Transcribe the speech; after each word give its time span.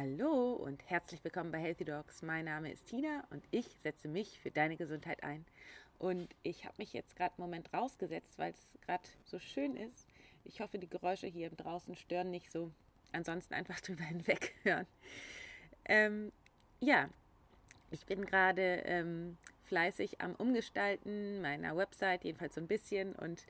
Hallo 0.00 0.52
und 0.52 0.88
herzlich 0.88 1.24
willkommen 1.24 1.50
bei 1.50 1.58
Healthy 1.58 1.84
Dogs. 1.84 2.22
Mein 2.22 2.44
Name 2.44 2.70
ist 2.70 2.86
Tina 2.86 3.24
und 3.30 3.42
ich 3.50 3.66
setze 3.82 4.06
mich 4.06 4.38
für 4.38 4.52
deine 4.52 4.76
Gesundheit 4.76 5.24
ein. 5.24 5.44
Und 5.98 6.28
ich 6.44 6.64
habe 6.66 6.76
mich 6.78 6.92
jetzt 6.92 7.16
gerade 7.16 7.32
einen 7.32 7.44
Moment 7.44 7.74
rausgesetzt, 7.74 8.38
weil 8.38 8.52
es 8.52 8.78
gerade 8.86 9.02
so 9.24 9.40
schön 9.40 9.74
ist. 9.76 10.06
Ich 10.44 10.60
hoffe, 10.60 10.78
die 10.78 10.88
Geräusche 10.88 11.26
hier 11.26 11.50
draußen 11.50 11.96
stören 11.96 12.30
nicht 12.30 12.52
so. 12.52 12.70
Ansonsten 13.10 13.54
einfach 13.54 13.80
drüber 13.80 14.04
hinweg 14.04 14.54
hören. 14.62 14.86
Ähm, 15.86 16.30
ja, 16.78 17.08
ich 17.90 18.06
bin 18.06 18.24
gerade 18.24 18.82
ähm, 18.84 19.36
fleißig 19.64 20.20
am 20.20 20.36
Umgestalten 20.36 21.42
meiner 21.42 21.76
Website, 21.76 22.22
jedenfalls 22.22 22.54
so 22.54 22.60
ein 22.60 22.68
bisschen 22.68 23.16
und 23.16 23.44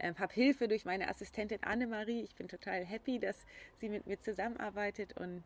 ähm, 0.00 0.18
habe 0.18 0.34
Hilfe 0.34 0.68
durch 0.68 0.84
meine 0.84 1.08
Assistentin 1.08 1.62
Annemarie. 1.62 2.20
Ich 2.20 2.34
bin 2.34 2.46
total 2.46 2.84
happy, 2.84 3.18
dass 3.18 3.46
sie 3.80 3.88
mit 3.88 4.06
mir 4.06 4.20
zusammenarbeitet 4.20 5.16
und 5.16 5.42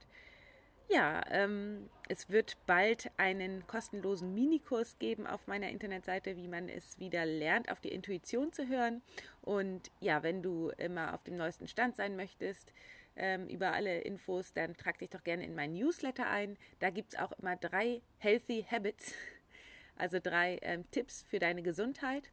ja, 0.88 1.22
ähm, 1.30 1.90
es 2.08 2.30
wird 2.30 2.56
bald 2.66 3.10
einen 3.18 3.66
kostenlosen 3.66 4.34
Minikurs 4.34 4.98
geben 4.98 5.26
auf 5.26 5.46
meiner 5.46 5.68
Internetseite, 5.68 6.36
wie 6.36 6.48
man 6.48 6.68
es 6.68 6.98
wieder 6.98 7.26
lernt, 7.26 7.70
auf 7.70 7.80
die 7.80 7.92
Intuition 7.92 8.52
zu 8.52 8.68
hören. 8.68 9.02
Und 9.42 9.90
ja, 10.00 10.22
wenn 10.22 10.42
du 10.42 10.70
immer 10.78 11.14
auf 11.14 11.22
dem 11.22 11.36
neuesten 11.36 11.68
Stand 11.68 11.96
sein 11.96 12.16
möchtest, 12.16 12.72
ähm, 13.16 13.48
über 13.48 13.72
alle 13.72 14.00
Infos, 14.00 14.52
dann 14.54 14.76
trag 14.76 14.98
dich 14.98 15.10
doch 15.10 15.24
gerne 15.24 15.44
in 15.44 15.54
meinen 15.54 15.74
Newsletter 15.74 16.28
ein. 16.28 16.56
Da 16.78 16.90
gibt 16.90 17.12
es 17.12 17.18
auch 17.18 17.32
immer 17.32 17.56
drei 17.56 18.00
Healthy 18.18 18.64
Habits, 18.70 19.12
also 19.96 20.18
drei 20.20 20.58
ähm, 20.62 20.90
Tipps 20.90 21.24
für 21.28 21.38
deine 21.38 21.62
Gesundheit. 21.62 22.30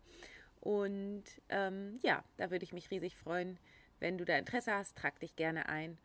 Und 0.61 1.23
ähm, 1.49 1.99
ja, 2.03 2.23
da 2.37 2.51
würde 2.51 2.63
ich 2.63 2.73
mich 2.73 2.89
riesig 2.89 3.15
freuen, 3.17 3.59
wenn 3.99 4.17
du 4.17 4.25
da 4.25 4.37
Interesse 4.37 4.73
hast, 4.73 4.97
trag 4.97 5.19
dich 5.19 5.35
gerne 5.35 5.67
ein. 5.67 5.97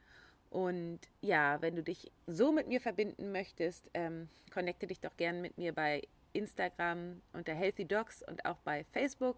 Und 0.50 1.00
ja, 1.20 1.62
wenn 1.62 1.76
du 1.76 1.82
dich 1.82 2.10
so 2.26 2.52
mit 2.52 2.66
mir 2.66 2.80
verbinden 2.80 3.32
möchtest, 3.32 3.88
ähm, 3.94 4.28
connecte 4.52 4.86
dich 4.86 5.00
doch 5.00 5.16
gerne 5.16 5.40
mit 5.40 5.58
mir 5.58 5.72
bei 5.72 6.02
Instagram 6.32 7.20
unter 7.32 7.54
Healthy 7.54 7.84
Dogs 7.84 8.22
und 8.22 8.44
auch 8.44 8.58
bei 8.58 8.84
Facebook 8.92 9.36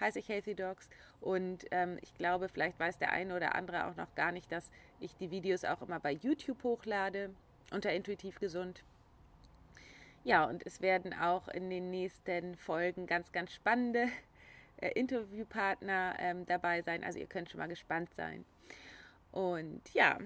heiße 0.00 0.18
ich 0.18 0.28
Healthy 0.28 0.54
Dogs. 0.54 0.88
Und 1.20 1.64
ähm, 1.70 1.98
ich 2.02 2.14
glaube, 2.14 2.48
vielleicht 2.48 2.78
weiß 2.78 2.98
der 2.98 3.12
eine 3.12 3.36
oder 3.36 3.54
andere 3.54 3.86
auch 3.86 3.96
noch 3.96 4.14
gar 4.14 4.32
nicht, 4.32 4.50
dass 4.52 4.70
ich 5.00 5.14
die 5.16 5.30
Videos 5.30 5.64
auch 5.64 5.82
immer 5.82 6.00
bei 6.00 6.12
YouTube 6.12 6.62
hochlade 6.62 7.30
unter 7.72 7.92
Intuitiv 7.92 8.38
Gesund. 8.38 8.82
Ja, 10.24 10.44
und 10.44 10.64
es 10.66 10.80
werden 10.80 11.14
auch 11.14 11.48
in 11.48 11.70
den 11.70 11.90
nächsten 11.90 12.56
Folgen 12.56 13.06
ganz, 13.06 13.32
ganz 13.32 13.52
spannende 13.52 14.08
äh, 14.76 14.90
Interviewpartner 14.92 16.14
ähm, 16.18 16.46
dabei 16.46 16.82
sein. 16.82 17.02
Also 17.02 17.18
ihr 17.18 17.26
könnt 17.26 17.50
schon 17.50 17.58
mal 17.58 17.68
gespannt 17.68 18.14
sein. 18.14 18.44
Und 19.32 19.82
ja, 19.94 20.18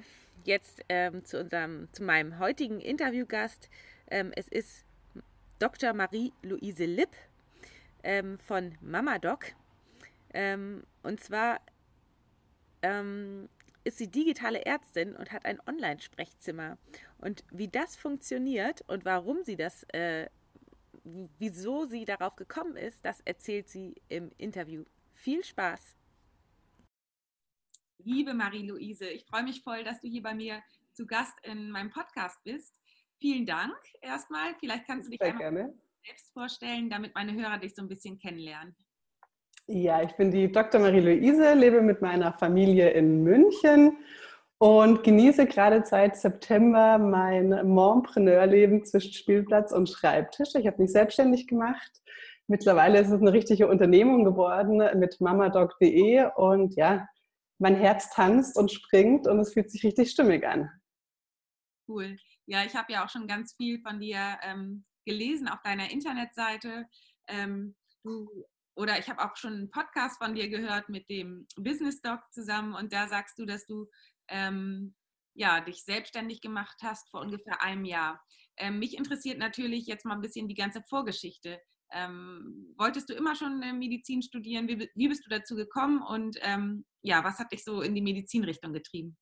jetzt 0.45 0.83
ähm, 0.89 1.25
zu 1.25 1.41
unserem, 1.41 1.89
zu 1.93 2.03
meinem 2.03 2.39
heutigen 2.39 2.81
Interviewgast. 2.81 3.71
Ähm, 4.09 4.33
es 4.37 4.49
ist 4.49 4.85
Dr. 5.59 5.93
Marie-Louise 5.95 6.85
Lipp 6.85 7.17
ähm, 8.03 8.39
von 8.39 8.77
Mama 8.81 9.19
Doc. 9.19 9.47
Ähm, 10.35 10.85
und 11.03 11.21
zwar 11.21 11.61
ähm, 12.83 13.49
ist 13.85 13.99
sie 13.99 14.09
digitale 14.09 14.65
Ärztin 14.67 15.15
und 15.15 15.33
hat 15.33 15.47
ein 15.47 15.61
Online-Sprechzimmer. 15.67 16.77
Und 17.19 17.45
wie 17.51 17.69
das 17.69 17.97
funktioniert 17.97 18.83
und 18.89 19.05
warum 19.05 19.45
sie 19.45 19.57
das, 19.57 19.85
äh, 19.93 20.29
wieso 21.39 21.87
sie 21.87 22.05
darauf 22.05 22.37
gekommen 22.37 22.77
ist, 22.77 23.05
das 23.05 23.21
erzählt 23.21 23.69
sie 23.69 23.95
im 24.09 24.31
Interview. 24.37 24.85
Viel 25.15 25.45
Spaß! 25.45 25.97
Liebe 28.07 28.35
Marie-Louise, 28.35 29.05
ich 29.09 29.25
freue 29.27 29.43
mich 29.43 29.65
voll, 29.65 29.83
dass 29.83 30.01
du 30.01 30.07
hier 30.07 30.23
bei 30.23 30.33
mir 30.33 30.63
zu 30.93 31.09
Gast 31.09 31.35
in 31.43 31.73
meinem 31.73 31.91
Podcast 31.91 32.39
bist. 32.45 32.73
Vielen 33.19 33.45
Dank 33.45 33.75
erstmal. 34.01 34.55
Vielleicht 34.61 34.87
kannst 34.87 35.09
du 35.09 35.11
dich 35.11 35.19
Sehr 35.21 35.35
einmal 35.35 35.75
selbst 36.07 36.33
vorstellen, 36.33 36.89
damit 36.89 37.17
meine 37.17 37.33
Hörer 37.33 37.59
dich 37.59 37.75
so 37.75 37.83
ein 37.83 37.89
bisschen 37.89 38.17
kennenlernen. 38.17 38.77
Ja, 39.67 40.03
ich 40.03 40.13
bin 40.13 40.31
die 40.31 40.53
Dr. 40.53 40.81
Marie-Louise, 40.81 41.55
lebe 41.55 41.83
mit 41.83 42.01
meiner 42.01 42.33
Familie 42.33 42.91
in 42.91 43.25
München 43.25 43.97
und 44.59 45.03
genieße 45.03 45.47
gerade 45.47 45.85
seit 45.85 46.17
September 46.17 46.99
mein 46.99 47.67
Montpreneur-Leben 47.67 48.85
zwischen 48.85 49.15
Spielplatz 49.15 49.73
und 49.73 49.91
Schreibtisch. 49.91 50.55
Ich 50.55 50.69
habe 50.69 50.81
mich 50.81 50.93
selbstständig 50.93 51.49
gemacht. 51.49 51.91
Mittlerweile 52.47 53.01
ist 53.01 53.11
es 53.11 53.21
eine 53.21 53.33
richtige 53.33 53.67
Unternehmung 53.67 54.23
geworden 54.23 54.81
mit 54.97 55.21
mamadoc.de 55.21 56.29
und 56.37 56.77
ja, 56.77 57.09
mein 57.59 57.77
Herz 57.77 58.11
tanzt 58.11 58.57
und 58.57 58.71
springt 58.71 59.27
und 59.27 59.41
es 59.41 59.53
fühlt 59.53 59.71
sich 59.71 59.85
richtig 59.85 60.11
stimmig 60.11 60.47
an. 60.47 60.71
Cool. 61.89 62.17
Ja, 62.47 62.65
ich 62.65 62.75
habe 62.75 62.93
ja 62.93 63.05
auch 63.05 63.11
schon 63.11 63.27
ganz 63.27 63.55
viel 63.55 63.81
von 63.81 64.01
dir 64.01 64.39
ähm, 64.43 64.85
gelesen 65.05 65.49
auf 65.49 65.63
deiner 65.63 65.91
Internetseite. 65.91 66.87
Ähm, 67.29 67.77
du, 68.05 68.29
oder 68.77 68.99
ich 68.99 69.09
habe 69.09 69.25
auch 69.25 69.37
schon 69.37 69.55
einen 69.55 69.71
Podcast 69.71 70.19
von 70.19 70.35
dir 70.35 70.49
gehört 70.49 70.89
mit 70.89 71.09
dem 71.09 71.47
Business 71.57 72.01
Doc 72.03 72.21
zusammen 72.33 72.75
und 72.75 72.93
da 72.93 73.09
sagst 73.09 73.39
du, 73.39 73.47
dass 73.47 73.67
du 73.67 73.89
ähm, 74.29 74.95
ja, 75.35 75.61
dich 75.61 75.85
selbstständig 75.85 76.41
gemacht 76.41 76.77
hast 76.83 77.11
vor 77.11 77.21
ungefähr 77.21 77.63
einem 77.63 77.85
Jahr. 77.85 78.23
Ähm, 78.59 78.79
mich 78.79 78.97
interessiert 78.97 79.39
natürlich 79.39 79.87
jetzt 79.87 80.05
mal 80.05 80.15
ein 80.15 80.23
bisschen 80.23 80.49
die 80.49 80.55
ganze 80.55 80.83
Vorgeschichte. 80.83 81.61
Ähm, 81.93 82.75
wolltest 82.77 83.09
du 83.09 83.15
immer 83.15 83.35
schon 83.37 83.61
Medizin 83.79 84.23
studieren? 84.23 84.67
Wie, 84.67 84.91
wie, 84.95 85.09
bist 85.09 85.25
du 85.25 85.31
dazu 85.31 85.55
gekommen 85.55 86.03
und 86.03 86.37
ähm, 86.41 86.85
ja, 87.07 87.23
was 87.23 87.39
hat 87.39 87.53
dich 87.53 87.63
so 87.63 87.83
in 87.83 87.95
die 87.95 88.03
Medizinrichtung 88.03 88.73
getrieben? 88.73 89.17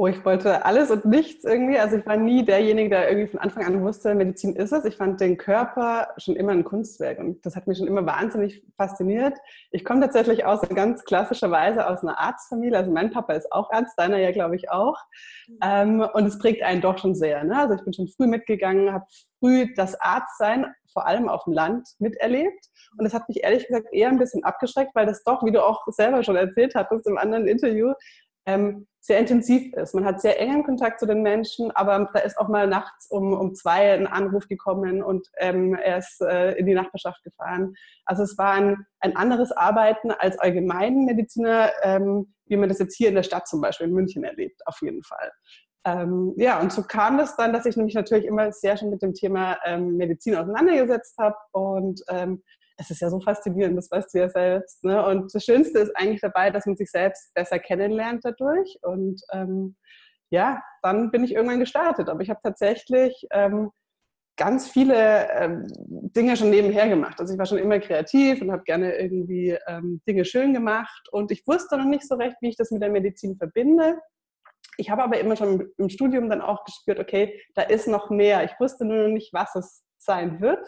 Oh, 0.00 0.06
ich 0.06 0.24
wollte 0.24 0.64
alles 0.64 0.92
und 0.92 1.06
nichts 1.06 1.42
irgendwie. 1.42 1.76
Also 1.76 1.96
ich 1.96 2.06
war 2.06 2.16
nie 2.16 2.44
derjenige, 2.44 2.88
der 2.88 3.10
irgendwie 3.10 3.32
von 3.32 3.40
Anfang 3.40 3.66
an 3.66 3.82
wusste, 3.82 4.14
Medizin 4.14 4.54
ist 4.54 4.70
es. 4.70 4.84
Ich 4.84 4.96
fand 4.96 5.20
den 5.20 5.36
Körper 5.36 6.06
schon 6.18 6.36
immer 6.36 6.52
ein 6.52 6.62
Kunstwerk 6.62 7.18
und 7.18 7.44
das 7.44 7.56
hat 7.56 7.66
mich 7.66 7.78
schon 7.78 7.88
immer 7.88 8.06
wahnsinnig 8.06 8.62
fasziniert. 8.76 9.36
Ich 9.72 9.84
komme 9.84 10.02
tatsächlich 10.02 10.44
aus 10.44 10.60
ganz 10.68 11.02
klassischerweise 11.02 11.88
aus 11.88 12.04
einer 12.04 12.16
Arztfamilie. 12.16 12.78
Also 12.78 12.92
mein 12.92 13.10
Papa 13.10 13.32
ist 13.32 13.50
auch 13.50 13.72
Arzt, 13.72 13.98
deiner 13.98 14.18
ja 14.18 14.30
glaube 14.30 14.54
ich 14.54 14.70
auch. 14.70 14.96
Ähm, 15.64 16.06
und 16.14 16.26
es 16.26 16.38
prägt 16.38 16.62
einen 16.62 16.80
doch 16.80 16.98
schon 16.98 17.16
sehr. 17.16 17.42
Ne? 17.42 17.58
Also 17.58 17.74
ich 17.74 17.82
bin 17.82 17.92
schon 17.92 18.06
früh 18.06 18.28
mitgegangen, 18.28 18.92
habe 18.92 19.06
früh 19.40 19.66
das 19.74 20.00
Arztsein 20.00 20.66
vor 20.92 21.08
allem 21.08 21.28
auf 21.28 21.42
dem 21.42 21.54
Land 21.54 21.88
miterlebt. 21.98 22.66
Und 22.96 23.04
das 23.04 23.14
hat 23.14 23.28
mich 23.28 23.42
ehrlich 23.42 23.66
gesagt 23.66 23.88
eher 23.92 24.10
ein 24.10 24.18
bisschen 24.18 24.44
abgeschreckt, 24.44 24.94
weil 24.94 25.06
das 25.06 25.24
doch, 25.24 25.44
wie 25.44 25.50
du 25.50 25.60
auch 25.60 25.84
selber 25.88 26.22
schon 26.22 26.36
erzählt 26.36 26.76
hattest 26.76 27.08
im 27.08 27.18
anderen 27.18 27.48
Interview, 27.48 27.94
ähm, 28.48 28.86
sehr 29.00 29.18
intensiv 29.18 29.72
ist. 29.74 29.94
Man 29.94 30.04
hat 30.04 30.20
sehr 30.20 30.40
engen 30.40 30.64
Kontakt 30.64 31.00
zu 31.00 31.06
den 31.06 31.22
Menschen, 31.22 31.70
aber 31.70 32.10
da 32.12 32.20
ist 32.20 32.38
auch 32.38 32.48
mal 32.48 32.66
nachts 32.66 33.10
um, 33.10 33.32
um 33.32 33.54
zwei 33.54 33.92
ein 33.92 34.06
Anruf 34.06 34.48
gekommen 34.48 35.02
und 35.02 35.28
ähm, 35.38 35.74
er 35.74 35.98
ist 35.98 36.20
äh, 36.20 36.52
in 36.52 36.66
die 36.66 36.74
Nachbarschaft 36.74 37.22
gefahren. 37.24 37.74
Also 38.06 38.22
es 38.22 38.36
war 38.38 38.52
ein, 38.52 38.86
ein 39.00 39.16
anderes 39.16 39.52
Arbeiten 39.52 40.10
als 40.10 40.38
Allgemeinmediziner, 40.38 41.70
ähm, 41.82 42.34
wie 42.46 42.56
man 42.56 42.68
das 42.68 42.78
jetzt 42.78 42.96
hier 42.96 43.08
in 43.08 43.14
der 43.14 43.22
Stadt 43.22 43.46
zum 43.46 43.60
Beispiel 43.60 43.86
in 43.86 43.94
München 43.94 44.24
erlebt, 44.24 44.60
auf 44.66 44.78
jeden 44.82 45.02
Fall. 45.02 45.30
Ähm, 45.84 46.34
ja, 46.36 46.60
und 46.60 46.72
so 46.72 46.82
kam 46.82 47.18
es 47.18 47.36
dann, 47.36 47.52
dass 47.52 47.66
ich 47.66 47.76
mich 47.76 47.94
natürlich 47.94 48.24
immer 48.24 48.50
sehr 48.52 48.76
schon 48.76 48.90
mit 48.90 49.02
dem 49.02 49.14
Thema 49.14 49.58
ähm, 49.64 49.96
Medizin 49.96 50.36
auseinandergesetzt 50.36 51.16
habe 51.18 51.36
und 51.52 52.02
ähm, 52.08 52.42
es 52.78 52.90
ist 52.90 53.00
ja 53.00 53.10
so 53.10 53.20
faszinierend, 53.20 53.76
das 53.76 53.90
weißt 53.90 54.14
du 54.14 54.18
ja 54.18 54.28
selbst. 54.28 54.84
Ne? 54.84 55.04
Und 55.04 55.34
das 55.34 55.44
Schönste 55.44 55.80
ist 55.80 55.96
eigentlich 55.96 56.20
dabei, 56.20 56.50
dass 56.50 56.64
man 56.64 56.76
sich 56.76 56.90
selbst 56.90 57.34
besser 57.34 57.58
kennenlernt 57.58 58.24
dadurch. 58.24 58.78
Und 58.82 59.20
ähm, 59.32 59.76
ja, 60.30 60.62
dann 60.82 61.10
bin 61.10 61.24
ich 61.24 61.34
irgendwann 61.34 61.60
gestartet. 61.60 62.08
Aber 62.08 62.20
ich 62.20 62.30
habe 62.30 62.40
tatsächlich 62.42 63.26
ähm, 63.32 63.70
ganz 64.36 64.68
viele 64.70 65.28
ähm, 65.32 65.66
Dinge 66.16 66.36
schon 66.36 66.50
nebenher 66.50 66.88
gemacht. 66.88 67.18
Also 67.18 67.32
ich 67.32 67.38
war 67.38 67.46
schon 67.46 67.58
immer 67.58 67.80
kreativ 67.80 68.40
und 68.40 68.52
habe 68.52 68.62
gerne 68.62 68.96
irgendwie 68.96 69.58
ähm, 69.66 70.00
Dinge 70.06 70.24
schön 70.24 70.54
gemacht. 70.54 71.08
Und 71.10 71.32
ich 71.32 71.44
wusste 71.46 71.76
noch 71.76 71.84
nicht 71.84 72.06
so 72.06 72.14
recht, 72.14 72.36
wie 72.40 72.50
ich 72.50 72.56
das 72.56 72.70
mit 72.70 72.80
der 72.80 72.90
Medizin 72.90 73.36
verbinde. 73.36 73.98
Ich 74.76 74.90
habe 74.90 75.02
aber 75.02 75.18
immer 75.18 75.34
schon 75.34 75.68
im 75.76 75.88
Studium 75.88 76.30
dann 76.30 76.40
auch 76.40 76.64
gespürt, 76.64 77.00
okay, 77.00 77.42
da 77.56 77.62
ist 77.62 77.88
noch 77.88 78.10
mehr. 78.10 78.44
Ich 78.44 78.52
wusste 78.60 78.84
nur 78.84 79.08
noch 79.08 79.12
nicht, 79.12 79.32
was 79.32 79.56
es 79.56 79.82
sein 79.98 80.40
wird. 80.40 80.64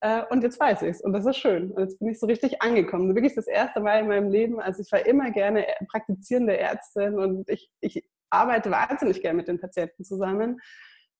Äh, 0.00 0.24
und 0.30 0.42
jetzt 0.42 0.58
weiß 0.58 0.82
ich 0.82 0.88
es 0.88 1.00
und 1.02 1.12
das 1.12 1.26
ist 1.26 1.36
schön. 1.36 1.72
Und 1.72 1.82
jetzt 1.82 1.98
bin 1.98 2.08
ich 2.08 2.18
so 2.18 2.26
richtig 2.26 2.62
angekommen. 2.62 3.14
Wirklich 3.14 3.34
das 3.34 3.46
erste 3.46 3.80
Mal 3.80 4.00
in 4.00 4.08
meinem 4.08 4.30
Leben. 4.30 4.60
Also 4.60 4.82
ich 4.82 4.90
war 4.92 5.04
immer 5.04 5.30
gerne 5.30 5.66
praktizierende 5.88 6.56
Ärztin 6.56 7.18
und 7.18 7.48
ich, 7.48 7.70
ich 7.80 8.02
arbeite 8.30 8.70
wahnsinnig 8.70 9.20
gerne 9.20 9.36
mit 9.36 9.48
den 9.48 9.60
Patienten 9.60 10.04
zusammen. 10.04 10.60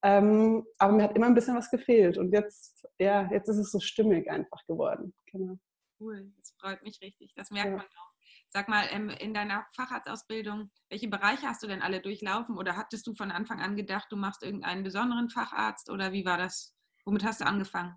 Ähm, 0.03 0.65
aber 0.79 0.93
mir 0.93 1.03
hat 1.03 1.17
immer 1.17 1.27
ein 1.27 1.35
bisschen 1.35 1.57
was 1.57 1.71
gefehlt. 1.71 2.17
Und 2.17 2.33
jetzt, 2.33 2.87
ja, 2.99 3.29
jetzt 3.31 3.49
ist 3.49 3.59
es 3.59 3.71
so 3.71 3.81
stimmig 3.81 4.31
einfach 4.31 4.65
geworden. 4.67 5.15
Genau. 5.27 5.59
Cool, 6.01 6.33
das 6.39 6.55
freut 6.59 6.83
mich 6.83 7.01
richtig. 7.03 7.35
Das 7.37 7.51
merkt 7.51 7.71
ja. 7.71 7.77
man 7.77 7.87
auch. 7.87 8.11
Sag 8.49 8.69
mal, 8.69 8.87
ähm, 8.91 9.11
in 9.11 9.35
deiner 9.35 9.67
Facharztausbildung, 9.77 10.71
welche 10.89 11.09
Bereiche 11.09 11.47
hast 11.47 11.63
du 11.63 11.67
denn 11.67 11.83
alle 11.83 12.01
durchlaufen? 12.01 12.57
Oder 12.57 12.77
hattest 12.77 13.07
du 13.07 13.15
von 13.15 13.31
Anfang 13.31 13.61
an 13.61 13.77
gedacht, 13.77 14.07
du 14.11 14.17
machst 14.17 14.43
irgendeinen 14.43 14.83
besonderen 14.83 15.29
Facharzt? 15.29 15.91
Oder 15.91 16.13
wie 16.13 16.25
war 16.25 16.39
das? 16.39 16.75
Womit 17.05 17.25
hast 17.25 17.43
du 17.43 17.47
angefangen? 17.47 17.95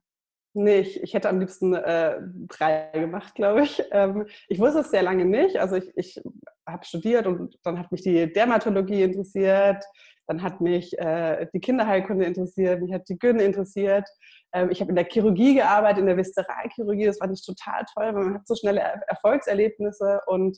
Nee, 0.56 0.80
ich, 0.80 1.02
ich 1.02 1.14
hätte 1.16 1.30
am 1.30 1.40
liebsten 1.40 1.74
äh, 1.74 2.20
drei 2.48 2.90
gemacht, 2.94 3.34
glaube 3.34 3.64
ich. 3.64 3.84
Ähm, 3.92 4.28
ich 4.48 4.60
wusste 4.60 4.82
es 4.82 4.92
sehr 4.92 5.02
lange 5.02 5.26
nicht. 5.26 5.58
Also 5.58 5.78
ich, 5.78 5.92
ich 5.96 6.22
habe 6.68 6.86
studiert 6.86 7.26
und 7.26 7.58
dann 7.64 7.80
hat 7.80 7.92
mich 7.92 8.04
die 8.04 8.32
Dermatologie 8.32 9.02
interessiert, 9.02 9.84
dann 10.28 10.44
hat 10.44 10.62
mich 10.62 10.98
äh, 11.00 11.48
die 11.54 11.60
Kinderheilkunde 11.60 12.26
interessiert, 12.26 12.82
mich 12.82 12.94
hat 12.94 13.10
die 13.10 13.18
Gyn 13.18 13.40
interessiert. 13.40 14.08
Ähm, 14.54 14.70
ich 14.70 14.80
habe 14.80 14.92
in 14.92 14.96
der 14.96 15.10
Chirurgie 15.10 15.56
gearbeitet, 15.56 16.02
in 16.02 16.06
der 16.06 16.18
Viszeralchirurgie. 16.18 17.06
Das 17.06 17.18
fand 17.18 17.34
ich 17.34 17.44
total 17.44 17.84
toll, 17.94 18.14
weil 18.14 18.24
man 18.24 18.36
hat 18.36 18.48
so 18.48 18.56
schnelle 18.56 18.82
Erfolgserlebnisse 19.08 20.22
und 20.28 20.58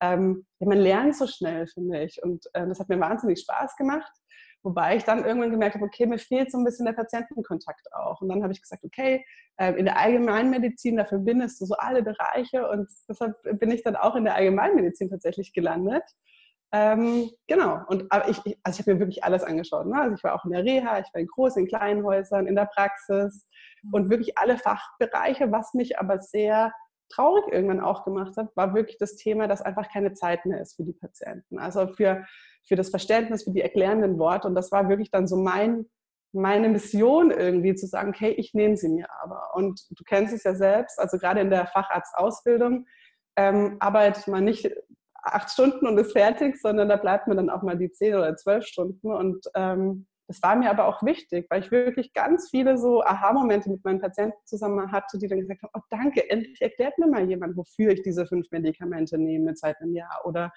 ähm, 0.00 0.46
ja, 0.58 0.68
man 0.68 0.78
lernt 0.78 1.16
so 1.16 1.26
schnell, 1.26 1.66
finde 1.66 2.02
ich. 2.02 2.22
Und 2.22 2.46
äh, 2.54 2.66
das 2.66 2.80
hat 2.80 2.88
mir 2.88 2.98
wahnsinnig 2.98 3.40
Spaß 3.40 3.76
gemacht. 3.76 4.12
Wobei 4.64 4.96
ich 4.96 5.04
dann 5.04 5.24
irgendwann 5.24 5.50
gemerkt 5.50 5.74
habe, 5.74 5.84
okay, 5.84 6.06
mir 6.06 6.18
fehlt 6.18 6.50
so 6.50 6.56
ein 6.56 6.64
bisschen 6.64 6.86
der 6.86 6.94
Patientenkontakt 6.94 7.86
auch. 7.92 8.22
Und 8.22 8.30
dann 8.30 8.42
habe 8.42 8.52
ich 8.52 8.62
gesagt, 8.62 8.82
okay, 8.82 9.24
ähm, 9.58 9.76
in 9.76 9.84
der 9.84 9.98
Allgemeinmedizin, 9.98 10.96
da 10.96 11.04
verbindest 11.04 11.60
du 11.60 11.66
so 11.66 11.74
alle 11.74 12.02
Bereiche 12.02 12.68
und 12.68 12.88
deshalb 13.08 13.36
bin 13.60 13.70
ich 13.70 13.82
dann 13.82 13.94
auch 13.94 14.16
in 14.16 14.24
der 14.24 14.34
Allgemeinmedizin 14.34 15.10
tatsächlich 15.10 15.52
gelandet. 15.52 16.02
Ähm, 16.72 17.30
genau, 17.46 17.82
und 17.88 18.10
aber 18.10 18.28
ich, 18.28 18.38
also 18.62 18.80
ich 18.80 18.86
habe 18.86 18.94
mir 18.94 19.00
wirklich 19.00 19.22
alles 19.22 19.44
angeschaut. 19.44 19.86
Ne? 19.86 20.00
Also 20.00 20.16
ich 20.16 20.24
war 20.24 20.34
auch 20.34 20.44
in 20.44 20.50
der 20.50 20.64
Reha, 20.64 20.98
ich 20.98 21.12
war 21.12 21.20
in 21.20 21.26
großen, 21.26 21.62
in 21.62 21.68
kleinen 21.68 22.02
Häusern, 22.02 22.46
in 22.46 22.56
der 22.56 22.68
Praxis 22.74 23.46
und 23.92 24.08
wirklich 24.08 24.38
alle 24.38 24.56
Fachbereiche, 24.56 25.52
was 25.52 25.74
mich 25.74 25.98
aber 25.98 26.20
sehr 26.20 26.72
traurig 27.10 27.44
irgendwann 27.52 27.80
auch 27.80 28.04
gemacht 28.04 28.36
hat, 28.36 28.48
war 28.56 28.74
wirklich 28.74 28.98
das 28.98 29.16
Thema, 29.16 29.46
dass 29.46 29.62
einfach 29.62 29.88
keine 29.92 30.14
Zeit 30.14 30.46
mehr 30.46 30.60
ist 30.60 30.74
für 30.76 30.84
die 30.84 30.94
Patienten. 30.94 31.58
Also 31.58 31.86
für, 31.86 32.24
für 32.66 32.76
das 32.76 32.90
Verständnis, 32.90 33.44
für 33.44 33.52
die 33.52 33.60
erklärenden 33.60 34.18
Worte. 34.18 34.48
Und 34.48 34.54
das 34.54 34.72
war 34.72 34.88
wirklich 34.88 35.10
dann 35.10 35.26
so 35.26 35.36
mein, 35.36 35.86
meine 36.32 36.68
Mission 36.68 37.30
irgendwie 37.30 37.74
zu 37.74 37.86
sagen, 37.86 38.10
okay, 38.10 38.30
ich 38.30 38.54
nehme 38.54 38.76
sie 38.76 38.88
mir 38.88 39.06
aber. 39.22 39.54
Und 39.54 39.80
du 39.90 40.04
kennst 40.04 40.34
es 40.34 40.44
ja 40.44 40.54
selbst, 40.54 40.98
also 40.98 41.18
gerade 41.18 41.40
in 41.40 41.50
der 41.50 41.66
Facharztausbildung 41.66 42.86
ähm, 43.36 43.76
arbeitet 43.80 44.28
man 44.28 44.44
nicht 44.44 44.70
acht 45.14 45.50
Stunden 45.50 45.86
und 45.86 45.98
ist 45.98 46.12
fertig, 46.12 46.60
sondern 46.60 46.88
da 46.88 46.96
bleibt 46.96 47.26
man 47.26 47.36
dann 47.36 47.50
auch 47.50 47.62
mal 47.62 47.78
die 47.78 47.90
zehn 47.90 48.14
oder 48.14 48.36
zwölf 48.36 48.66
Stunden. 48.66 49.12
Und 49.12 49.46
ähm, 49.54 50.06
das 50.26 50.42
war 50.42 50.56
mir 50.56 50.70
aber 50.70 50.86
auch 50.86 51.02
wichtig, 51.02 51.46
weil 51.50 51.60
ich 51.60 51.70
wirklich 51.70 52.14
ganz 52.14 52.48
viele 52.50 52.78
so 52.78 53.02
Aha-Momente 53.02 53.70
mit 53.70 53.84
meinen 53.84 54.00
Patienten 54.00 54.38
zusammen 54.46 54.90
hatte, 54.90 55.18
die 55.18 55.28
dann 55.28 55.40
gesagt 55.40 55.62
haben, 55.62 55.72
oh 55.74 55.82
danke, 55.90 56.28
endlich 56.30 56.62
erklärt 56.62 56.98
mir 56.98 57.08
mal 57.08 57.28
jemand, 57.28 57.56
wofür 57.56 57.92
ich 57.92 58.02
diese 58.02 58.26
fünf 58.26 58.50
Medikamente 58.50 59.18
nehme 59.18 59.54
seit 59.54 59.80
einem 59.80 59.94
Jahr. 59.94 60.22
Oder 60.24 60.52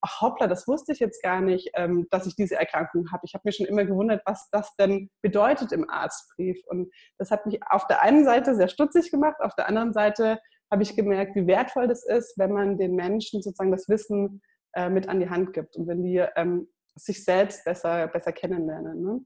ach 0.00 0.22
hoppla, 0.22 0.46
das 0.46 0.66
wusste 0.66 0.92
ich 0.92 1.00
jetzt 1.00 1.22
gar 1.22 1.42
nicht, 1.42 1.70
ähm, 1.74 2.06
dass 2.10 2.26
ich 2.26 2.34
diese 2.34 2.56
Erkrankung 2.56 3.12
habe. 3.12 3.22
Ich 3.26 3.34
habe 3.34 3.42
mir 3.44 3.52
schon 3.52 3.66
immer 3.66 3.84
gewundert, 3.84 4.22
was 4.24 4.48
das 4.50 4.74
denn 4.76 5.10
bedeutet 5.20 5.72
im 5.72 5.88
Arztbrief. 5.90 6.62
Und 6.66 6.90
das 7.18 7.30
hat 7.30 7.44
mich 7.44 7.60
auf 7.68 7.86
der 7.86 8.00
einen 8.02 8.24
Seite 8.24 8.54
sehr 8.54 8.68
stutzig 8.68 9.10
gemacht, 9.10 9.40
auf 9.40 9.54
der 9.54 9.68
anderen 9.68 9.92
Seite 9.92 10.38
habe 10.72 10.82
ich 10.82 10.96
gemerkt, 10.96 11.34
wie 11.34 11.46
wertvoll 11.46 11.88
das 11.88 12.06
ist, 12.06 12.38
wenn 12.38 12.52
man 12.52 12.78
den 12.78 12.94
Menschen 12.94 13.42
sozusagen 13.42 13.72
das 13.72 13.88
Wissen 13.88 14.40
äh, 14.72 14.88
mit 14.88 15.08
an 15.08 15.20
die 15.20 15.28
Hand 15.28 15.52
gibt 15.52 15.76
und 15.76 15.88
wenn 15.88 16.02
die 16.02 16.24
ähm, 16.36 16.68
sich 16.94 17.24
selbst 17.24 17.64
besser, 17.64 18.08
besser 18.08 18.32
kennenlernen. 18.32 19.02
Ne? 19.02 19.24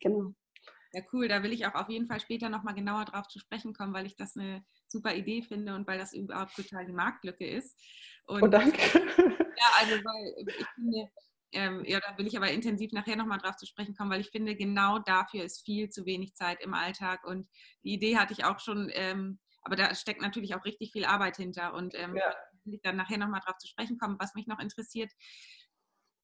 Genau. 0.00 0.34
Ja, 0.92 1.02
cool. 1.12 1.26
Da 1.28 1.42
will 1.42 1.52
ich 1.52 1.66
auch 1.66 1.74
auf 1.74 1.88
jeden 1.88 2.06
Fall 2.06 2.20
später 2.20 2.48
nochmal 2.48 2.74
genauer 2.74 3.06
drauf 3.06 3.26
zu 3.28 3.38
sprechen 3.38 3.72
kommen, 3.72 3.94
weil 3.94 4.06
ich 4.06 4.16
das 4.16 4.36
eine 4.36 4.64
super 4.88 5.14
Idee 5.14 5.42
finde 5.42 5.74
und 5.74 5.86
weil 5.86 5.98
das 5.98 6.12
überhaupt 6.12 6.54
total 6.54 6.84
die 6.84 6.92
Marktlücke 6.92 7.46
ist. 7.46 7.80
Und, 8.26 8.42
oh, 8.42 8.48
danke. 8.48 8.78
Ja, 9.54 9.68
also 9.78 9.92
weil 9.92 10.46
ich 10.48 10.66
finde, 10.74 11.08
ähm, 11.52 11.84
ja, 11.84 12.00
da 12.00 12.16
will 12.16 12.26
ich 12.26 12.36
aber 12.36 12.50
intensiv 12.50 12.92
nachher 12.92 13.16
nochmal 13.16 13.38
drauf 13.38 13.56
zu 13.56 13.66
sprechen 13.66 13.94
kommen, 13.94 14.10
weil 14.10 14.20
ich 14.20 14.30
finde, 14.30 14.56
genau 14.56 14.98
dafür 14.98 15.44
ist 15.44 15.64
viel 15.64 15.90
zu 15.90 16.06
wenig 16.06 16.34
Zeit 16.34 16.60
im 16.62 16.74
Alltag. 16.74 17.24
Und 17.24 17.48
die 17.84 17.92
Idee 17.92 18.16
hatte 18.16 18.32
ich 18.32 18.44
auch 18.44 18.58
schon, 18.58 18.90
ähm, 18.94 19.38
aber 19.62 19.76
da 19.76 19.94
steckt 19.94 20.22
natürlich 20.22 20.54
auch 20.54 20.64
richtig 20.64 20.92
viel 20.92 21.04
Arbeit 21.04 21.36
hinter. 21.36 21.74
Und 21.74 21.94
ähm, 21.94 22.16
ja. 22.16 22.34
will 22.64 22.74
ich 22.74 22.82
dann 22.82 22.96
nachher 22.96 23.18
nochmal 23.18 23.40
drauf 23.44 23.58
zu 23.58 23.68
sprechen 23.68 23.98
kommen. 23.98 24.16
Was 24.18 24.34
mich 24.34 24.46
noch 24.46 24.58
interessiert, 24.58 25.12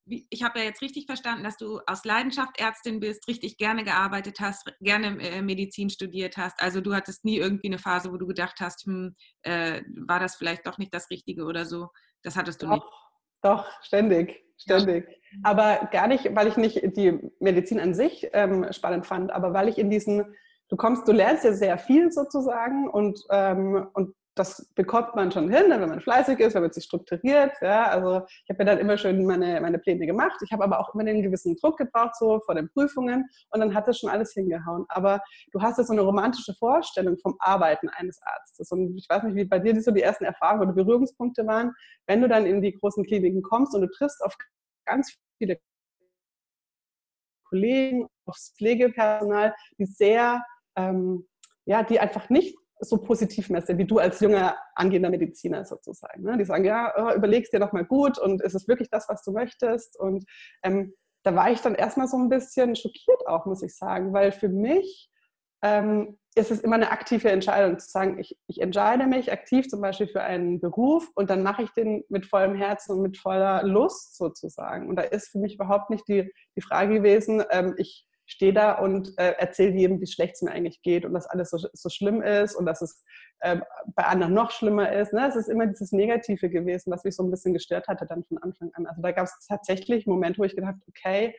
ich 0.09 0.43
habe 0.43 0.59
ja 0.59 0.65
jetzt 0.65 0.81
richtig 0.81 1.05
verstanden, 1.05 1.43
dass 1.43 1.57
du 1.57 1.79
aus 1.87 2.05
Leidenschaft 2.05 2.59
Ärztin 2.59 2.99
bist, 2.99 3.27
richtig 3.27 3.57
gerne 3.57 3.83
gearbeitet 3.83 4.39
hast, 4.39 4.71
gerne 4.79 5.21
äh, 5.21 5.41
Medizin 5.41 5.89
studiert 5.89 6.37
hast. 6.37 6.61
Also 6.61 6.81
du 6.81 6.93
hattest 6.93 7.25
nie 7.25 7.37
irgendwie 7.37 7.67
eine 7.67 7.79
Phase, 7.79 8.11
wo 8.11 8.17
du 8.17 8.27
gedacht 8.27 8.59
hast, 8.59 8.85
hm, 8.85 9.15
äh, 9.43 9.81
war 10.05 10.19
das 10.19 10.35
vielleicht 10.35 10.65
doch 10.67 10.77
nicht 10.77 10.93
das 10.93 11.09
Richtige 11.09 11.45
oder 11.45 11.65
so. 11.65 11.87
Das 12.23 12.35
hattest 12.35 12.61
du 12.61 12.67
doch, 12.67 12.73
nicht. 12.73 12.85
Doch, 13.41 13.65
ständig, 13.81 14.43
ständig. 14.57 15.07
Aber 15.43 15.89
gar 15.91 16.07
nicht, 16.07 16.35
weil 16.35 16.47
ich 16.47 16.57
nicht 16.57 16.81
die 16.97 17.19
Medizin 17.39 17.79
an 17.79 17.93
sich 17.93 18.27
ähm, 18.33 18.67
spannend 18.71 19.05
fand, 19.05 19.31
aber 19.31 19.53
weil 19.53 19.69
ich 19.69 19.77
in 19.77 19.89
diesen, 19.89 20.35
du 20.69 20.75
kommst, 20.75 21.07
du 21.07 21.11
lernst 21.11 21.43
ja 21.43 21.53
sehr 21.53 21.77
viel 21.77 22.11
sozusagen 22.11 22.89
und, 22.89 23.21
ähm, 23.29 23.87
und 23.93 24.15
das 24.39 24.65
bekommt 24.73 25.15
man 25.15 25.31
schon 25.31 25.51
hin, 25.51 25.65
wenn 25.67 25.89
man 25.89 25.99
fleißig 25.99 26.39
ist, 26.39 26.55
wenn 26.55 26.61
man 26.61 26.71
sich 26.71 26.85
strukturiert. 26.85 27.51
Ja, 27.61 27.87
also 27.89 28.25
ich 28.45 28.49
habe 28.49 28.63
mir 28.63 28.65
dann 28.65 28.79
immer 28.79 28.97
schön 28.97 29.25
meine, 29.25 29.59
meine 29.59 29.79
Pläne 29.79 30.05
gemacht. 30.05 30.39
Ich 30.43 30.51
habe 30.53 30.63
aber 30.63 30.79
auch 30.79 30.93
immer 30.93 31.01
einen 31.01 31.21
gewissen 31.21 31.57
Druck 31.57 31.77
gebraucht, 31.77 32.15
so 32.15 32.39
vor 32.45 32.55
den 32.55 32.69
Prüfungen. 32.69 33.29
Und 33.49 33.59
dann 33.59 33.75
hat 33.75 33.87
das 33.89 33.99
schon 33.99 34.09
alles 34.09 34.31
hingehauen. 34.31 34.85
Aber 34.87 35.21
du 35.51 35.61
hast 35.61 35.77
ja 35.77 35.83
so 35.83 35.91
eine 35.91 36.03
romantische 36.03 36.53
Vorstellung 36.53 37.17
vom 37.17 37.35
Arbeiten 37.39 37.89
eines 37.89 38.21
Arztes. 38.23 38.71
Und 38.71 38.97
ich 38.97 39.09
weiß 39.09 39.23
nicht, 39.23 39.35
wie 39.35 39.43
bei 39.43 39.59
dir 39.59 39.79
so 39.81 39.91
die 39.91 40.01
ersten 40.03 40.23
Erfahrungen 40.23 40.63
oder 40.63 40.73
Berührungspunkte 40.73 41.45
waren, 41.45 41.73
wenn 42.07 42.21
du 42.21 42.29
dann 42.29 42.45
in 42.45 42.61
die 42.61 42.71
großen 42.71 43.05
Kliniken 43.05 43.41
kommst 43.41 43.75
und 43.75 43.81
du 43.81 43.89
triffst 43.89 44.23
auf 44.23 44.37
ganz 44.85 45.17
viele 45.37 45.59
Kollegen, 47.43 48.07
aufs 48.25 48.53
Pflegepersonal, 48.57 49.53
die 49.77 49.85
sehr, 49.85 50.41
ähm, 50.77 51.27
ja, 51.65 51.83
die 51.83 51.99
einfach 51.99 52.29
nicht 52.29 52.55
so 52.79 52.97
positiv 52.97 53.49
messe, 53.49 53.77
wie 53.77 53.85
du 53.85 53.99
als 53.99 54.19
junger 54.19 54.57
angehender 54.75 55.09
Mediziner 55.09 55.65
sozusagen. 55.65 56.23
Ne? 56.23 56.37
Die 56.37 56.45
sagen, 56.45 56.65
ja, 56.65 56.93
oh, 56.97 57.15
überlegst 57.15 57.53
dir 57.53 57.59
doch 57.59 57.73
mal 57.73 57.85
gut 57.85 58.17
und 58.17 58.41
ist 58.41 58.55
es 58.55 58.67
wirklich 58.67 58.89
das, 58.89 59.09
was 59.09 59.23
du 59.23 59.31
möchtest? 59.31 59.99
Und 59.99 60.25
ähm, 60.63 60.93
da 61.23 61.35
war 61.35 61.51
ich 61.51 61.61
dann 61.61 61.75
erstmal 61.75 62.07
so 62.07 62.17
ein 62.17 62.29
bisschen 62.29 62.75
schockiert 62.75 63.27
auch, 63.27 63.45
muss 63.45 63.63
ich 63.63 63.75
sagen, 63.75 64.13
weil 64.13 64.31
für 64.31 64.49
mich 64.49 65.09
ähm, 65.61 66.17
ist 66.35 66.51
es 66.51 66.61
immer 66.61 66.75
eine 66.75 66.91
aktive 66.91 67.29
Entscheidung 67.29 67.77
zu 67.79 67.89
sagen, 67.89 68.17
ich, 68.19 68.37
ich 68.47 68.61
entscheide 68.61 69.07
mich 69.07 69.31
aktiv 69.31 69.67
zum 69.67 69.81
Beispiel 69.81 70.07
für 70.07 70.21
einen 70.21 70.61
Beruf 70.61 71.09
und 71.15 71.29
dann 71.29 71.43
mache 71.43 71.63
ich 71.63 71.71
den 71.71 72.03
mit 72.07 72.25
vollem 72.25 72.55
Herzen 72.55 72.93
und 72.93 73.01
mit 73.01 73.17
voller 73.17 73.63
Lust 73.63 74.15
sozusagen. 74.15 74.87
Und 74.87 74.95
da 74.95 75.01
ist 75.01 75.29
für 75.29 75.39
mich 75.39 75.55
überhaupt 75.55 75.89
nicht 75.89 76.07
die, 76.07 76.31
die 76.55 76.61
Frage 76.61 76.95
gewesen, 76.95 77.43
ähm, 77.51 77.75
ich 77.77 78.05
stehe 78.29 78.53
da 78.53 78.73
und 78.73 79.17
äh, 79.17 79.33
erzähle 79.37 79.75
jedem, 79.75 79.99
wie 79.99 80.07
schlecht 80.07 80.35
es 80.35 80.41
mir 80.43 80.51
eigentlich 80.51 80.81
geht 80.81 81.03
und 81.03 81.13
dass 81.13 81.27
alles 81.27 81.49
so, 81.49 81.57
so 81.73 81.89
schlimm 81.89 82.21
ist 82.21 82.55
und 82.55 82.65
dass 82.65 82.81
es 82.81 83.03
äh, 83.39 83.59
bei 83.95 84.03
anderen 84.03 84.33
noch 84.33 84.51
schlimmer 84.51 84.91
ist. 84.93 85.13
Ne? 85.13 85.27
Es 85.27 85.35
ist 85.35 85.49
immer 85.49 85.65
dieses 85.65 85.91
Negative 85.91 86.49
gewesen, 86.49 86.91
was 86.91 87.03
mich 87.03 87.15
so 87.15 87.23
ein 87.23 87.31
bisschen 87.31 87.53
gestört 87.53 87.87
hatte 87.87 88.05
dann 88.05 88.23
von 88.25 88.37
Anfang 88.37 88.71
an. 88.73 88.85
Also 88.85 89.01
da 89.01 89.11
gab 89.11 89.25
es 89.25 89.47
tatsächlich 89.47 90.05
Momente, 90.05 90.39
wo 90.39 90.43
ich 90.43 90.55
gedacht 90.55 90.75
okay, 90.87 91.35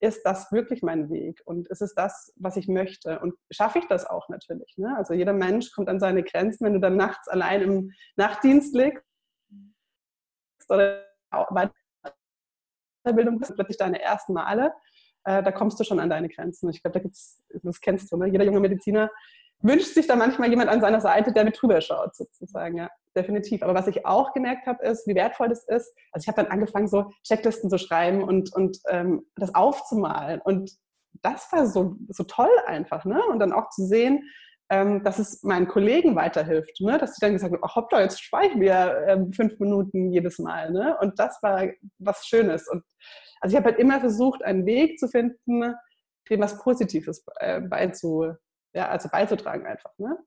ist 0.00 0.22
das 0.24 0.52
wirklich 0.52 0.82
mein 0.82 1.10
Weg 1.10 1.40
und 1.44 1.66
ist 1.68 1.80
es 1.82 1.94
das, 1.94 2.32
was 2.36 2.56
ich 2.56 2.68
möchte? 2.68 3.18
Und 3.20 3.34
schaffe 3.50 3.78
ich 3.78 3.86
das 3.86 4.04
auch 4.06 4.28
natürlich? 4.28 4.76
Ne? 4.76 4.94
Also 4.96 5.14
jeder 5.14 5.32
Mensch 5.32 5.72
kommt 5.72 5.88
an 5.88 5.98
seine 5.98 6.22
Grenzen, 6.22 6.66
wenn 6.66 6.74
du 6.74 6.80
dann 6.80 6.96
nachts 6.96 7.26
allein 7.26 7.62
im 7.62 7.92
Nachtdienst 8.16 8.74
liegst 8.74 9.02
oder 10.68 11.04
Weiterbildung 13.04 13.40
plötzlich 13.40 13.78
deine 13.78 14.00
ersten 14.00 14.34
Male 14.34 14.72
äh, 15.28 15.42
da 15.42 15.52
kommst 15.52 15.78
du 15.78 15.84
schon 15.84 16.00
an 16.00 16.08
deine 16.08 16.28
Grenzen. 16.28 16.70
Ich 16.70 16.82
glaube, 16.82 16.94
da 16.94 17.02
gibt's, 17.02 17.44
das 17.62 17.80
kennst 17.82 18.10
du, 18.10 18.16
ne? 18.16 18.28
Jeder 18.28 18.44
junge 18.44 18.60
Mediziner 18.60 19.10
wünscht 19.60 19.92
sich 19.92 20.06
da 20.06 20.16
manchmal 20.16 20.48
jemand 20.48 20.70
an 20.70 20.80
seiner 20.80 21.02
Seite, 21.02 21.32
der 21.32 21.44
mit 21.44 21.60
drüber 21.60 21.80
schaut, 21.82 22.14
sozusagen, 22.16 22.78
ja, 22.78 22.88
definitiv. 23.14 23.62
Aber 23.62 23.74
was 23.74 23.88
ich 23.88 24.06
auch 24.06 24.32
gemerkt 24.32 24.66
habe, 24.66 24.82
ist, 24.84 25.06
wie 25.06 25.14
wertvoll 25.14 25.48
das 25.48 25.64
ist. 25.64 25.92
Also 26.12 26.24
ich 26.24 26.28
habe 26.28 26.42
dann 26.42 26.50
angefangen, 26.50 26.88
so 26.88 27.10
Checklisten 27.24 27.68
zu 27.68 27.76
schreiben 27.76 28.22
und, 28.22 28.54
und 28.54 28.78
ähm, 28.88 29.26
das 29.36 29.54
aufzumalen. 29.54 30.40
Und 30.40 30.70
das 31.20 31.52
war 31.52 31.66
so, 31.66 31.96
so 32.08 32.24
toll 32.24 32.50
einfach, 32.66 33.04
ne? 33.04 33.20
Und 33.26 33.40
dann 33.40 33.52
auch 33.52 33.68
zu 33.68 33.84
sehen, 33.84 34.22
ähm, 34.70 35.02
dass 35.02 35.18
es 35.18 35.42
meinen 35.42 35.66
Kollegen 35.66 36.14
weiterhilft, 36.14 36.80
ne? 36.80 36.98
dass 36.98 37.14
sie 37.14 37.20
dann 37.20 37.32
gesagt 37.32 37.52
haben, 37.52 37.62
ach 37.64 37.76
hoppla, 37.76 38.02
jetzt 38.02 38.22
speichern 38.22 38.60
wir 38.60 39.04
ähm, 39.08 39.32
fünf 39.32 39.58
Minuten 39.58 40.12
jedes 40.12 40.38
Mal. 40.38 40.70
Ne? 40.70 40.96
Und 41.00 41.18
das 41.18 41.42
war 41.42 41.66
was 41.98 42.26
Schönes. 42.26 42.68
Und 42.68 42.84
also 43.40 43.54
ich 43.54 43.56
habe 43.56 43.70
halt 43.70 43.80
immer 43.80 44.00
versucht, 44.00 44.42
einen 44.42 44.66
Weg 44.66 44.98
zu 44.98 45.08
finden, 45.08 45.74
dem 46.28 46.40
was 46.40 46.58
Positives 46.58 47.24
äh, 47.36 47.60
beizu, 47.60 48.32
ja, 48.74 48.88
also 48.88 49.08
beizutragen 49.08 49.66
einfach. 49.66 49.96
Ne? 49.96 50.18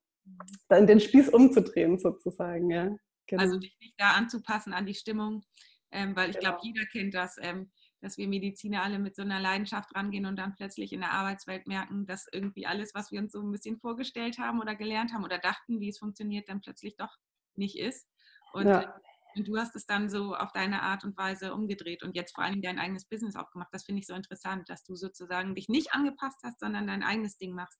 Dann 0.69 0.87
den 0.87 0.99
Spieß 0.99 1.29
umzudrehen 1.29 1.99
sozusagen. 1.99 2.71
Ja. 2.71 2.89
Genau. 3.27 3.43
Also 3.43 3.59
dich 3.59 3.77
nicht 3.79 3.93
da 3.97 4.11
anzupassen 4.11 4.73
an 4.73 4.85
die 4.87 4.95
Stimmung, 4.95 5.43
ähm, 5.91 6.15
weil 6.15 6.31
ich 6.31 6.39
genau. 6.39 6.51
glaube, 6.51 6.61
jeder 6.63 6.85
kennt 6.91 7.13
das, 7.13 7.37
ähm, 7.41 7.71
dass 8.01 8.17
wir 8.17 8.27
Mediziner 8.27 8.83
alle 8.83 8.99
mit 8.99 9.15
so 9.15 9.21
einer 9.21 9.39
Leidenschaft 9.39 9.95
rangehen 9.95 10.25
und 10.25 10.37
dann 10.37 10.55
plötzlich 10.55 10.91
in 10.93 11.01
der 11.01 11.11
Arbeitswelt 11.11 11.67
merken, 11.67 12.05
dass 12.05 12.27
irgendwie 12.31 12.65
alles, 12.65 12.93
was 12.93 13.11
wir 13.11 13.19
uns 13.19 13.31
so 13.31 13.41
ein 13.41 13.51
bisschen 13.51 13.77
vorgestellt 13.77 14.37
haben 14.37 14.59
oder 14.59 14.75
gelernt 14.75 15.13
haben 15.13 15.23
oder 15.23 15.37
dachten, 15.37 15.79
wie 15.79 15.89
es 15.89 15.99
funktioniert, 15.99 16.49
dann 16.49 16.61
plötzlich 16.61 16.95
doch 16.97 17.15
nicht 17.55 17.77
ist. 17.77 18.07
Und 18.53 18.67
ja. 18.67 18.93
Und 19.35 19.47
du 19.47 19.57
hast 19.57 19.75
es 19.75 19.85
dann 19.85 20.09
so 20.09 20.35
auf 20.35 20.51
deine 20.51 20.81
Art 20.81 21.03
und 21.03 21.17
Weise 21.17 21.53
umgedreht 21.53 22.03
und 22.03 22.15
jetzt 22.15 22.35
vor 22.35 22.43
allem 22.43 22.61
dein 22.61 22.79
eigenes 22.79 23.05
Business 23.05 23.35
aufgemacht. 23.35 23.69
Das 23.71 23.85
finde 23.85 24.01
ich 24.01 24.07
so 24.07 24.13
interessant, 24.13 24.69
dass 24.69 24.83
du 24.83 24.95
sozusagen 24.95 25.55
dich 25.55 25.69
nicht 25.69 25.93
angepasst 25.93 26.39
hast, 26.43 26.59
sondern 26.59 26.87
dein 26.87 27.03
eigenes 27.03 27.37
Ding 27.37 27.53
machst. 27.53 27.79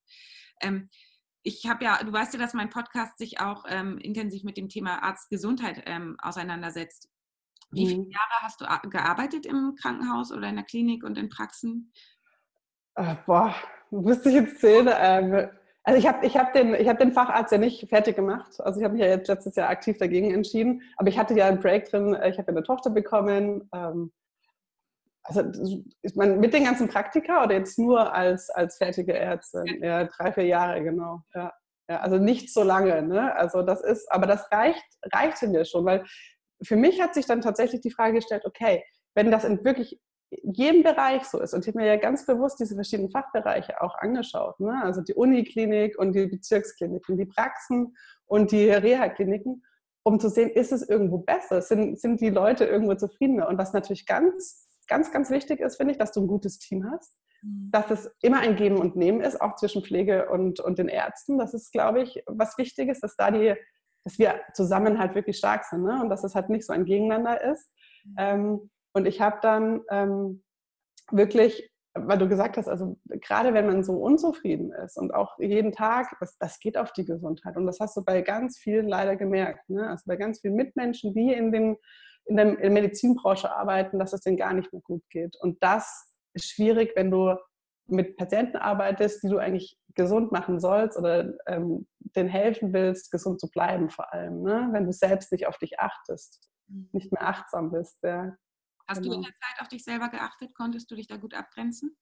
Ähm, 0.62 0.90
ich 1.44 1.66
habe 1.68 1.84
ja, 1.84 2.02
du 2.04 2.14
weißt 2.14 2.34
ja, 2.34 2.40
dass 2.40 2.54
mein 2.54 2.70
Podcast 2.70 3.18
sich 3.18 3.40
auch 3.40 3.66
ähm, 3.68 3.98
intensiv 3.98 4.44
mit 4.44 4.58
dem 4.58 4.70
Thema 4.70 5.04
Arztgesundheit 5.04 5.84
ähm, 5.88 6.16
auseinandersetzt. 6.22 7.10
Wie 7.72 7.88
viele 7.88 8.04
mhm. 8.04 8.12
Jahre 8.12 8.42
hast 8.42 8.62
du 8.62 8.90
gearbeitet 8.90 9.46
im 9.46 9.76
Krankenhaus 9.80 10.32
oder 10.32 10.50
in 10.50 10.56
der 10.56 10.66
Klinik 10.66 11.04
und 11.04 11.18
in 11.18 11.30
Praxen? 11.30 11.94
Äh, 12.96 13.16
boah, 13.26 13.56
müsste 13.90 14.30
ich 14.30 14.36
jetzt 14.36 14.60
zählen. 14.60 14.88
Also 15.84 15.98
ich 15.98 16.08
habe 16.08 16.26
ich 16.26 16.38
hab 16.38 16.54
den, 16.54 16.74
hab 16.88 17.00
den 17.00 17.14
Facharzt 17.14 17.52
ja 17.52 17.58
nicht 17.58 17.88
fertig 17.90 18.16
gemacht. 18.16 18.60
Also 18.62 18.80
ich 18.80 18.84
habe 18.84 18.94
mich 18.94 19.02
ja 19.02 19.10
jetzt 19.10 19.28
letztes 19.28 19.56
Jahr 19.56 19.70
aktiv 19.70 19.98
dagegen 19.98 20.32
entschieden. 20.32 20.82
Aber 20.98 21.10
ich 21.10 21.18
hatte 21.18 21.34
ja 21.34 21.48
einen 21.48 21.60
Break 21.60 21.90
drin. 21.90 22.14
Ich 22.14 22.38
habe 22.38 22.52
ja 22.52 22.58
eine 22.58 22.64
Tochter 22.64 22.90
bekommen. 22.90 23.68
Ähm, 23.74 24.12
also 25.24 25.44
ist 26.02 26.16
man 26.16 26.40
mit 26.40 26.54
den 26.54 26.66
ganzen 26.66 26.88
Praktika 26.88 27.44
oder 27.44 27.56
jetzt 27.56 27.80
nur 27.80 28.14
als, 28.14 28.50
als 28.50 28.78
fertige 28.78 29.14
Ärztin? 29.14 29.82
Ja, 29.82 30.06
drei, 30.06 30.34
vier 30.34 30.46
Jahre, 30.46 30.84
genau. 30.84 31.22
Ja. 31.34 31.54
ja 31.90 32.00
also 32.00 32.18
nicht 32.18 32.54
so 32.54 32.64
lange. 32.64 33.02
Ne? 33.02 33.36
Also 33.36 33.62
das 33.62 33.82
ist, 33.82 34.12
aber 34.12 34.28
das 34.28 34.52
reicht, 34.52 34.86
reichte 35.14 35.48
mir 35.48 35.66
schon, 35.66 35.86
weil 35.86 36.04
für 36.64 36.76
mich 36.76 37.02
hat 37.02 37.14
sich 37.14 37.26
dann 37.26 37.42
tatsächlich 37.42 37.82
die 37.82 37.92
Frage 37.92 38.16
gestellt, 38.16 38.46
okay, 38.46 38.84
wenn 39.16 39.32
das 39.32 39.44
in 39.44 39.64
wirklich 39.64 40.00
jedem 40.44 40.84
Bereich 40.84 41.26
so 41.26 41.40
ist, 41.42 41.54
und 41.54 41.62
ich 41.62 41.68
habe 41.68 41.80
mir 41.80 41.88
ja 41.88 41.98
ganz 41.98 42.26
bewusst 42.26 42.60
diese 42.60 42.76
verschiedenen 42.76 43.12
Fachbereiche 43.12 43.82
auch 43.82 43.96
angeschaut, 43.96 44.60
ne? 44.60 44.82
also 44.84 45.02
die 45.02 45.14
Uniklinik 45.14 46.00
und 46.00 46.14
die 46.14 46.28
Bezirkskliniken, 46.28 47.18
die 47.18 47.26
Praxen 47.26 47.96
und 48.26 48.52
die 48.52 48.70
Reha-Kliniken, 48.70 49.64
um 50.04 50.20
zu 50.20 50.30
sehen, 50.30 50.50
ist 50.50 50.72
es 50.72 50.88
irgendwo 50.88 51.20
besser, 51.20 51.62
sind, 51.62 52.00
sind 52.00 52.22
die 52.22 52.30
Leute 52.30 52.66
irgendwo 52.66 52.96
zufriedener. 52.96 53.48
Und 53.48 53.58
was 53.58 53.74
natürlich 53.74 54.06
ganz, 54.06 54.68
ganz, 54.88 55.12
ganz 55.12 55.30
wichtig 55.30 55.60
ist, 55.60 55.76
finde 55.76 55.92
ich, 55.92 55.98
dass 55.98 56.12
du 56.12 56.22
ein 56.22 56.28
gutes 56.28 56.58
Team 56.58 56.90
hast, 56.92 57.16
mhm. 57.42 57.70
dass 57.72 57.92
es 57.92 58.12
immer 58.22 58.40
ein 58.40 58.56
Geben 58.56 58.78
und 58.78 58.96
Nehmen 58.96 59.22
ist, 59.22 59.40
auch 59.40 59.58
zwischen 59.58 59.84
Pflege 59.84 60.30
und, 60.30 60.60
und 60.60 60.80
den 60.80 60.88
Ärzten. 60.88 61.38
Das 61.38 61.54
ist, 61.54 61.72
glaube 61.72 62.02
ich, 62.02 62.24
was 62.26 62.58
wichtig 62.58 62.90
ist, 62.90 63.04
dass 63.04 63.16
da 63.16 63.30
die 63.32 63.56
dass 64.04 64.18
wir 64.18 64.42
zusammen 64.54 65.00
halt 65.00 65.16
wirklich 65.16 65.38
stark 65.38 65.66
sind 65.66 65.84
ne? 65.84 66.02
und 66.02 66.10
dass 66.10 66.24
es 66.24 66.36
halt 66.36 66.50
nicht 66.50 66.66
so 66.66 66.74
ein 66.74 66.86
Gegeneinander 66.86 67.42
ist. 67.42 67.70
Mhm. 68.06 68.16
Ähm, 68.18 68.72
und 68.94 69.08
ich 69.08 69.22
habe 69.22 69.38
dann 69.42 69.82
ähm, 69.90 70.44
wirklich, 71.12 71.72
weil 71.94 72.18
du 72.18 72.28
gesagt 72.28 72.58
hast, 72.58 72.68
also 72.68 72.98
gerade 73.06 73.54
wenn 73.54 73.68
man 73.68 73.84
so 73.84 73.94
unzufrieden 73.94 74.72
ist 74.72 74.98
und 74.98 75.14
auch 75.14 75.38
jeden 75.40 75.72
Tag, 75.72 76.16
das, 76.20 76.38
das 76.38 76.60
geht 76.60 76.78
auf 76.78 76.92
die 76.94 77.06
Gesundheit. 77.06 77.58
Und 77.58 77.66
das 77.66 77.80
hast 77.80 77.96
du 77.96 78.04
bei 78.04 78.22
ganz 78.22 78.58
vielen 78.58 78.88
leider 78.88 79.16
gemerkt. 79.16 79.70
Ne? 79.70 79.90
Also 79.90 80.04
bei 80.08 80.16
ganz 80.16 80.42
vielen 80.42 80.56
Mitmenschen, 80.56 81.14
die 81.14 81.34
in, 81.34 81.52
den, 81.52 81.78
in 82.26 82.38
der 82.38 82.70
Medizinbranche 82.70 83.54
arbeiten, 83.54 84.00
dass 84.00 84.14
es 84.14 84.22
denen 84.22 84.38
gar 84.38 84.54
nicht 84.54 84.72
mehr 84.74 84.82
gut 84.82 85.04
geht. 85.10 85.38
Und 85.40 85.62
das 85.64 86.18
ist 86.34 86.50
schwierig, 86.50 86.94
wenn 86.96 87.12
du 87.12 87.36
mit 87.92 88.18
Patienten 88.18 88.58
arbeitest, 88.58 89.24
die 89.24 89.30
du 89.30 89.38
eigentlich 89.38 89.78
gesund 89.96 90.32
machen 90.32 90.60
sollst 90.60 90.98
oder 90.98 91.34
ähm, 91.48 91.88
denen 92.16 92.30
helfen 92.30 92.74
willst, 92.74 93.12
gesund 93.12 93.40
zu 93.40 93.50
bleiben 93.50 93.90
vor 93.90 94.14
allem, 94.14 94.42
ne? 94.42 94.70
wenn 94.72 94.86
du 94.86 94.94
selbst 94.94 95.32
nicht 95.32 95.48
auf 95.48 95.58
dich 95.58 95.80
achtest, 95.80 96.40
mhm. 96.68 96.90
nicht 96.94 97.12
mehr 97.12 97.28
achtsam 97.28 97.72
bist. 97.72 97.98
Ja. 98.04 98.36
Hast 98.88 99.02
genau. 99.02 99.14
du 99.14 99.18
in 99.18 99.24
der 99.24 99.32
Zeit 99.34 99.62
auf 99.62 99.68
dich 99.68 99.84
selber 99.84 100.10
geachtet? 100.10 100.54
Konntest 100.56 100.90
du 100.90 100.96
dich 100.96 101.08
da 101.08 101.18
gut 101.18 101.34
abgrenzen? 101.34 101.96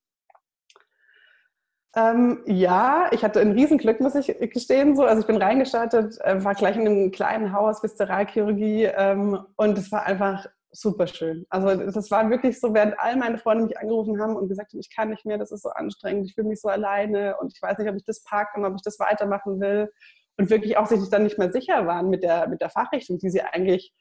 Ähm, 1.95 2.43
ja, 2.45 3.09
ich 3.11 3.23
hatte 3.23 3.41
ein 3.41 3.51
Riesenglück, 3.51 3.99
muss 3.99 4.13
ich 4.13 4.27
gestehen. 4.51 4.95
So. 4.95 5.03
Also 5.03 5.21
ich 5.21 5.27
bin 5.27 5.41
reingestartet, 5.41 6.19
äh, 6.21 6.43
war 6.43 6.53
gleich 6.53 6.75
in 6.75 6.87
einem 6.87 7.11
kleinen 7.11 7.51
Haus, 7.51 7.81
Viszeralchirurgie 7.81 8.83
ähm, 8.85 9.39
und 9.55 9.77
es 9.77 9.91
war 9.91 10.03
einfach 10.05 10.45
super 10.71 11.07
schön. 11.07 11.45
Also 11.49 11.75
das 11.75 12.11
war 12.11 12.29
wirklich 12.29 12.59
so, 12.59 12.73
während 12.73 12.99
all 12.99 13.15
meine 13.15 13.37
Freunde 13.37 13.65
mich 13.65 13.77
angerufen 13.77 14.21
haben 14.21 14.35
und 14.35 14.47
gesagt 14.49 14.73
haben, 14.73 14.79
ich 14.79 14.93
kann 14.93 15.09
nicht 15.09 15.25
mehr, 15.25 15.37
das 15.37 15.51
ist 15.51 15.63
so 15.63 15.69
anstrengend, 15.69 16.27
ich 16.27 16.35
fühle 16.35 16.47
mich 16.47 16.61
so 16.61 16.69
alleine 16.69 17.37
und 17.37 17.53
ich 17.53 17.61
weiß 17.61 17.77
nicht, 17.77 17.89
ob 17.89 17.95
ich 17.95 18.05
das 18.05 18.23
packe 18.23 18.59
und 18.59 18.65
ob 18.65 18.75
ich 18.75 18.81
das 18.83 18.99
weitermachen 18.99 19.59
will. 19.59 19.91
Und 20.37 20.49
wirklich 20.49 20.77
auch 20.77 20.87
sich 20.87 21.09
dann 21.09 21.23
nicht 21.23 21.37
mehr 21.37 21.51
sicher 21.51 21.85
waren 21.85 22.09
mit 22.09 22.23
der, 22.23 22.47
mit 22.47 22.61
der 22.61 22.69
Fachrichtung, 22.69 23.17
die 23.17 23.29
sie 23.29 23.41
eigentlich 23.41 23.93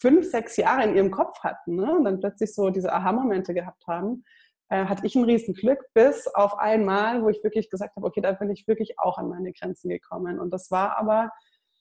fünf, 0.00 0.30
sechs 0.30 0.56
Jahre 0.56 0.84
in 0.84 0.96
ihrem 0.96 1.10
Kopf 1.10 1.40
hatten 1.40 1.76
ne? 1.76 1.92
und 1.94 2.04
dann 2.04 2.20
plötzlich 2.20 2.54
so 2.54 2.70
diese 2.70 2.92
Aha-Momente 2.92 3.52
gehabt 3.52 3.86
haben, 3.86 4.24
äh, 4.70 4.84
hatte 4.84 5.06
ich 5.06 5.14
ein 5.14 5.24
Riesenglück, 5.24 5.84
bis 5.92 6.26
auf 6.28 6.58
einmal, 6.58 7.22
wo 7.22 7.28
ich 7.28 7.42
wirklich 7.42 7.68
gesagt 7.68 7.96
habe, 7.96 8.06
okay, 8.06 8.20
da 8.20 8.32
bin 8.32 8.50
ich 8.50 8.66
wirklich 8.68 8.98
auch 8.98 9.18
an 9.18 9.28
meine 9.28 9.52
Grenzen 9.52 9.88
gekommen. 9.88 10.38
Und 10.38 10.50
das 10.50 10.70
war 10.70 10.96
aber, 10.96 11.30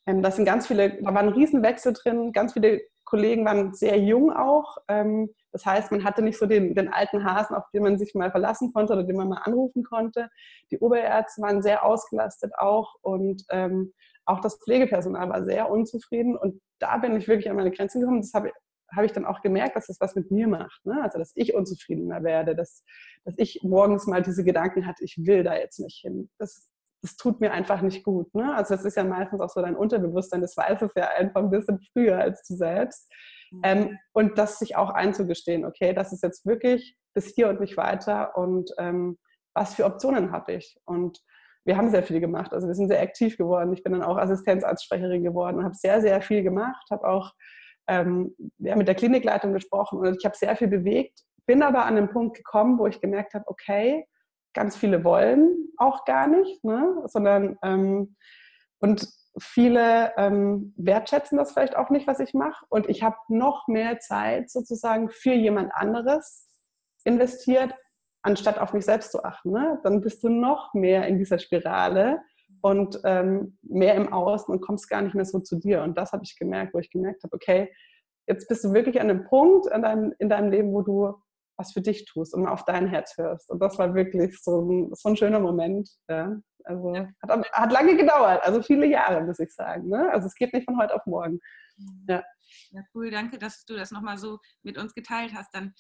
ähm, 0.05 0.21
das 0.21 0.35
sind 0.35 0.45
ganz 0.45 0.67
viele, 0.67 1.01
da 1.01 1.13
war 1.13 1.21
ein 1.21 1.29
Riesenwechsel 1.29 1.93
drin, 1.93 2.31
ganz 2.31 2.53
viele 2.53 2.81
Kollegen 3.07 3.45
waren 3.45 3.73
sehr 3.73 3.97
jung 3.97 4.31
auch. 4.31 4.77
Ähm, 4.89 5.33
das 5.53 5.65
heißt, 5.65 5.91
man 5.91 6.03
hatte 6.03 6.21
nicht 6.21 6.37
so 6.37 6.45
den, 6.45 6.75
den, 6.75 6.91
alten 6.91 7.23
Hasen, 7.23 7.55
auf 7.55 7.63
den 7.73 7.83
man 7.83 7.97
sich 7.97 8.13
mal 8.13 8.31
verlassen 8.31 8.73
konnte 8.73 8.93
oder 8.93 9.03
den 9.03 9.15
man 9.15 9.29
mal 9.29 9.41
anrufen 9.43 9.83
konnte. 9.83 10.29
Die 10.71 10.77
Oberärzte 10.79 11.41
waren 11.41 11.61
sehr 11.61 11.85
ausgelastet 11.85 12.51
auch 12.57 12.95
und 13.01 13.43
ähm, 13.49 13.93
auch 14.25 14.41
das 14.41 14.59
Pflegepersonal 14.61 15.29
war 15.29 15.45
sehr 15.45 15.69
unzufrieden. 15.69 16.35
Und 16.37 16.61
da 16.79 16.97
bin 16.97 17.15
ich 17.15 17.29
wirklich 17.29 17.49
an 17.49 17.55
meine 17.55 17.71
Grenzen 17.71 18.01
gekommen. 18.01 18.21
Das 18.21 18.33
habe 18.33 18.51
habe 18.95 19.05
ich 19.05 19.11
dann 19.11 19.25
auch 19.25 19.41
gemerkt, 19.41 19.75
dass 19.75 19.87
das 19.87 19.99
was 19.99 20.15
mit 20.15 20.31
mir 20.31 20.47
macht. 20.47 20.85
Ne? 20.85 21.01
Also, 21.03 21.19
dass 21.19 21.31
ich 21.35 21.53
unzufriedener 21.53 22.23
werde, 22.23 22.55
dass, 22.55 22.83
dass 23.25 23.35
ich 23.37 23.61
morgens 23.63 24.07
mal 24.07 24.21
diese 24.21 24.43
Gedanken 24.45 24.85
hatte, 24.85 25.03
ich 25.03 25.17
will 25.25 25.43
da 25.43 25.55
jetzt 25.55 25.79
nicht 25.79 25.99
hin. 26.01 26.29
Das, 26.37 26.69
das 27.01 27.15
tut 27.15 27.41
mir 27.41 27.51
einfach 27.51 27.81
nicht 27.81 28.03
gut. 28.03 28.33
Ne? 28.33 28.55
Also 28.55 28.75
das 28.75 28.85
ist 28.85 28.97
ja 28.97 29.03
meistens 29.03 29.41
auch 29.41 29.49
so 29.49 29.61
dein 29.61 29.75
Unterbewusstsein, 29.75 30.41
das 30.41 30.57
weiß 30.57 30.81
es 30.81 30.91
ja 30.95 31.09
einfach 31.09 31.41
ein 31.41 31.49
bisschen 31.49 31.79
früher 31.93 32.19
als 32.19 32.45
du 32.47 32.55
selbst. 32.55 33.11
Mhm. 33.51 33.61
Ähm, 33.63 33.99
und 34.13 34.37
das 34.37 34.59
sich 34.59 34.75
auch 34.75 34.89
einzugestehen, 34.89 35.65
okay, 35.65 35.93
das 35.93 36.11
ist 36.11 36.23
jetzt 36.23 36.45
wirklich 36.45 36.97
bis 37.13 37.33
hier 37.33 37.49
und 37.49 37.59
nicht 37.59 37.77
weiter 37.77 38.37
und 38.37 38.71
ähm, 38.77 39.17
was 39.53 39.73
für 39.73 39.85
Optionen 39.85 40.31
habe 40.31 40.53
ich? 40.53 40.77
Und 40.85 41.19
wir 41.65 41.77
haben 41.77 41.89
sehr 41.89 42.03
viel 42.03 42.19
gemacht, 42.19 42.53
also 42.53 42.67
wir 42.67 42.75
sind 42.75 42.87
sehr 42.87 43.01
aktiv 43.01 43.37
geworden. 43.37 43.73
Ich 43.73 43.83
bin 43.83 43.93
dann 43.93 44.03
auch 44.03 44.17
Assistenzarztsprecherin 44.17 45.23
geworden, 45.23 45.63
habe 45.63 45.73
sehr, 45.73 45.99
sehr 46.01 46.21
viel 46.21 46.43
gemacht, 46.43 46.85
habe 46.91 47.07
auch 47.07 47.33
ähm, 47.87 48.35
ja, 48.59 48.75
mit 48.75 48.87
der 48.87 48.95
Klinikleitung 48.95 49.53
gesprochen 49.53 49.99
und 49.99 50.17
ich 50.17 50.25
habe 50.25 50.35
sehr 50.37 50.55
viel 50.55 50.67
bewegt, 50.67 51.21
bin 51.45 51.63
aber 51.63 51.85
an 51.85 51.95
den 51.95 52.09
Punkt 52.09 52.37
gekommen, 52.37 52.77
wo 52.77 52.87
ich 52.87 53.01
gemerkt 53.01 53.33
habe, 53.33 53.45
okay, 53.47 54.05
ganz 54.57 54.75
viele 54.75 55.03
wollen 55.03 55.69
auch 55.77 56.03
gar 56.03 56.27
nicht, 56.27 56.63
ne? 56.63 57.03
sondern 57.05 57.59
ähm, 57.63 58.15
und 58.79 59.07
viele 59.39 60.13
ähm, 60.17 60.73
wertschätzen 60.77 61.37
das 61.37 61.51
vielleicht 61.51 61.77
auch 61.77 61.91
nicht, 61.91 62.07
was 62.07 62.19
ich 62.19 62.33
mache. 62.33 62.65
Und 62.69 62.89
ich 62.89 63.03
habe 63.03 63.17
noch 63.27 63.67
mehr 63.67 63.99
Zeit 63.99 64.49
sozusagen 64.49 65.09
für 65.09 65.33
jemand 65.33 65.71
anderes 65.75 66.49
investiert, 67.03 67.75
anstatt 68.23 68.57
auf 68.57 68.73
mich 68.73 68.83
selbst 68.83 69.11
zu 69.11 69.23
achten. 69.23 69.51
Ne? 69.51 69.79
Dann 69.83 70.01
bist 70.01 70.23
du 70.23 70.29
noch 70.29 70.73
mehr 70.73 71.07
in 71.07 71.19
dieser 71.19 71.37
Spirale 71.37 72.19
und 72.61 72.99
ähm, 73.03 73.59
mehr 73.61 73.93
im 73.93 74.11
Außen 74.11 74.51
und 74.51 74.61
kommst 74.61 74.89
gar 74.89 75.03
nicht 75.03 75.13
mehr 75.13 75.25
so 75.25 75.39
zu 75.39 75.57
dir. 75.59 75.83
Und 75.83 75.99
das 75.99 76.13
habe 76.13 76.23
ich 76.23 76.35
gemerkt, 76.35 76.73
wo 76.73 76.79
ich 76.79 76.89
gemerkt 76.89 77.23
habe, 77.23 77.35
okay, 77.35 77.71
jetzt 78.25 78.47
bist 78.49 78.63
du 78.63 78.73
wirklich 78.73 78.99
an 78.99 79.11
einem 79.11 79.23
Punkt 79.25 79.67
in 79.67 79.83
deinem, 79.83 80.15
in 80.17 80.29
deinem 80.29 80.49
Leben, 80.49 80.73
wo 80.73 80.81
du 80.81 81.13
was 81.57 81.73
für 81.73 81.81
dich 81.81 82.05
tust 82.05 82.33
und 82.33 82.47
auf 82.47 82.63
dein 82.65 82.87
Herz 82.87 83.17
hörst. 83.17 83.49
Und 83.49 83.59
das 83.59 83.77
war 83.77 83.93
wirklich 83.95 84.41
so 84.41 84.61
ein, 84.61 84.93
so 84.93 85.09
ein 85.09 85.17
schöner 85.17 85.39
Moment. 85.39 85.89
Ja. 86.07 86.37
Also 86.63 86.95
hat, 86.95 87.51
hat, 87.51 87.71
lange 87.71 87.95
gedauert, 87.95 88.43
also 88.43 88.61
viele 88.61 88.85
Jahre, 88.85 89.23
muss 89.23 89.39
ich 89.39 89.53
sagen. 89.53 89.87
Ne? 89.89 90.09
Also 90.11 90.27
es 90.27 90.35
geht 90.35 90.53
nicht 90.53 90.65
von 90.65 90.79
heute 90.79 90.93
auf 90.93 91.05
morgen. 91.05 91.39
Mhm. 91.77 92.05
Ja. 92.07 92.23
Ja, 92.71 92.81
cool, 92.93 93.11
danke, 93.11 93.37
dass 93.37 93.65
du 93.65 93.75
das 93.75 93.91
nochmal 93.91 94.17
so 94.17 94.39
mit 94.63 94.77
uns 94.77 94.93
geteilt 94.93 95.33
hast, 95.33 95.53
dann, 95.53 95.73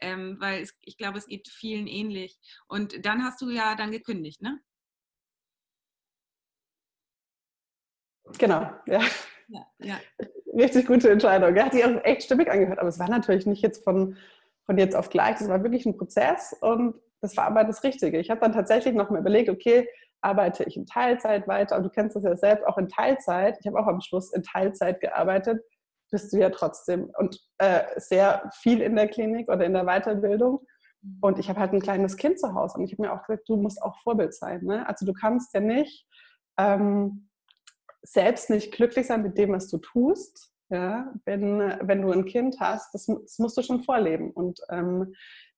ähm, 0.00 0.36
weil 0.40 0.62
es, 0.62 0.74
ich 0.80 0.96
glaube, 0.96 1.18
es 1.18 1.26
geht 1.26 1.48
vielen 1.48 1.86
ähnlich. 1.86 2.38
Und 2.66 3.04
dann 3.04 3.24
hast 3.24 3.40
du 3.40 3.50
ja 3.50 3.74
dann 3.74 3.90
gekündigt, 3.90 4.40
ne? 4.40 4.58
Genau, 8.38 8.70
ja. 8.86 9.02
ja, 9.48 9.66
ja. 9.78 10.00
Richtig 10.54 10.86
gute 10.86 11.10
Entscheidung. 11.10 11.54
Er 11.54 11.66
hat 11.66 11.72
sich 11.72 11.84
auch 11.84 12.02
echt 12.04 12.22
stimmig 12.22 12.50
angehört, 12.50 12.78
aber 12.78 12.88
es 12.88 12.98
war 12.98 13.08
natürlich 13.08 13.44
nicht 13.44 13.62
jetzt 13.62 13.84
von, 13.84 14.16
von 14.66 14.78
jetzt 14.78 14.96
auf 14.96 15.10
gleich. 15.10 15.38
Das 15.38 15.48
war 15.48 15.62
wirklich 15.62 15.86
ein 15.86 15.96
Prozess 15.96 16.56
und 16.60 16.94
das 17.20 17.36
war 17.36 17.46
aber 17.46 17.64
das 17.64 17.82
Richtige. 17.82 18.18
Ich 18.18 18.30
habe 18.30 18.40
dann 18.40 18.52
tatsächlich 18.52 18.94
noch 18.94 19.10
mal 19.10 19.20
überlegt, 19.20 19.48
okay, 19.48 19.88
arbeite 20.24 20.64
ich 20.64 20.76
in 20.76 20.86
Teilzeit 20.86 21.46
weiter? 21.46 21.76
Und 21.76 21.84
du 21.84 21.90
kennst 21.90 22.16
das 22.16 22.24
ja 22.24 22.36
selbst 22.36 22.66
auch 22.66 22.78
in 22.78 22.88
Teilzeit. 22.88 23.58
Ich 23.60 23.66
habe 23.66 23.78
auch 23.78 23.86
am 23.86 24.00
Schluss 24.00 24.32
in 24.32 24.42
Teilzeit 24.42 25.00
gearbeitet. 25.00 25.62
Bist 26.10 26.32
du 26.32 26.38
ja 26.38 26.50
trotzdem 26.50 27.10
und 27.18 27.40
äh, 27.58 27.82
sehr 27.96 28.50
viel 28.54 28.80
in 28.80 28.94
der 28.94 29.08
Klinik 29.08 29.48
oder 29.48 29.64
in 29.64 29.74
der 29.74 29.84
Weiterbildung. 29.84 30.60
Und 31.20 31.38
ich 31.38 31.48
habe 31.48 31.60
halt 31.60 31.72
ein 31.72 31.80
kleines 31.80 32.16
Kind 32.16 32.38
zu 32.38 32.54
Hause 32.54 32.78
und 32.78 32.84
ich 32.84 32.92
habe 32.92 33.02
mir 33.02 33.12
auch 33.12 33.26
gesagt, 33.26 33.48
du 33.48 33.56
musst 33.56 33.82
auch 33.82 33.98
Vorbild 34.02 34.32
sein. 34.32 34.62
Ne? 34.62 34.88
Also 34.88 35.04
du 35.04 35.12
kannst 35.12 35.52
ja 35.52 35.60
nicht 35.60 36.06
ähm, 36.56 37.28
selbst 38.02 38.48
nicht 38.48 38.72
glücklich 38.72 39.06
sein 39.06 39.22
mit 39.22 39.36
dem, 39.36 39.52
was 39.52 39.68
du 39.68 39.78
tust, 39.78 40.53
ja, 40.70 41.12
wenn, 41.24 41.58
wenn 41.82 42.02
du 42.02 42.10
ein 42.10 42.24
Kind 42.24 42.58
hast, 42.60 42.94
das, 42.94 43.06
das 43.06 43.38
musst 43.38 43.56
du 43.56 43.62
schon 43.62 43.82
vorleben. 43.82 44.30
Und 44.30 44.60
ähm, 44.70 45.14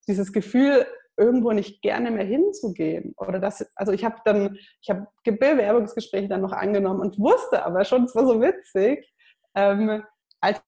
dieses 0.08 0.32
Gefühl, 0.32 0.86
irgendwo 1.16 1.52
nicht 1.52 1.80
gerne 1.82 2.10
mehr 2.10 2.24
hinzugehen. 2.24 3.14
Oder 3.16 3.38
das, 3.38 3.66
also 3.74 3.92
ich 3.92 4.04
habe 4.04 4.16
dann, 4.24 4.58
ich 4.82 4.90
habe 4.90 5.06
Bewerbungsgespräche 5.24 6.28
dann 6.28 6.42
noch 6.42 6.52
angenommen 6.52 7.00
und 7.00 7.18
wusste 7.18 7.64
aber 7.64 7.84
schon, 7.84 8.04
es 8.04 8.14
war 8.14 8.26
so 8.26 8.40
witzig, 8.40 9.10
ähm, 9.54 10.04
als 10.40 10.60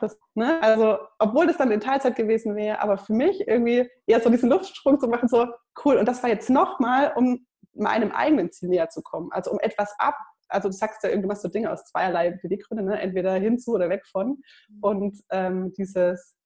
das, 0.00 0.18
ne? 0.34 0.60
Also, 0.62 0.98
obwohl 1.18 1.46
das 1.46 1.56
dann 1.56 1.70
in 1.70 1.80
Teilzeit 1.80 2.16
gewesen 2.16 2.56
wäre, 2.56 2.80
aber 2.80 2.98
für 2.98 3.12
mich 3.12 3.46
irgendwie 3.46 3.88
eher 4.06 4.20
so 4.20 4.30
diesen 4.30 4.50
Luftsprung 4.50 4.98
zu 5.00 5.08
machen, 5.08 5.28
so 5.28 5.46
cool. 5.84 5.96
Und 5.96 6.06
das 6.06 6.22
war 6.22 6.30
jetzt 6.30 6.50
nochmal, 6.50 7.12
um 7.16 7.46
meinem 7.74 8.12
eigenen 8.12 8.50
Ziel 8.50 8.68
näher 8.68 8.88
zu 8.88 9.02
kommen. 9.02 9.30
Also 9.32 9.52
um 9.52 9.60
etwas 9.60 9.94
ab, 9.98 10.16
also 10.52 10.68
du 10.68 10.74
sagst 10.74 11.02
ja, 11.02 11.16
du 11.16 11.26
machst 11.26 11.42
so 11.42 11.48
Dinge 11.48 11.70
aus 11.70 11.84
zweierlei 11.84 12.30
Beweggründen, 12.30 12.86
ne? 12.86 13.00
entweder 13.00 13.34
hinzu 13.34 13.72
oder 13.72 13.88
weg 13.88 14.06
von. 14.06 14.42
Mhm. 14.68 14.78
Und 14.80 15.20
ähm, 15.30 15.72
dieses, 15.72 16.36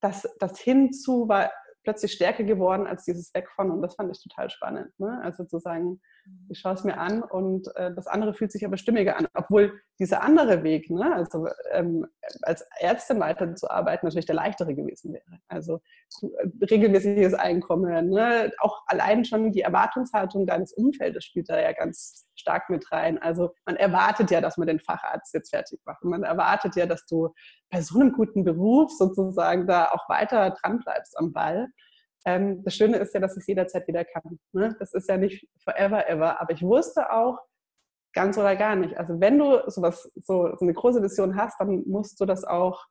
das, 0.00 0.28
das 0.38 0.58
Hinzu 0.60 1.28
war 1.28 1.50
plötzlich 1.84 2.12
stärker 2.12 2.44
geworden 2.44 2.86
als 2.86 3.04
dieses 3.04 3.32
Weg 3.34 3.50
von 3.50 3.70
und 3.70 3.82
das 3.82 3.94
fand 3.94 4.10
ich 4.10 4.22
total 4.22 4.50
spannend. 4.50 4.98
Ne? 4.98 5.20
Also 5.22 5.44
zu 5.44 5.58
sagen, 5.58 6.00
mhm. 6.24 6.46
ich 6.48 6.58
schaue 6.58 6.74
es 6.74 6.84
mir 6.84 6.98
an 6.98 7.22
und 7.22 7.68
äh, 7.76 7.94
das 7.94 8.06
andere 8.06 8.34
fühlt 8.34 8.50
sich 8.50 8.64
aber 8.64 8.76
stimmiger 8.76 9.16
an, 9.16 9.28
obwohl 9.34 9.80
dieser 10.00 10.22
andere 10.22 10.64
Weg, 10.64 10.90
ne, 10.90 11.14
also 11.14 11.46
ähm, 11.70 12.06
als 12.42 12.66
Ärztin 12.78 13.20
weiterzuarbeiten, 13.20 14.06
natürlich 14.06 14.26
der 14.26 14.34
leichtere 14.34 14.74
gewesen 14.74 15.12
wäre. 15.12 15.38
Also 15.46 15.80
äh, 16.22 16.64
regelmäßiges 16.64 17.34
Einkommen, 17.34 18.10
ne? 18.10 18.50
auch 18.58 18.82
allein 18.86 19.24
schon 19.24 19.52
die 19.52 19.60
Erwartungshaltung 19.60 20.46
deines 20.46 20.72
Umfeldes 20.72 21.24
spielt 21.24 21.48
da 21.48 21.60
ja 21.60 21.72
ganz 21.72 22.26
stark 22.36 22.70
mit 22.70 22.90
rein. 22.90 23.20
Also 23.20 23.54
man 23.64 23.76
erwartet 23.76 24.30
ja, 24.30 24.40
dass 24.40 24.56
man 24.56 24.66
den 24.66 24.80
Facharzt 24.80 25.34
jetzt 25.34 25.50
fertig 25.50 25.80
macht. 25.84 26.02
Und 26.02 26.10
man 26.10 26.22
erwartet 26.24 26.76
ja, 26.76 26.86
dass 26.86 27.06
du 27.06 27.32
bei 27.70 27.80
so 27.80 28.00
einem 28.00 28.12
guten 28.12 28.44
Beruf 28.44 28.90
sozusagen 28.92 29.66
da 29.66 29.86
auch 29.90 30.08
weiter 30.08 30.50
dran 30.50 30.80
bleibst 30.80 31.18
am 31.18 31.32
Ball. 31.32 31.68
Ähm, 32.24 32.62
das 32.64 32.74
Schöne 32.74 32.96
ist 32.98 33.14
ja, 33.14 33.20
dass 33.20 33.36
es 33.36 33.46
jederzeit 33.46 33.86
wieder 33.86 34.04
kann. 34.04 34.38
Ne? 34.52 34.74
Das 34.78 34.94
ist 34.94 35.08
ja 35.08 35.16
nicht 35.16 35.48
forever 35.62 36.08
ever. 36.08 36.40
Aber 36.40 36.52
ich 36.52 36.62
wusste 36.62 37.10
auch, 37.12 37.38
ganz 38.14 38.38
oder 38.38 38.56
gar 38.56 38.76
nicht. 38.76 38.96
Also 38.96 39.20
wenn 39.20 39.38
du 39.38 39.62
sowas, 39.66 40.10
so, 40.14 40.54
so 40.56 40.64
eine 40.64 40.72
große 40.72 41.02
Vision 41.02 41.36
hast, 41.36 41.60
dann 41.60 41.82
musst 41.86 42.18
du 42.20 42.24
das 42.24 42.44
auch 42.44 42.86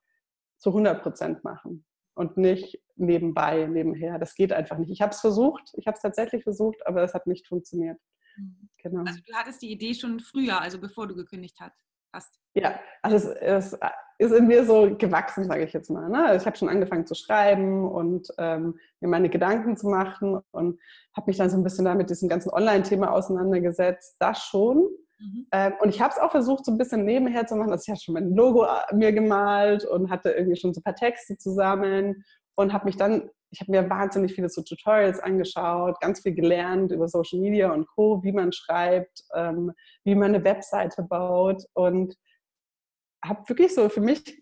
zu 0.58 0.70
100 0.70 1.02
Prozent 1.02 1.44
machen 1.44 1.86
und 2.14 2.38
nicht 2.38 2.80
nebenbei, 2.96 3.66
nebenher. 3.66 4.20
Das 4.20 4.36
geht 4.36 4.54
einfach 4.54 4.78
nicht. 4.78 4.92
Ich 4.92 5.02
habe 5.02 5.12
es 5.12 5.22
versucht, 5.22 5.72
ich 5.74 5.88
habe 5.88 5.96
es 5.96 6.02
tatsächlich 6.02 6.44
versucht, 6.44 6.86
aber 6.86 7.04
es 7.04 7.14
hat 7.14 7.26
nicht 7.26 7.48
funktioniert. 7.48 7.98
Mhm. 8.38 8.70
Genau. 8.78 9.04
Also 9.06 9.20
du 9.26 9.34
hattest 9.34 9.62
die 9.62 9.72
Idee 9.72 9.94
schon 9.94 10.20
früher, 10.20 10.62
also 10.62 10.80
bevor 10.80 11.08
du 11.08 11.16
gekündigt 11.16 11.58
hast. 11.60 11.80
Hast. 12.14 12.40
Ja, 12.54 12.80
also 13.02 13.32
es, 13.32 13.74
es, 13.74 13.80
ist 14.20 14.32
in 14.32 14.48
mir 14.48 14.64
so 14.66 14.96
gewachsen, 14.96 15.44
sage 15.46 15.64
ich 15.64 15.74
jetzt 15.74 15.90
mal. 15.90 16.08
Ne? 16.08 16.26
Also 16.26 16.42
ich 16.42 16.46
habe 16.46 16.56
schon 16.56 16.70
angefangen 16.70 17.06
zu 17.06 17.16
schreiben 17.16 17.90
und 17.90 18.28
ähm, 18.38 18.80
mir 19.00 19.10
meine 19.10 19.30
Gedanken 19.30 19.76
zu 19.76 19.88
machen 19.90 20.40
und 20.52 20.80
habe 21.16 21.28
mich 21.28 21.38
dann 21.38 21.50
so 21.50 21.58
ein 21.58 21.64
bisschen 21.64 21.86
da 21.86 21.96
mit 21.96 22.10
diesem 22.10 22.30
ganzen 22.30 22.52
Online-Thema 22.52 23.12
auseinandergesetzt. 23.12 24.16
Das 24.20 24.44
schon. 24.44 24.88
Mhm. 25.20 25.48
Ähm, 25.52 25.74
und 25.82 25.90
ich 25.90 26.00
habe 26.00 26.14
es 26.14 26.20
auch 26.20 26.32
versucht, 26.32 26.66
so 26.66 26.72
ein 26.72 26.78
bisschen 26.78 27.06
nebenher 27.06 27.48
zu 27.48 27.56
machen. 27.56 27.72
Also 27.72 27.84
ich 27.84 27.90
habe 27.90 28.00
schon 28.00 28.14
mein 28.14 28.36
Logo 28.36 28.66
äh, 28.66 28.96
mir 28.96 29.12
gemalt 29.12 29.84
und 29.86 30.10
hatte 30.10 30.30
irgendwie 30.32 30.58
schon 30.58 30.74
so 30.74 30.80
ein 30.80 30.84
paar 30.84 30.96
Texte 30.96 31.38
zusammen 31.38 32.24
und 32.56 32.72
habe 32.72 32.86
mich 32.86 32.98
dann 32.98 33.30
ich 33.54 33.62
habe 33.62 33.72
mir 33.72 33.88
wahnsinnig 33.88 34.34
viele 34.34 34.50
so 34.50 34.64
Tutorials 34.64 35.20
angeschaut, 35.20 36.02
ganz 36.02 36.22
viel 36.22 36.34
gelernt 36.34 36.92
über 36.92 37.08
Social 37.08 37.40
Media 37.40 37.72
und 37.72 37.88
Co., 37.88 38.24
wie 38.24 38.32
man 38.32 38.52
schreibt, 38.52 39.24
ähm, 39.36 39.72
wie 40.04 40.16
man 40.16 40.34
eine 40.34 40.44
Webseite 40.44 41.04
baut 41.04 41.64
und 41.74 42.18
habe 43.24 43.48
wirklich 43.48 43.76
so 43.76 43.88
für 43.90 44.02
mich 44.02 44.42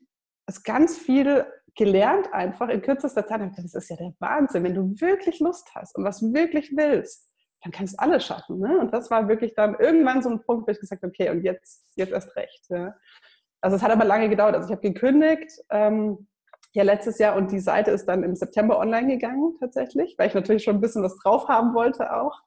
ganz 0.63 0.97
viel 0.97 1.45
gelernt 1.75 2.33
einfach 2.33 2.69
in 2.69 2.81
kürzester 2.81 3.27
Zeit. 3.27 3.41
Gedacht, 3.41 3.57
das 3.57 3.75
ist 3.75 3.89
ja 3.89 3.97
der 3.97 4.13
Wahnsinn, 4.19 4.63
wenn 4.63 4.75
du 4.75 4.93
wirklich 5.01 5.39
Lust 5.41 5.69
hast 5.75 5.97
und 5.97 6.05
was 6.05 6.21
wirklich 6.21 6.71
willst, 6.75 7.29
dann 7.63 7.73
kannst 7.73 7.93
du 7.93 7.99
alles 7.99 8.25
schaffen. 8.25 8.59
Ne? 8.59 8.79
Und 8.79 8.93
das 8.93 9.11
war 9.11 9.27
wirklich 9.27 9.53
dann 9.55 9.75
irgendwann 9.77 10.23
so 10.23 10.29
ein 10.29 10.41
Punkt, 10.41 10.67
wo 10.67 10.71
ich 10.71 10.79
gesagt 10.79 11.03
habe, 11.03 11.11
okay, 11.11 11.29
und 11.29 11.43
jetzt, 11.43 11.85
jetzt 11.95 12.13
erst 12.13 12.33
recht. 12.37 12.65
Ja? 12.69 12.95
Also 13.59 13.75
es 13.75 13.83
hat 13.83 13.91
aber 13.91 14.05
lange 14.05 14.29
gedauert. 14.29 14.55
Also 14.55 14.69
ich 14.69 14.71
habe 14.71 14.87
gekündigt, 14.93 15.51
ähm, 15.69 16.27
ja 16.73 16.83
letztes 16.83 17.19
Jahr 17.19 17.35
und 17.35 17.51
die 17.51 17.59
Seite 17.59 17.91
ist 17.91 18.05
dann 18.05 18.23
im 18.23 18.35
September 18.35 18.79
online 18.79 19.07
gegangen 19.07 19.55
tatsächlich, 19.59 20.15
weil 20.17 20.27
ich 20.27 20.33
natürlich 20.33 20.63
schon 20.63 20.75
ein 20.75 20.81
bisschen 20.81 21.03
was 21.03 21.17
drauf 21.17 21.47
haben 21.47 21.73
wollte 21.73 22.15
auch. 22.15 22.41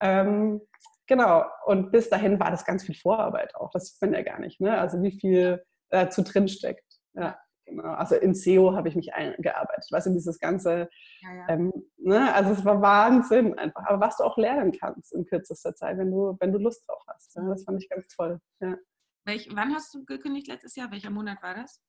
Ähm, 0.00 0.60
genau, 1.06 1.44
und 1.64 1.90
bis 1.90 2.10
dahin 2.10 2.38
war 2.38 2.50
das 2.50 2.64
ganz 2.64 2.84
viel 2.84 2.94
Vorarbeit 2.94 3.54
auch, 3.54 3.70
das 3.70 3.86
sieht 3.86 4.02
man 4.02 4.12
ja 4.12 4.22
gar 4.22 4.38
nicht, 4.40 4.60
ne? 4.60 4.78
also 4.78 5.02
wie 5.02 5.18
viel 5.18 5.64
dazu 5.88 6.22
drin 6.22 6.48
steckt. 6.48 6.84
Ja, 7.14 7.38
genau. 7.64 7.94
Also 7.94 8.16
in 8.16 8.34
SEO 8.34 8.74
habe 8.74 8.88
ich 8.88 8.96
mich 8.96 9.14
eingearbeitet, 9.14 9.86
was 9.90 10.06
in 10.06 10.12
dieses 10.12 10.38
ganze, 10.38 10.90
ja, 11.20 11.34
ja. 11.34 11.48
Ähm, 11.48 11.72
ne? 11.96 12.34
also 12.34 12.50
es 12.52 12.64
war 12.64 12.82
Wahnsinn 12.82 13.58
einfach, 13.58 13.86
aber 13.86 14.00
was 14.04 14.18
du 14.18 14.24
auch 14.24 14.36
lernen 14.36 14.72
kannst 14.72 15.14
in 15.14 15.24
kürzester 15.24 15.74
Zeit, 15.74 15.96
wenn 15.96 16.10
du, 16.10 16.36
wenn 16.40 16.52
du 16.52 16.58
Lust 16.58 16.86
drauf 16.86 17.02
hast. 17.06 17.34
Ja? 17.36 17.48
Das 17.48 17.64
fand 17.64 17.82
ich 17.82 17.88
ganz 17.88 18.06
toll. 18.08 18.38
Ja. 18.60 18.76
Welch, 19.24 19.48
wann 19.54 19.74
hast 19.74 19.94
du 19.94 20.04
gekündigt 20.04 20.46
letztes 20.46 20.76
Jahr? 20.76 20.90
Welcher 20.90 21.10
Monat 21.10 21.42
war 21.42 21.54
das? 21.54 21.82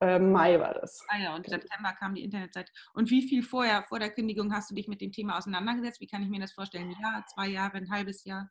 Äh, 0.00 0.18
Mai 0.18 0.60
war 0.60 0.74
das. 0.74 1.04
Ah 1.08 1.18
ja, 1.18 1.34
und 1.34 1.46
September 1.46 1.92
kam 1.98 2.14
die 2.14 2.22
Internetseite. 2.22 2.70
Und 2.94 3.10
wie 3.10 3.22
viel 3.22 3.42
vorher, 3.42 3.84
vor 3.88 3.98
der 3.98 4.10
Kündigung, 4.10 4.52
hast 4.52 4.70
du 4.70 4.74
dich 4.74 4.86
mit 4.86 5.00
dem 5.00 5.12
Thema 5.12 5.38
auseinandergesetzt? 5.38 6.00
Wie 6.00 6.06
kann 6.06 6.22
ich 6.22 6.28
mir 6.28 6.40
das 6.40 6.52
vorstellen? 6.52 6.88
Ein 6.88 7.02
Jahr, 7.02 7.24
zwei 7.34 7.48
Jahre, 7.48 7.78
ein 7.78 7.90
halbes 7.90 8.24
Jahr? 8.24 8.48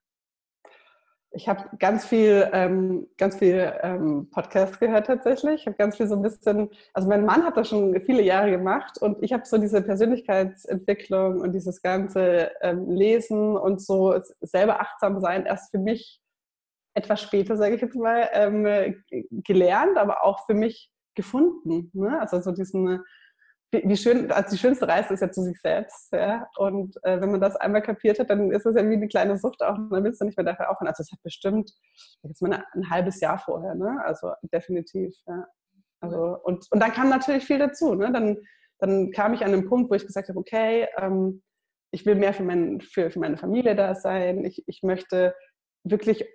Ich 1.31 1.47
habe 1.47 1.69
ganz 1.77 2.05
viel, 2.05 2.49
ähm, 2.53 3.07
ganz 3.17 3.37
viel 3.37 3.73
ähm, 3.81 4.29
Podcast 4.31 4.79
gehört 4.79 5.07
tatsächlich. 5.07 5.61
Ich 5.61 5.67
habe 5.67 5.77
ganz 5.77 5.97
viel 5.97 6.07
so 6.07 6.15
ein 6.15 6.21
bisschen, 6.21 6.69
also 6.93 7.07
mein 7.07 7.25
Mann 7.25 7.43
hat 7.43 7.57
das 7.57 7.69
schon 7.69 7.99
viele 8.05 8.23
Jahre 8.23 8.49
gemacht 8.49 8.97
und 9.01 9.21
ich 9.21 9.33
habe 9.33 9.45
so 9.45 9.57
diese 9.57 9.81
Persönlichkeitsentwicklung 9.81 11.41
und 11.41 11.51
dieses 11.51 11.81
ganze 11.81 12.51
ähm, 12.61 12.89
Lesen 12.89 13.57
und 13.57 13.81
so 13.81 14.19
selber 14.39 14.79
achtsam 14.79 15.19
sein 15.19 15.45
erst 15.45 15.71
für 15.71 15.79
mich 15.79 16.21
etwas 16.93 17.21
später, 17.21 17.57
sage 17.57 17.75
ich 17.75 17.81
jetzt 17.81 17.95
mal, 17.95 18.29
ähm, 18.33 19.03
gelernt, 19.43 19.97
aber 19.97 20.23
auch 20.23 20.45
für 20.45 20.55
mich 20.55 20.91
gefunden. 21.17 21.91
Ne? 21.93 22.17
Also 22.21 22.39
so 22.39 22.51
diesen, 22.51 23.01
wie, 23.71 23.83
wie, 23.83 23.97
schön, 23.97 24.31
also 24.31 24.51
die 24.51 24.57
schönste 24.57 24.87
Reise 24.87 25.13
ist 25.13 25.19
ja 25.19 25.29
zu 25.29 25.43
sich 25.43 25.59
selbst. 25.59 26.13
Ja? 26.13 26.47
Und 26.57 26.95
äh, 27.03 27.19
wenn 27.19 27.31
man 27.31 27.41
das 27.41 27.57
einmal 27.57 27.81
kapiert 27.81 28.19
hat, 28.19 28.29
dann 28.29 28.51
ist 28.51 28.65
es 28.65 28.77
ja 28.77 28.89
wie 28.89 28.93
eine 28.93 29.09
kleine 29.09 29.37
Sucht 29.37 29.61
auch 29.61 29.75
dann 29.91 30.03
willst 30.05 30.21
du 30.21 30.25
nicht 30.25 30.37
mehr 30.37 30.45
dafür 30.45 30.69
aufhören. 30.69 30.87
Also 30.87 31.01
es 31.01 31.11
hat 31.11 31.21
bestimmt 31.23 31.73
jetzt 32.23 32.41
mal 32.41 32.63
ein 32.73 32.89
halbes 32.89 33.19
Jahr 33.19 33.39
vorher, 33.39 33.75
ne? 33.75 34.01
Also 34.05 34.31
definitiv, 34.53 35.13
ja. 35.27 35.45
Also, 35.99 36.37
und, 36.43 36.67
und 36.71 36.79
dann 36.79 36.93
kam 36.93 37.09
natürlich 37.09 37.43
viel 37.43 37.57
dazu. 37.57 37.95
Ne? 37.95 38.11
Dann, 38.11 38.37
dann 38.79 39.11
kam 39.11 39.33
ich 39.33 39.43
an 39.43 39.51
einen 39.51 39.67
Punkt, 39.67 39.89
wo 39.89 39.95
ich 39.95 40.05
gesagt 40.05 40.29
habe, 40.29 40.39
okay, 40.39 40.87
ähm, 40.97 41.41
ich 41.91 42.05
will 42.05 42.15
mehr 42.15 42.33
für, 42.33 42.43
mein, 42.43 42.81
für, 42.81 43.09
für 43.09 43.19
meine 43.19 43.37
Familie 43.37 43.75
da 43.75 43.95
sein. 43.95 44.45
Ich, 44.45 44.63
ich 44.67 44.83
möchte 44.83 45.33
wirklich 45.83 46.25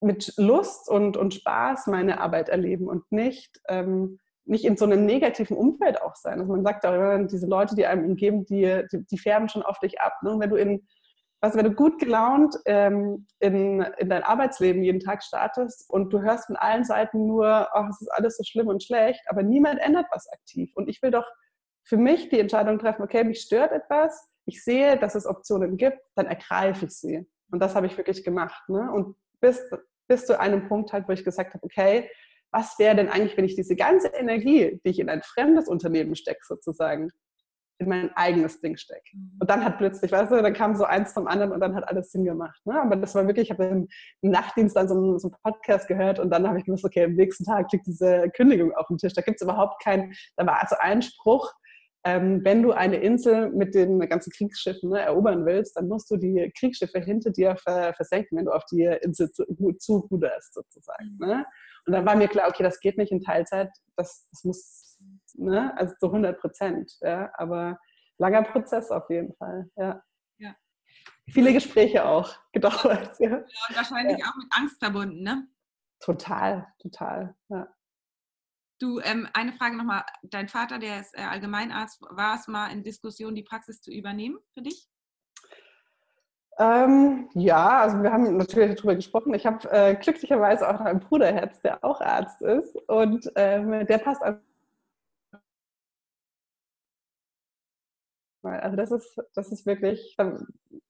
mit 0.00 0.34
Lust 0.36 0.88
und, 0.88 1.16
und 1.16 1.34
Spaß 1.34 1.86
meine 1.86 2.20
Arbeit 2.20 2.48
erleben 2.48 2.88
und 2.88 3.10
nicht 3.10 3.60
ähm, 3.68 4.18
nicht 4.46 4.64
in 4.64 4.76
so 4.76 4.84
einem 4.84 5.06
negativen 5.06 5.56
Umfeld 5.56 6.02
auch 6.02 6.16
sein. 6.16 6.40
Also 6.40 6.52
man 6.52 6.64
sagt 6.64 6.84
auch 6.84 7.26
diese 7.26 7.46
Leute, 7.46 7.74
die 7.74 7.86
einem 7.86 8.04
umgeben, 8.04 8.44
die, 8.44 8.82
die, 8.92 9.04
die 9.06 9.18
färben 9.18 9.48
schon 9.48 9.62
auf 9.62 9.78
dich 9.78 10.00
ab. 10.00 10.14
Ne? 10.22 10.36
wenn 10.38 10.50
du 10.50 10.56
in, 10.56 10.86
also 11.40 11.58
wenn 11.58 11.64
du 11.64 11.72
gut 11.72 11.98
gelaunt 11.98 12.56
ähm, 12.66 13.26
in, 13.38 13.80
in 13.98 14.08
dein 14.08 14.22
Arbeitsleben 14.22 14.82
jeden 14.82 15.00
Tag 15.00 15.22
startest 15.22 15.88
und 15.90 16.12
du 16.12 16.22
hörst 16.22 16.46
von 16.46 16.56
allen 16.56 16.84
Seiten 16.84 17.26
nur, 17.26 17.46
ach, 17.74 17.88
es 17.90 18.00
ist 18.00 18.12
alles 18.12 18.36
so 18.36 18.44
schlimm 18.44 18.68
und 18.68 18.82
schlecht, 18.82 19.20
aber 19.28 19.42
niemand 19.42 19.80
ändert 19.80 20.06
was 20.10 20.26
aktiv. 20.30 20.72
Und 20.74 20.88
ich 20.88 21.02
will 21.02 21.10
doch 21.10 21.26
für 21.82 21.96
mich 21.96 22.28
die 22.30 22.40
Entscheidung 22.40 22.78
treffen, 22.78 23.02
okay, 23.02 23.24
mich 23.24 23.40
stört 23.40 23.72
etwas, 23.72 24.30
ich 24.46 24.62
sehe, 24.62 24.98
dass 24.98 25.14
es 25.14 25.26
Optionen 25.26 25.76
gibt, 25.76 25.98
dann 26.14 26.26
ergreife 26.26 26.86
ich 26.86 26.92
sie. 26.92 27.26
Und 27.50 27.60
das 27.60 27.74
habe 27.74 27.86
ich 27.86 27.96
wirklich 27.96 28.24
gemacht. 28.24 28.68
Ne? 28.68 28.90
Und 28.90 29.16
bis, 29.40 29.62
bis 30.08 30.26
zu 30.26 30.38
einem 30.38 30.68
Punkt 30.68 30.92
halt, 30.92 31.08
wo 31.08 31.12
ich 31.12 31.24
gesagt 31.24 31.54
habe, 31.54 31.64
okay, 31.64 32.10
was 32.54 32.78
wäre 32.78 32.94
denn 32.94 33.08
eigentlich, 33.08 33.36
wenn 33.36 33.44
ich 33.44 33.56
diese 33.56 33.74
ganze 33.74 34.08
Energie, 34.08 34.80
die 34.84 34.90
ich 34.90 35.00
in 35.00 35.08
ein 35.08 35.22
fremdes 35.22 35.68
Unternehmen 35.68 36.14
stecke, 36.14 36.40
sozusagen, 36.46 37.10
in 37.78 37.88
mein 37.88 38.10
eigenes 38.14 38.60
Ding 38.60 38.76
stecke. 38.76 39.02
Mhm. 39.12 39.38
Und 39.40 39.50
dann 39.50 39.64
hat 39.64 39.78
plötzlich, 39.78 40.12
weißt 40.12 40.30
du, 40.30 40.40
dann 40.40 40.54
kam 40.54 40.76
so 40.76 40.84
eins 40.84 41.12
zum 41.12 41.26
anderen 41.26 41.50
und 41.50 41.60
dann 41.60 41.74
hat 41.74 41.88
alles 41.88 42.12
Sinn 42.12 42.24
gemacht. 42.24 42.60
Ne? 42.64 42.80
Aber 42.80 42.94
das 42.94 43.14
war 43.16 43.26
wirklich, 43.26 43.50
ich 43.50 43.50
habe 43.50 43.86
im 44.22 44.30
Nachtdienst 44.30 44.76
dann 44.76 44.86
so 44.86 44.94
einen, 44.94 45.18
so 45.18 45.28
einen, 45.28 45.36
Podcast 45.42 45.88
gehört 45.88 46.20
und 46.20 46.30
dann 46.30 46.46
habe 46.46 46.58
ich 46.58 46.64
gewusst, 46.64 46.84
okay, 46.84 47.04
am 47.04 47.14
nächsten 47.14 47.44
Tag 47.44 47.72
liegt 47.72 47.86
diese 47.86 48.30
Kündigung 48.36 48.72
auf 48.74 48.86
dem 48.86 48.98
Tisch. 48.98 49.12
Da 49.12 49.22
gibt 49.22 49.40
es 49.40 49.42
überhaupt 49.42 49.82
keinen, 49.82 50.14
da 50.36 50.46
war 50.46 50.62
also 50.62 50.76
ein 50.78 51.02
Spruch, 51.02 51.52
ähm, 52.06 52.44
wenn 52.44 52.62
du 52.62 52.72
eine 52.72 52.98
Insel 52.98 53.50
mit 53.50 53.74
den 53.74 53.98
ganzen 54.00 54.30
Kriegsschiffen 54.30 54.90
ne, 54.90 55.00
erobern 55.00 55.46
willst, 55.46 55.76
dann 55.76 55.88
musst 55.88 56.10
du 56.10 56.16
die 56.16 56.52
Kriegsschiffe 56.56 57.00
hinter 57.00 57.30
dir 57.30 57.56
versenken, 57.56 58.36
wenn 58.38 58.44
du 58.44 58.52
auf 58.52 58.64
die 58.66 58.84
Insel 59.02 59.32
zu, 59.32 59.44
zu 59.78 60.08
sozusagen. 60.52 61.16
Mhm. 61.18 61.26
Ne? 61.26 61.46
Und 61.86 61.92
dann 61.92 62.06
war 62.06 62.16
mir 62.16 62.28
klar, 62.28 62.48
okay, 62.48 62.62
das 62.62 62.80
geht 62.80 62.96
nicht 62.96 63.12
in 63.12 63.20
Teilzeit, 63.20 63.70
das, 63.96 64.26
das 64.30 64.44
muss, 64.44 64.98
ne, 65.34 65.76
also 65.76 65.94
zu 65.98 66.06
100 66.06 66.40
Prozent. 66.40 66.92
Ja, 67.00 67.30
aber 67.34 67.78
langer 68.18 68.42
Prozess 68.42 68.90
auf 68.90 69.08
jeden 69.10 69.34
Fall, 69.34 69.70
ja. 69.76 70.02
ja. 70.38 70.54
Viele 71.30 71.52
Gespräche 71.52 72.04
auch 72.04 72.34
gedauert. 72.52 73.18
Ja, 73.18 73.30
ja. 73.30 73.36
und 73.36 73.76
wahrscheinlich 73.76 74.18
ja. 74.18 74.26
auch 74.26 74.36
mit 74.36 74.46
Angst 74.50 74.78
verbunden, 74.78 75.22
ne? 75.22 75.46
Total, 76.00 76.66
total, 76.80 77.34
ja. 77.48 77.68
Du, 78.80 78.98
ähm, 79.00 79.28
eine 79.34 79.52
Frage 79.52 79.76
nochmal. 79.76 80.04
Dein 80.22 80.48
Vater, 80.48 80.78
der 80.78 81.00
ist 81.00 81.16
äh, 81.16 81.22
Allgemeinarzt, 81.22 82.02
war 82.10 82.34
es 82.34 82.48
mal 82.48 82.68
in 82.68 82.82
Diskussion, 82.82 83.34
die 83.34 83.44
Praxis 83.44 83.80
zu 83.80 83.92
übernehmen 83.92 84.38
für 84.52 84.62
dich? 84.62 84.88
Ähm, 86.58 87.28
ja, 87.34 87.80
also 87.80 88.02
wir 88.02 88.12
haben 88.12 88.36
natürlich 88.36 88.76
darüber 88.76 88.94
gesprochen. 88.94 89.34
Ich 89.34 89.44
habe 89.44 89.68
äh, 89.70 89.94
glücklicherweise 89.96 90.68
auch 90.68 90.74
noch 90.74 90.86
einen 90.86 91.00
Bruderherz, 91.00 91.60
der 91.62 91.84
auch 91.84 92.00
Arzt 92.00 92.42
ist 92.42 92.76
und 92.88 93.30
ähm, 93.34 93.86
der 93.86 93.98
passt 93.98 94.22
Also 98.44 98.76
das 98.76 98.90
ist, 98.90 99.16
das 99.34 99.50
ist 99.52 99.66
wirklich, 99.66 100.16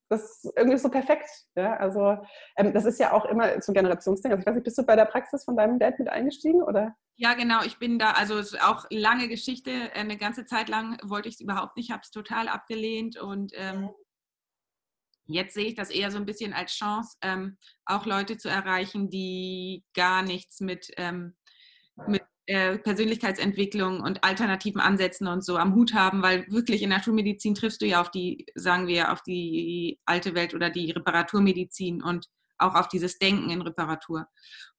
das 0.09 0.45
ist 0.45 0.53
irgendwie 0.57 0.77
so 0.77 0.89
perfekt. 0.89 1.29
Ja? 1.55 1.77
Also 1.77 2.19
ähm, 2.57 2.73
das 2.75 2.85
ist 2.85 2.99
ja 2.99 3.13
auch 3.13 3.25
immer 3.27 3.61
so 3.63 3.73
ein 3.73 3.75
Generationsding. 3.75 4.33
Also 4.33 4.41
ich 4.41 4.47
weiß 4.47 4.55
nicht, 4.57 4.65
bist 4.65 4.79
du 4.79 4.83
bei 4.83 4.97
der 4.97 5.05
Praxis 5.05 5.45
von 5.45 5.57
deinem 5.57 5.79
Dad 5.79 5.99
mit 5.99 6.09
eingestiegen 6.09 6.63
oder? 6.63 6.95
Ja, 7.17 7.35
genau. 7.35 7.63
Ich 7.65 7.79
bin 7.79 7.99
da, 7.99 8.13
also 8.13 8.37
es 8.39 8.55
ist 8.55 8.63
auch 8.63 8.87
lange 8.91 9.29
Geschichte. 9.29 9.71
Eine 9.95 10.17
ganze 10.17 10.47
Zeit 10.47 10.69
lang 10.69 10.99
wollte 11.05 11.29
ich 11.29 11.37
es 11.37 11.41
überhaupt 11.41 11.77
nicht, 11.77 11.93
habe 11.93 12.03
es 12.03 12.11
total 12.11 12.49
abgelehnt 12.49 13.21
und 13.21 13.53
ähm, 13.55 13.91
Jetzt 15.27 15.55
sehe 15.55 15.67
ich 15.67 15.75
das 15.75 15.91
eher 15.91 16.11
so 16.11 16.19
ein 16.19 16.27
bisschen 16.27 16.53
als 16.53 16.73
Chance, 16.73 17.17
ähm, 17.23 17.57
auch 17.87 18.05
Leute 18.07 18.37
zu 18.37 18.49
erreichen, 18.49 19.09
die 19.11 19.85
gar 19.95 20.23
nichts 20.23 20.61
mit, 20.61 20.91
ähm, 20.97 21.35
mit 22.07 22.23
äh, 22.47 22.77
Persönlichkeitsentwicklung 22.79 24.01
und 24.01 24.23
alternativen 24.23 24.81
Ansätzen 24.81 25.27
und 25.29 25.43
so 25.43 25.57
am 25.57 25.75
Hut 25.75 25.95
haben, 25.95 26.23
weil 26.23 26.47
wirklich 26.49 26.83
in 26.83 26.91
der 26.91 27.03
Schulmedizin 27.03 27.55
triffst 27.55 27.81
du 27.81 27.87
ja 27.87 28.03
auf 28.03 28.11
die, 28.11 28.45
sagen 28.55 28.87
wir, 28.87 29.13
auf 29.13 29.23
die 29.23 29.99
alte 30.05 30.35
Welt 30.35 30.53
oder 30.53 30.69
die 30.69 30.91
Reparaturmedizin 30.91 32.03
und 32.03 32.29
auch 32.59 32.75
auf 32.75 32.89
dieses 32.89 33.19
Denken 33.19 33.49
in 33.49 33.63
Reparatur. 33.63 34.27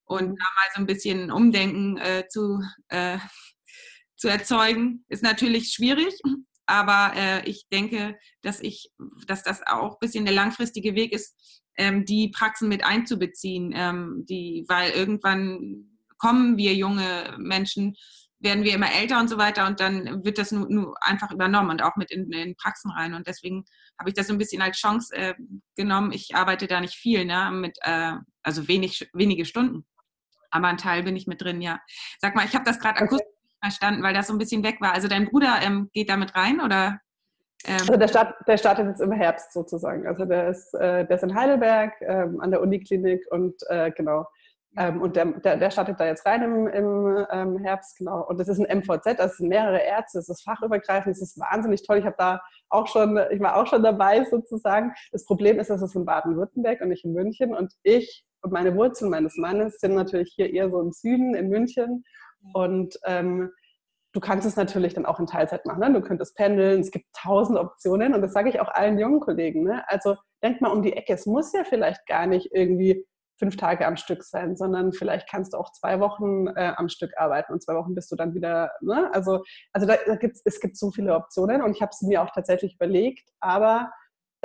Und 0.04 0.30
mhm. 0.30 0.36
da 0.36 0.44
mal 0.44 0.70
so 0.76 0.82
ein 0.82 0.86
bisschen 0.86 1.32
Umdenken 1.32 1.98
äh, 1.98 2.28
zu, 2.30 2.62
äh, 2.90 3.18
zu 4.16 4.28
erzeugen, 4.28 5.04
ist 5.10 5.24
natürlich 5.24 5.70
schwierig, 5.70 6.14
aber 6.66 7.14
äh, 7.16 7.50
ich 7.50 7.68
denke, 7.72 8.18
dass 8.42 8.60
ich, 8.60 8.92
dass 9.28 9.44
das 9.44 9.62
auch 9.66 9.94
ein 9.94 10.00
bisschen 10.00 10.26
der 10.26 10.34
langfristige 10.34 10.96
Weg 10.96 11.14
ist, 11.14 11.64
ähm, 11.78 12.06
die 12.06 12.30
Praxen 12.30 12.70
mit 12.70 12.84
einzubeziehen, 12.84 13.74
ähm, 13.76 14.26
die, 14.28 14.66
weil 14.68 14.92
irgendwann 14.92 16.00
kommen 16.18 16.58
wir 16.58 16.74
junge 16.74 17.36
Menschen, 17.38 17.96
werden 18.40 18.64
wir 18.64 18.76
immer 18.76 18.92
älter 18.94 19.20
und 19.20 19.30
so 19.30 19.38
weiter 19.38 19.66
und 19.66 19.80
dann 19.80 20.24
wird 20.24 20.38
das 20.38 20.52
nur, 20.52 20.70
nur 20.70 20.96
einfach 21.02 21.32
übernommen 21.32 21.72
und 21.72 21.82
auch 21.82 21.96
mit 21.96 22.12
in, 22.12 22.32
in, 22.32 22.56
Praxen 22.56 22.92
rein. 22.92 23.14
Und 23.14 23.28
deswegen 23.28 23.66
habe 23.98 24.10
ich 24.10 24.14
das 24.14 24.28
so 24.28 24.34
ein 24.34 24.38
bisschen 24.38 24.62
als 24.62 24.78
Chance 24.78 25.16
äh, 25.16 25.34
genommen. 25.76 26.12
Ich 26.12 26.36
arbeite 26.36 26.68
da 26.68 26.80
nicht 26.80 26.96
viel, 26.96 27.26
ne, 27.26 27.50
mit, 27.52 27.78
äh, 27.82 28.14
also 28.44 28.68
wenig, 28.68 29.10
wenige 29.14 29.46
Stunden. 29.46 29.86
Aber 30.52 30.68
ein 30.68 30.78
Teil 30.78 31.04
bin 31.04 31.16
ich 31.16 31.28
mit 31.28 31.42
drin, 31.42 31.62
ja. 31.62 31.80
Sag 32.20 32.36
mal, 32.36 32.46
ich 32.46 32.54
habe 32.54 32.66
das 32.66 32.80
gerade 32.80 33.00
akustisch 33.00 33.35
verstanden, 33.66 34.04
weil 34.04 34.14
das 34.14 34.28
so 34.28 34.34
ein 34.34 34.40
bisschen 34.40 34.64
weg 34.64 34.78
war. 34.80 34.94
Also 34.94 35.08
dein 35.08 35.26
Bruder 35.26 35.60
ähm, 35.62 35.90
geht 35.94 36.10
damit 36.10 36.36
rein 36.36 36.62
oder? 36.62 37.00
Ähm? 37.66 37.78
Also 37.80 37.98
der, 37.98 38.08
Start, 38.08 38.36
der 38.48 38.58
startet 38.58 38.88
jetzt 38.88 39.02
im 39.02 39.12
Herbst 39.12 39.54
sozusagen. 39.54 40.08
Also 40.08 40.26
der 40.26 40.50
ist, 40.50 40.74
äh, 40.76 41.06
der 41.06 41.16
ist 41.16 41.24
in 41.24 41.36
Heidelberg 41.36 41.94
ähm, 42.02 42.40
an 42.42 42.52
der 42.52 42.62
Uniklinik 42.62 43.24
und 43.32 43.56
äh, 43.70 43.92
genau. 43.92 44.26
Ähm, 44.78 45.02
und 45.02 45.16
der, 45.16 45.26
der, 45.26 45.56
der, 45.56 45.72
startet 45.72 46.00
da 46.00 46.06
jetzt 46.06 46.26
rein 46.26 46.44
im, 46.44 46.68
im 46.68 47.26
ähm, 47.32 47.58
Herbst, 47.60 47.98
genau. 47.98 48.26
Und 48.28 48.40
das 48.40 48.50
ist 48.50 48.60
ein 48.60 48.80
MVZ, 48.80 49.18
das 49.18 49.38
sind 49.38 49.48
mehrere 49.48 49.80
Ärzte, 49.80 50.18
das 50.18 50.28
ist 50.28 50.44
fachübergreifend, 50.44 51.16
das 51.16 51.22
ist 51.22 51.40
wahnsinnig 51.40 51.88
toll. 51.88 52.00
Ich 52.00 52.06
habe 52.06 52.18
da 52.18 52.42
auch 52.70 52.88
schon, 52.88 53.18
ich 53.32 53.40
war 53.40 53.56
auch 53.56 53.68
schon 53.68 53.84
dabei 53.84 54.26
sozusagen. 54.26 54.94
Das 55.14 55.26
Problem 55.26 55.60
ist, 55.60 55.70
dass 55.70 55.82
es 55.82 55.96
in 55.96 56.04
Baden-Württemberg 56.04 56.82
und 56.82 56.90
nicht 56.90 57.06
in 57.06 57.14
München. 57.14 57.56
Und 57.56 57.74
ich 57.84 58.26
und 58.42 58.52
meine 58.52 58.76
Wurzeln 58.76 59.10
meines 59.10 59.38
Mannes 59.38 59.80
sind 59.80 59.96
natürlich 59.96 60.34
hier 60.36 60.54
eher 60.54 60.70
so 60.70 60.80
im 60.80 60.92
Süden, 60.92 61.34
in 61.36 61.50
München. 61.50 62.04
Und 62.54 63.00
ähm, 63.06 63.52
du 64.14 64.20
kannst 64.20 64.48
es 64.48 64.56
natürlich 64.56 64.94
dann 64.94 65.06
auch 65.06 65.20
in 65.20 65.28
Teilzeit 65.28 65.66
machen. 65.66 65.80
Ne? 65.80 65.94
Du 65.94 66.02
könntest 66.02 66.36
pendeln, 66.36 66.80
es 66.80 66.92
gibt 66.92 67.06
tausend 67.14 67.60
Optionen 67.60 68.14
und 68.14 68.22
das 68.22 68.34
sage 68.34 68.50
ich 68.50 68.60
auch 68.60 68.70
allen 68.70 68.98
jungen 68.98 69.20
Kollegen. 69.20 69.64
Ne? 69.64 69.84
Also 69.88 70.16
denk 70.42 70.62
mal 70.62 70.72
um 70.72 70.82
die 70.82 70.94
Ecke. 70.94 71.14
Es 71.14 71.26
muss 71.26 71.52
ja 71.54 71.64
vielleicht 71.64 72.06
gar 72.08 72.26
nicht 72.26 72.50
irgendwie 72.54 73.06
fünf 73.38 73.58
Tage 73.58 73.86
am 73.86 73.98
Stück 73.98 74.24
sein, 74.24 74.56
sondern 74.56 74.94
vielleicht 74.94 75.30
kannst 75.30 75.54
du 75.54 75.58
auch 75.58 75.72
zwei 75.74 76.00
Wochen 76.00 76.48
äh, 76.48 76.74
am 76.78 76.88
Stück 76.88 77.12
arbeiten 77.18 77.52
und 77.52 77.62
zwei 77.62 77.76
Wochen 77.76 77.94
bist 77.94 78.12
du 78.12 78.16
dann 78.16 78.34
wieder. 78.34 78.72
Ne? 78.82 79.10
Also, 79.14 79.44
also 79.74 79.86
da, 79.86 79.98
gibt's, 80.16 80.42
es 80.46 80.60
gibt 80.62 80.78
so 80.78 80.92
viele 80.92 81.14
Optionen 81.16 81.62
und 81.62 81.72
ich 81.76 81.82
habe 81.82 81.92
es 81.92 82.02
mir 82.02 82.22
auch 82.22 82.32
tatsächlich 82.32 82.76
überlegt, 82.76 83.30
aber 83.42 83.92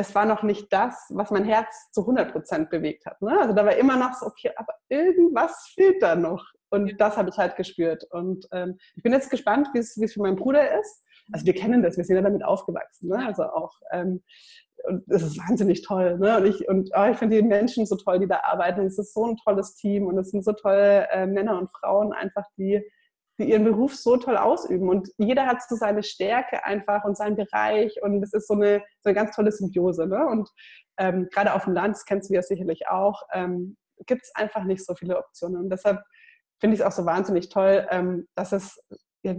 es 0.01 0.15
war 0.15 0.25
noch 0.25 0.43
nicht 0.43 0.73
das, 0.73 0.95
was 1.11 1.31
mein 1.31 1.45
Herz 1.45 1.91
zu 1.93 2.01
100 2.01 2.33
Prozent 2.33 2.71
bewegt 2.71 3.05
hat. 3.05 3.21
Ne? 3.21 3.39
Also 3.39 3.55
da 3.55 3.67
war 3.67 3.77
immer 3.77 3.99
noch 3.99 4.15
so, 4.15 4.27
okay, 4.27 4.51
aber 4.57 4.73
irgendwas 4.89 5.71
fehlt 5.75 6.03
da 6.03 6.17
noch. 6.17 6.43
Und 6.71 6.99
das 6.99 7.19
habe 7.19 7.29
ich 7.29 7.37
halt 7.37 7.57
gespürt. 7.57 8.05
Und 8.11 8.49
ähm, 8.53 8.79
ich 8.97 9.03
bin 9.03 9.13
jetzt 9.13 9.29
gespannt, 9.29 9.69
wie 9.75 9.79
es 9.79 9.93
für 9.93 10.21
meinen 10.23 10.37
Bruder 10.37 10.81
ist. 10.81 11.05
Also 11.33 11.45
wir 11.45 11.55
kennen 11.55 11.83
das, 11.83 11.99
wir 11.99 12.05
sind 12.05 12.17
ja 12.17 12.23
damit 12.23 12.43
aufgewachsen. 12.43 13.11
Ne? 13.11 13.27
Also 13.27 13.43
auch, 13.43 13.75
ähm, 13.93 14.23
und 14.85 15.05
es 15.09 15.23
ist 15.23 15.39
wahnsinnig 15.39 15.83
toll. 15.83 16.19
Ne? 16.19 16.39
Und 16.39 16.47
ich, 16.47 16.67
und 16.67 16.91
oh, 16.97 17.05
ich 17.11 17.19
finde 17.19 17.37
die 17.37 17.47
Menschen 17.47 17.85
so 17.85 17.97
toll, 17.97 18.21
die 18.21 18.29
da 18.29 18.41
arbeiten. 18.45 18.87
Es 18.87 18.99
ist 18.99 19.13
so 19.13 19.27
ein 19.27 19.37
tolles 19.45 19.75
Team 19.75 20.07
und 20.07 20.17
es 20.17 20.31
sind 20.31 20.45
so 20.45 20.53
tolle 20.53 21.11
äh, 21.11 21.27
Männer 21.27 21.59
und 21.59 21.71
Frauen 21.71 22.15
einfach, 22.15 22.47
die, 22.57 22.81
die 22.81 22.85
ihren 23.45 23.65
Beruf 23.65 23.95
so 23.95 24.17
toll 24.17 24.37
ausüben. 24.37 24.89
Und 24.89 25.11
jeder 25.19 25.47
hat 25.47 25.63
so 25.63 25.77
seine 25.77 26.03
Stärke 26.03 26.65
einfach 26.65 27.05
und 27.05 27.17
seinen 27.17 27.37
Bereich. 27.37 28.03
Und 28.03 28.23
es 28.23 28.33
ist 28.33 28.49
so 28.49 28.55
eine, 28.55 28.83
so 29.03 29.11
eine 29.11 29.15
ganz 29.15 29.35
tolle 29.35 29.53
Symbiose. 29.53 30.07
Ne? 30.07 30.27
Und 30.27 30.49
ähm, 30.99 31.29
gerade 31.31 31.55
auf 31.55 31.65
dem 31.65 31.75
Land, 31.75 31.97
das 31.97 32.05
kennst 32.05 32.31
du 32.31 32.35
ja 32.35 32.43
sicherlich 32.43 32.89
auch, 32.89 33.23
ähm, 33.33 33.77
gibt 34.07 34.23
es 34.23 34.35
einfach 34.35 34.65
nicht 34.65 34.85
so 34.85 34.95
viele 34.95 35.19
Optionen. 35.19 35.57
Und 35.57 35.71
deshalb 35.71 36.03
finde 36.61 36.75
ich 36.75 36.81
es 36.81 36.87
auch 36.87 36.93
so 36.93 37.07
wahnsinnig 37.07 37.49
toll, 37.49 37.87
ähm, 37.91 38.29
dass 38.35 38.53
es 38.53 38.79
ja, 39.23 39.35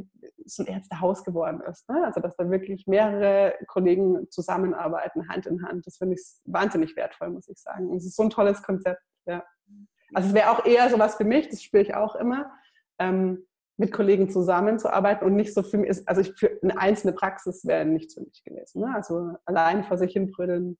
so 0.45 0.63
ein 0.63 0.67
Ärztehaus 0.67 1.23
geworden 1.23 1.61
ist. 1.61 1.87
Ne? 1.89 2.03
Also 2.05 2.19
dass 2.19 2.35
da 2.35 2.49
wirklich 2.49 2.87
mehrere 2.87 3.55
Kollegen 3.67 4.29
zusammenarbeiten, 4.29 5.27
Hand 5.29 5.45
in 5.47 5.65
Hand. 5.65 5.87
Das 5.87 5.97
finde 5.97 6.15
ich 6.15 6.21
wahnsinnig 6.45 6.95
wertvoll, 6.95 7.29
muss 7.29 7.47
ich 7.47 7.59
sagen. 7.59 7.89
Und 7.89 7.97
es 7.97 8.05
ist 8.05 8.15
so 8.15 8.23
ein 8.23 8.29
tolles 8.29 8.61
Konzept. 8.61 9.01
Ja. 9.25 9.43
Also 10.13 10.29
es 10.29 10.33
wäre 10.33 10.51
auch 10.51 10.65
eher 10.65 10.89
sowas 10.89 11.15
für 11.15 11.23
mich, 11.23 11.49
das 11.49 11.63
spüre 11.63 11.83
ich 11.83 11.95
auch 11.95 12.15
immer, 12.15 12.51
ähm, 12.99 13.47
mit 13.81 13.91
Kollegen 13.91 14.29
zusammenzuarbeiten 14.29 15.25
und 15.25 15.35
nicht 15.35 15.55
so 15.55 15.63
für 15.63 15.79
mich, 15.79 16.07
also 16.07 16.21
ich, 16.21 16.31
für 16.37 16.59
eine 16.61 16.77
einzelne 16.77 17.13
Praxis 17.13 17.65
wäre 17.65 17.83
nichts 17.83 18.13
für 18.13 18.21
mich 18.21 18.43
gewesen. 18.43 18.81
Ne? 18.81 18.93
Also 18.93 19.33
allein 19.45 19.83
vor 19.83 19.97
sich 19.97 20.13
hin 20.13 20.31
brüllen, 20.31 20.77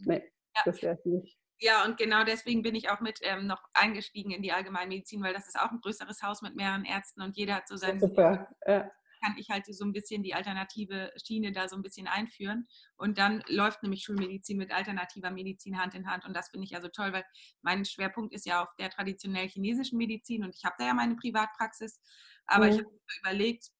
nee, 0.00 0.22
ja. 0.56 0.62
das 0.64 0.80
wäre 0.80 0.96
für 0.96 1.10
mich. 1.10 1.38
Ja, 1.60 1.84
und 1.84 1.98
genau 1.98 2.24
deswegen 2.24 2.62
bin 2.62 2.74
ich 2.74 2.88
auch 2.88 3.00
mit 3.00 3.18
ähm, 3.22 3.46
noch 3.46 3.62
eingestiegen 3.74 4.30
in 4.30 4.40
die 4.40 4.52
Allgemeinmedizin, 4.52 5.22
weil 5.22 5.34
das 5.34 5.46
ist 5.46 5.60
auch 5.60 5.70
ein 5.70 5.80
größeres 5.80 6.22
Haus 6.22 6.40
mit 6.40 6.56
mehreren 6.56 6.86
Ärzten 6.86 7.20
und 7.20 7.36
jeder 7.36 7.56
hat 7.56 7.68
so 7.68 7.76
sein. 7.76 8.00
Super. 8.00 8.48
Ja. 8.66 8.90
Kann 9.22 9.36
ich 9.36 9.50
halt 9.50 9.66
so 9.66 9.84
ein 9.84 9.92
bisschen 9.92 10.22
die 10.22 10.32
alternative 10.32 11.10
Schiene 11.22 11.50
da 11.50 11.68
so 11.68 11.74
ein 11.74 11.82
bisschen 11.82 12.06
einführen. 12.06 12.68
Und 12.96 13.18
dann 13.18 13.42
läuft 13.48 13.82
nämlich 13.82 14.04
Schulmedizin 14.04 14.56
mit 14.56 14.72
alternativer 14.72 15.32
Medizin 15.32 15.76
Hand 15.82 15.96
in 15.96 16.08
Hand. 16.08 16.24
Und 16.24 16.34
das 16.34 16.50
finde 16.50 16.64
ich 16.64 16.70
ja 16.70 16.80
so 16.80 16.86
toll, 16.86 17.12
weil 17.12 17.24
mein 17.60 17.84
Schwerpunkt 17.84 18.32
ist 18.32 18.46
ja 18.46 18.62
auf 18.62 18.68
der 18.78 18.90
traditionell 18.90 19.48
chinesischen 19.48 19.98
Medizin 19.98 20.44
und 20.44 20.54
ich 20.54 20.64
habe 20.64 20.76
da 20.78 20.86
ja 20.86 20.94
meine 20.94 21.16
Privatpraxis. 21.16 22.00
Aber 22.48 22.66
mhm. 22.66 22.70
ich 22.72 22.78
habe 22.78 22.90
überlegt, 23.22 23.70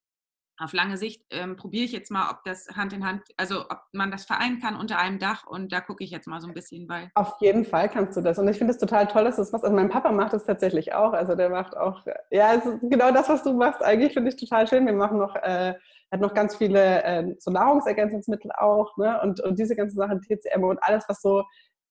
auf 0.60 0.72
lange 0.72 0.96
Sicht 0.96 1.22
ähm, 1.30 1.56
probiere 1.56 1.84
ich 1.84 1.92
jetzt 1.92 2.10
mal, 2.10 2.30
ob 2.30 2.42
das 2.44 2.66
Hand 2.74 2.92
in 2.92 3.06
Hand, 3.06 3.22
also 3.36 3.60
ob 3.62 3.80
man 3.92 4.10
das 4.10 4.24
vereinen 4.24 4.60
kann 4.60 4.76
unter 4.76 4.98
einem 4.98 5.18
Dach 5.18 5.46
und 5.46 5.72
da 5.72 5.80
gucke 5.80 6.02
ich 6.02 6.10
jetzt 6.10 6.26
mal 6.26 6.40
so 6.40 6.48
ein 6.48 6.54
bisschen, 6.54 6.88
weil. 6.88 7.10
Auf 7.14 7.34
jeden 7.40 7.64
Fall 7.64 7.88
kannst 7.88 8.16
du 8.16 8.20
das. 8.20 8.38
Und 8.38 8.48
ich 8.48 8.58
finde 8.58 8.72
es 8.72 8.78
total 8.78 9.06
toll, 9.06 9.24
dass 9.24 9.36
das 9.36 9.52
machst. 9.52 9.64
Also 9.64 9.76
mein 9.76 9.88
Papa 9.88 10.10
macht 10.10 10.32
das 10.32 10.44
tatsächlich 10.44 10.94
auch. 10.94 11.12
Also 11.12 11.36
der 11.36 11.50
macht 11.50 11.76
auch, 11.76 12.04
ja, 12.30 12.48
also 12.48 12.78
genau 12.82 13.12
das, 13.12 13.28
was 13.28 13.44
du 13.44 13.52
machst, 13.52 13.82
eigentlich 13.82 14.14
finde 14.14 14.30
ich 14.30 14.36
total 14.36 14.66
schön. 14.66 14.84
Wir 14.84 14.94
machen 14.94 15.18
noch, 15.18 15.36
äh, 15.36 15.74
hat 16.10 16.20
noch 16.20 16.34
ganz 16.34 16.56
viele 16.56 17.04
äh, 17.04 17.34
so 17.38 17.50
Nahrungsergänzungsmittel 17.52 18.50
auch, 18.56 18.96
ne? 18.96 19.20
Und, 19.22 19.40
und 19.40 19.58
diese 19.58 19.76
ganzen 19.76 19.96
Sachen, 19.96 20.20
TCM 20.22 20.64
und 20.64 20.82
alles, 20.82 21.04
was 21.08 21.22
so. 21.22 21.44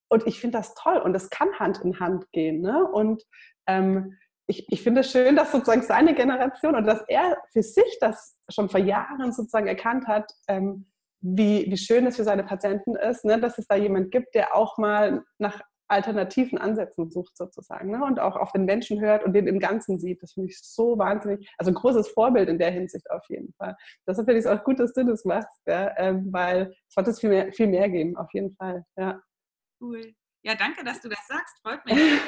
Und 0.09 0.25
ich 0.27 0.41
finde 0.41 0.57
das 0.57 0.73
toll 0.75 0.97
und 0.97 1.15
es 1.15 1.29
kann 1.29 1.49
Hand 1.59 1.79
in 1.83 1.99
Hand 1.99 2.29
gehen, 2.31 2.61
ne? 2.61 2.85
Und 2.85 3.23
ähm, 3.67 4.17
ich, 4.47 4.65
ich 4.71 4.81
finde 4.81 5.01
es 5.01 5.11
schön, 5.11 5.35
dass 5.35 5.51
sozusagen 5.51 5.83
seine 5.83 6.15
Generation 6.15 6.75
und 6.75 6.85
dass 6.85 7.03
er 7.07 7.37
für 7.51 7.63
sich 7.63 7.97
das 7.99 8.37
schon 8.49 8.69
vor 8.69 8.79
Jahren 8.79 9.31
sozusagen 9.33 9.67
erkannt 9.67 10.07
hat, 10.07 10.31
ähm, 10.47 10.89
wie, 11.19 11.65
wie 11.69 11.77
schön 11.77 12.05
es 12.05 12.15
für 12.15 12.23
seine 12.23 12.43
Patienten 12.43 12.95
ist, 12.95 13.25
ne, 13.25 13.39
dass 13.39 13.57
es 13.57 13.67
da 13.67 13.75
jemand 13.75 14.11
gibt, 14.11 14.35
der 14.35 14.55
auch 14.55 14.77
mal 14.77 15.23
nach 15.37 15.61
alternativen 15.89 16.57
Ansätzen 16.57 17.09
sucht 17.09 17.35
sozusagen 17.37 17.91
ne, 17.91 18.03
und 18.03 18.19
auch 18.19 18.35
auf 18.35 18.51
den 18.51 18.65
Menschen 18.65 18.99
hört 19.01 19.23
und 19.23 19.33
den 19.33 19.47
im 19.47 19.59
Ganzen 19.59 19.99
sieht. 19.99 20.21
Das 20.21 20.33
finde 20.33 20.49
ich 20.49 20.59
so 20.61 20.97
wahnsinnig, 20.97 21.49
also 21.57 21.71
ein 21.71 21.75
großes 21.75 22.09
Vorbild 22.09 22.49
in 22.49 22.59
der 22.59 22.71
Hinsicht 22.71 23.09
auf 23.09 23.23
jeden 23.29 23.53
Fall. 23.53 23.75
Deshalb 24.05 24.27
finde 24.27 24.39
ich 24.39 24.45
es 24.45 24.51
auch 24.51 24.63
gut, 24.63 24.79
dass 24.79 24.93
du 24.93 25.05
das 25.05 25.25
machst, 25.25 25.61
ja, 25.65 25.93
ähm, 25.97 26.27
weil 26.31 26.73
es 26.87 26.93
sollte 26.93 27.11
es 27.11 27.19
viel 27.19 27.29
mehr, 27.29 27.51
viel 27.51 27.67
mehr 27.67 27.89
geben, 27.89 28.17
auf 28.17 28.33
jeden 28.33 28.53
Fall. 28.55 28.85
Ja. 28.97 29.21
Cool. 29.81 30.13
Ja, 30.43 30.55
danke, 30.55 30.83
dass 30.83 31.01
du 31.01 31.09
das 31.09 31.25
sagst. 31.27 31.59
Freut 31.61 31.85
mich. 31.85 31.97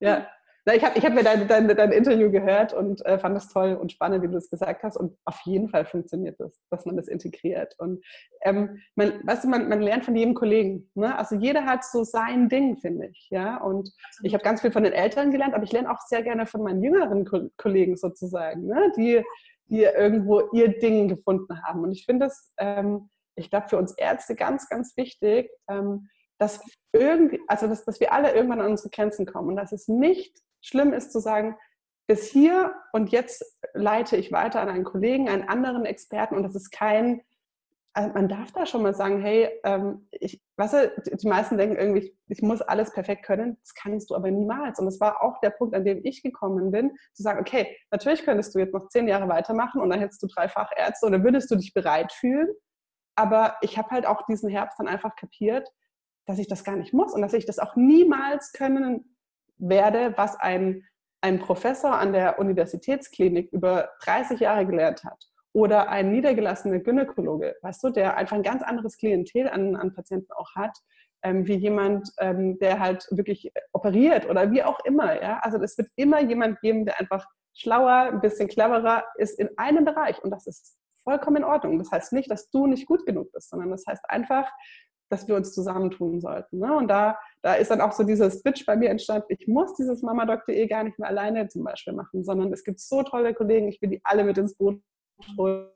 ja, 0.00 0.28
ich 0.74 0.84
habe 0.84 0.98
ich 0.98 1.04
hab 1.04 1.14
mir 1.14 1.22
dein, 1.22 1.46
dein, 1.46 1.68
dein 1.68 1.92
Interview 1.92 2.28
gehört 2.30 2.72
und 2.72 3.04
äh, 3.06 3.18
fand 3.18 3.36
es 3.36 3.48
toll 3.48 3.74
und 3.74 3.92
spannend, 3.92 4.22
wie 4.22 4.26
du 4.26 4.32
das 4.32 4.50
gesagt 4.50 4.82
hast. 4.82 4.96
Und 4.96 5.16
auf 5.24 5.40
jeden 5.44 5.68
Fall 5.68 5.86
funktioniert 5.86 6.40
das, 6.40 6.60
dass 6.70 6.84
man 6.86 6.96
das 6.96 7.06
integriert. 7.06 7.74
Und 7.78 8.04
ähm, 8.42 8.82
man, 8.96 9.24
weißt 9.24 9.44
du, 9.44 9.48
man, 9.48 9.68
man 9.68 9.80
lernt 9.80 10.04
von 10.04 10.16
jedem 10.16 10.34
Kollegen. 10.34 10.90
Ne? 10.94 11.16
Also 11.16 11.36
jeder 11.36 11.66
hat 11.66 11.84
so 11.84 12.02
sein 12.02 12.48
Ding, 12.48 12.78
finde 12.78 13.06
ich. 13.06 13.28
Ja? 13.30 13.58
Und 13.58 13.92
ich 14.22 14.34
habe 14.34 14.42
ganz 14.42 14.60
viel 14.60 14.72
von 14.72 14.82
den 14.82 14.92
Eltern 14.92 15.30
gelernt, 15.30 15.54
aber 15.54 15.62
ich 15.62 15.72
lerne 15.72 15.88
auch 15.88 16.00
sehr 16.00 16.24
gerne 16.24 16.46
von 16.46 16.62
meinen 16.62 16.82
jüngeren 16.82 17.24
Ko 17.24 17.48
Kollegen 17.56 17.96
sozusagen, 17.96 18.66
ne? 18.66 18.92
die, 18.96 19.22
die 19.66 19.82
irgendwo 19.82 20.50
ihr 20.52 20.78
Ding 20.80 21.06
gefunden 21.06 21.62
haben. 21.62 21.84
Und 21.84 21.92
ich 21.92 22.06
finde 22.06 22.26
das, 22.26 22.52
ähm, 22.58 23.08
ich 23.36 23.50
glaube, 23.50 23.68
für 23.68 23.76
uns 23.76 23.92
Ärzte 23.92 24.34
ganz, 24.34 24.68
ganz 24.68 24.96
wichtig, 24.96 25.48
ähm, 25.68 26.08
dass 26.38 26.60
irgendwie, 26.92 27.40
also 27.46 27.68
dass, 27.68 27.84
dass 27.84 28.00
wir 28.00 28.12
alle 28.12 28.34
irgendwann 28.34 28.60
an 28.60 28.72
unsere 28.72 28.90
Grenzen 28.90 29.26
kommen 29.26 29.50
und 29.50 29.56
dass 29.56 29.72
es 29.72 29.86
nicht 29.86 30.36
schlimm 30.60 30.92
ist 30.92 31.12
zu 31.12 31.20
sagen, 31.20 31.56
bis 32.06 32.30
hier 32.30 32.74
und 32.92 33.10
jetzt 33.10 33.44
leite 33.74 34.16
ich 34.16 34.32
weiter 34.32 34.60
an 34.60 34.68
einen 34.68 34.84
Kollegen, 34.84 35.28
einen 35.28 35.48
anderen 35.48 35.84
Experten 35.84 36.36
und 36.36 36.44
das 36.44 36.54
ist 36.54 36.70
kein, 36.70 37.22
also 37.94 38.12
man 38.12 38.28
darf 38.28 38.52
da 38.52 38.66
schon 38.66 38.82
mal 38.82 38.94
sagen, 38.94 39.20
hey, 39.20 39.50
ähm, 39.64 40.06
ich, 40.12 40.40
weißt 40.56 40.74
du, 40.74 41.16
die 41.16 41.28
meisten 41.28 41.56
denken 41.56 41.76
irgendwie, 41.76 42.16
ich 42.28 42.42
muss 42.42 42.60
alles 42.60 42.92
perfekt 42.92 43.24
können. 43.24 43.56
Das 43.62 43.74
kannst 43.74 44.10
du 44.10 44.14
aber 44.14 44.30
niemals. 44.30 44.78
Und 44.78 44.84
das 44.84 45.00
war 45.00 45.22
auch 45.22 45.40
der 45.40 45.50
Punkt, 45.50 45.74
an 45.74 45.84
dem 45.84 46.04
ich 46.04 46.22
gekommen 46.22 46.70
bin, 46.70 46.90
zu 47.14 47.22
sagen, 47.22 47.40
okay, 47.40 47.74
natürlich 47.90 48.24
könntest 48.24 48.54
du 48.54 48.58
jetzt 48.58 48.74
noch 48.74 48.88
zehn 48.88 49.08
Jahre 49.08 49.28
weitermachen 49.28 49.80
und 49.80 49.88
dann 49.90 49.98
hättest 49.98 50.22
du 50.22 50.26
drei 50.26 50.48
Fachärzte 50.48 51.06
oder 51.06 51.24
würdest 51.24 51.50
du 51.50 51.56
dich 51.56 51.72
bereit 51.72 52.12
fühlen. 52.12 52.48
Aber 53.16 53.56
ich 53.62 53.78
habe 53.78 53.90
halt 53.90 54.06
auch 54.06 54.26
diesen 54.26 54.50
Herbst 54.50 54.78
dann 54.78 54.88
einfach 54.88 55.16
kapiert, 55.16 55.66
dass 56.26 56.38
ich 56.38 56.48
das 56.48 56.64
gar 56.64 56.76
nicht 56.76 56.92
muss 56.92 57.14
und 57.14 57.22
dass 57.22 57.32
ich 57.32 57.46
das 57.46 57.58
auch 57.58 57.76
niemals 57.76 58.52
können 58.52 59.15
werde, 59.58 60.14
was 60.16 60.38
ein, 60.38 60.84
ein 61.20 61.38
Professor 61.38 61.98
an 61.98 62.12
der 62.12 62.38
Universitätsklinik 62.38 63.52
über 63.52 63.90
30 64.04 64.40
Jahre 64.40 64.66
gelernt 64.66 65.04
hat 65.04 65.26
oder 65.52 65.88
ein 65.88 66.12
niedergelassener 66.12 66.80
Gynäkologe, 66.80 67.56
weißt 67.62 67.82
du, 67.84 67.90
der 67.90 68.16
einfach 68.16 68.36
ein 68.36 68.42
ganz 68.42 68.62
anderes 68.62 68.98
Klientel 68.98 69.48
an, 69.48 69.74
an 69.76 69.94
Patienten 69.94 70.32
auch 70.32 70.54
hat, 70.54 70.76
ähm, 71.22 71.46
wie 71.46 71.54
jemand, 71.54 72.10
ähm, 72.18 72.58
der 72.58 72.78
halt 72.78 73.06
wirklich 73.10 73.50
operiert 73.72 74.28
oder 74.28 74.50
wie 74.50 74.62
auch 74.62 74.78
immer. 74.84 75.20
Ja? 75.20 75.38
Also 75.40 75.58
es 75.58 75.78
wird 75.78 75.88
immer 75.96 76.20
jemand 76.20 76.60
geben, 76.60 76.84
der 76.84 77.00
einfach 77.00 77.26
schlauer, 77.54 78.10
ein 78.12 78.20
bisschen 78.20 78.48
cleverer 78.48 79.04
ist 79.16 79.38
in 79.38 79.48
einem 79.56 79.84
Bereich 79.84 80.22
und 80.22 80.30
das 80.30 80.46
ist 80.46 80.76
vollkommen 81.02 81.38
in 81.38 81.44
Ordnung. 81.44 81.78
Das 81.78 81.90
heißt 81.90 82.12
nicht, 82.12 82.30
dass 82.30 82.50
du 82.50 82.66
nicht 82.66 82.86
gut 82.86 83.06
genug 83.06 83.32
bist, 83.32 83.48
sondern 83.50 83.70
das 83.70 83.84
heißt 83.86 84.04
einfach, 84.10 84.50
dass 85.08 85.28
wir 85.28 85.36
uns 85.36 85.52
zusammentun 85.52 86.20
sollten. 86.20 86.58
Ne? 86.58 86.76
Und 86.76 86.88
da, 86.88 87.18
da 87.42 87.54
ist 87.54 87.70
dann 87.70 87.80
auch 87.80 87.92
so 87.92 88.02
dieser 88.04 88.30
Switch 88.30 88.66
bei 88.66 88.76
mir 88.76 88.90
entstanden, 88.90 89.26
ich 89.28 89.46
muss 89.46 89.74
dieses 89.74 90.02
Mama-Doc.de 90.02 90.66
gar 90.66 90.84
nicht 90.84 90.98
mehr 90.98 91.08
alleine 91.08 91.48
zum 91.48 91.64
Beispiel 91.64 91.92
machen, 91.92 92.24
sondern 92.24 92.52
es 92.52 92.64
gibt 92.64 92.80
so 92.80 93.02
tolle 93.02 93.34
Kollegen, 93.34 93.68
ich 93.68 93.80
will 93.80 93.90
die 93.90 94.00
alle 94.04 94.24
mit 94.24 94.38
ins 94.38 94.56
Boot 94.56 94.80
holen. 95.38 95.70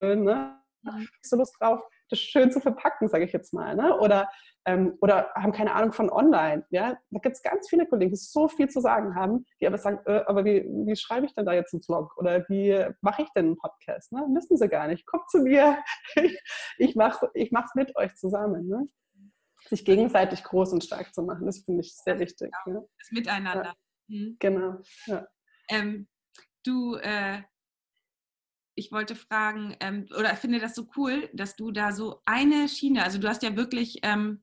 Ne? 0.00 0.57
Mhm. 0.82 1.08
So 1.22 1.36
Lust 1.36 1.56
drauf, 1.60 1.82
das 2.10 2.18
schön 2.18 2.50
zu 2.50 2.60
verpacken, 2.60 3.08
sage 3.08 3.24
ich 3.24 3.32
jetzt 3.32 3.52
mal. 3.52 3.74
Ne? 3.74 3.96
Oder, 3.98 4.28
ähm, 4.64 4.96
oder 5.00 5.30
haben 5.34 5.52
keine 5.52 5.74
Ahnung 5.74 5.92
von 5.92 6.10
online. 6.10 6.64
Ja? 6.70 6.98
Da 7.10 7.20
gibt 7.20 7.36
es 7.36 7.42
ganz 7.42 7.68
viele 7.68 7.86
Kollegen, 7.86 8.10
die 8.10 8.16
so 8.16 8.48
viel 8.48 8.68
zu 8.68 8.80
sagen 8.80 9.14
haben, 9.14 9.44
die 9.60 9.66
aber 9.66 9.78
sagen, 9.78 10.00
äh, 10.06 10.24
aber 10.26 10.44
wie, 10.44 10.64
wie 10.64 10.96
schreibe 10.96 11.26
ich 11.26 11.34
denn 11.34 11.46
da 11.46 11.52
jetzt 11.52 11.74
einen 11.74 11.82
Vlog? 11.82 12.16
Oder 12.16 12.44
wie 12.48 12.86
mache 13.00 13.22
ich 13.22 13.28
denn 13.34 13.46
einen 13.46 13.56
Podcast? 13.58 14.12
Ne? 14.12 14.26
Müssen 14.28 14.56
sie 14.56 14.68
gar 14.68 14.86
nicht. 14.88 15.06
Kommt 15.06 15.28
zu 15.30 15.38
mir. 15.40 15.78
ich 16.78 16.96
mache 16.96 17.26
es 17.26 17.30
ich 17.34 17.52
mit 17.74 17.96
euch 17.96 18.14
zusammen. 18.14 18.66
Ne? 18.68 18.88
Sich 19.66 19.84
gegenseitig 19.84 20.44
groß 20.44 20.72
und 20.72 20.84
stark 20.84 21.12
zu 21.12 21.22
machen, 21.22 21.46
das 21.46 21.58
finde 21.64 21.80
ich 21.80 21.94
sehr 21.94 22.18
wichtig. 22.18 22.50
Genau. 22.64 22.80
Ja. 22.80 22.86
Das 22.98 23.10
Miteinander. 23.10 23.64
Ja. 23.64 23.74
Mhm. 24.08 24.36
Genau. 24.38 24.78
Ja. 25.06 25.26
Ähm, 25.68 26.08
du, 26.64 26.96
äh, 26.96 27.42
ich 28.78 28.92
wollte 28.92 29.16
fragen, 29.16 29.76
ähm, 29.80 30.06
oder 30.16 30.36
finde 30.36 30.60
das 30.60 30.74
so 30.74 30.88
cool, 30.96 31.28
dass 31.32 31.56
du 31.56 31.70
da 31.72 31.92
so 31.92 32.22
eine 32.24 32.68
Schiene, 32.68 33.02
also 33.02 33.18
du 33.18 33.28
hast 33.28 33.42
ja 33.42 33.56
wirklich 33.56 33.98
ähm, 34.02 34.42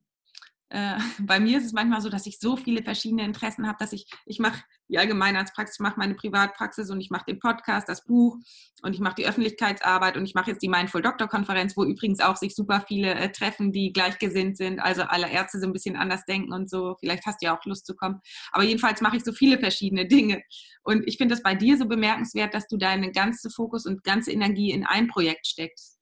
äh, 0.68 0.98
bei 1.20 1.40
mir 1.40 1.58
ist 1.58 1.66
es 1.66 1.72
manchmal 1.72 2.00
so, 2.00 2.08
dass 2.08 2.26
ich 2.26 2.38
so 2.38 2.56
viele 2.56 2.82
verschiedene 2.82 3.24
Interessen 3.24 3.66
habe, 3.66 3.76
dass 3.78 3.92
ich, 3.92 4.06
ich 4.24 4.38
mache 4.38 4.62
die 4.88 4.98
Allgemeinheitspraxis, 4.98 5.76
ich 5.76 5.80
mache 5.80 5.98
meine 5.98 6.14
Privatpraxis 6.14 6.90
und 6.90 7.00
ich 7.00 7.10
mache 7.10 7.24
den 7.26 7.38
Podcast, 7.38 7.88
das 7.88 8.04
Buch 8.04 8.36
und 8.82 8.92
ich 8.92 9.00
mache 9.00 9.16
die 9.16 9.26
Öffentlichkeitsarbeit 9.26 10.16
und 10.16 10.24
ich 10.24 10.34
mache 10.34 10.50
jetzt 10.50 10.62
die 10.62 10.68
Mindful 10.68 11.02
Doctor 11.02 11.28
Konferenz, 11.28 11.76
wo 11.76 11.84
übrigens 11.84 12.20
auch 12.20 12.36
sich 12.36 12.54
super 12.54 12.84
viele 12.86 13.14
äh, 13.14 13.30
treffen, 13.30 13.72
die 13.72 13.92
gleichgesinnt 13.92 14.56
sind, 14.56 14.80
also 14.80 15.02
alle 15.02 15.30
Ärzte 15.30 15.60
so 15.60 15.66
ein 15.66 15.72
bisschen 15.72 15.96
anders 15.96 16.24
denken 16.24 16.52
und 16.52 16.68
so. 16.68 16.96
Vielleicht 17.00 17.26
hast 17.26 17.42
du 17.42 17.46
ja 17.46 17.56
auch 17.56 17.64
Lust 17.64 17.86
zu 17.86 17.94
kommen. 17.94 18.20
Aber 18.52 18.64
jedenfalls 18.64 19.00
mache 19.00 19.16
ich 19.16 19.24
so 19.24 19.32
viele 19.32 19.58
verschiedene 19.58 20.06
Dinge. 20.08 20.42
Und 20.82 21.06
ich 21.06 21.16
finde 21.16 21.34
das 21.34 21.42
bei 21.42 21.54
dir 21.54 21.76
so 21.76 21.86
bemerkenswert, 21.86 22.54
dass 22.54 22.68
du 22.68 22.76
deinen 22.76 23.12
ganzen 23.12 23.50
Fokus 23.50 23.86
und 23.86 24.04
ganze 24.04 24.32
Energie 24.32 24.70
in 24.70 24.86
ein 24.86 25.08
Projekt 25.08 25.46
steckst. 25.46 25.98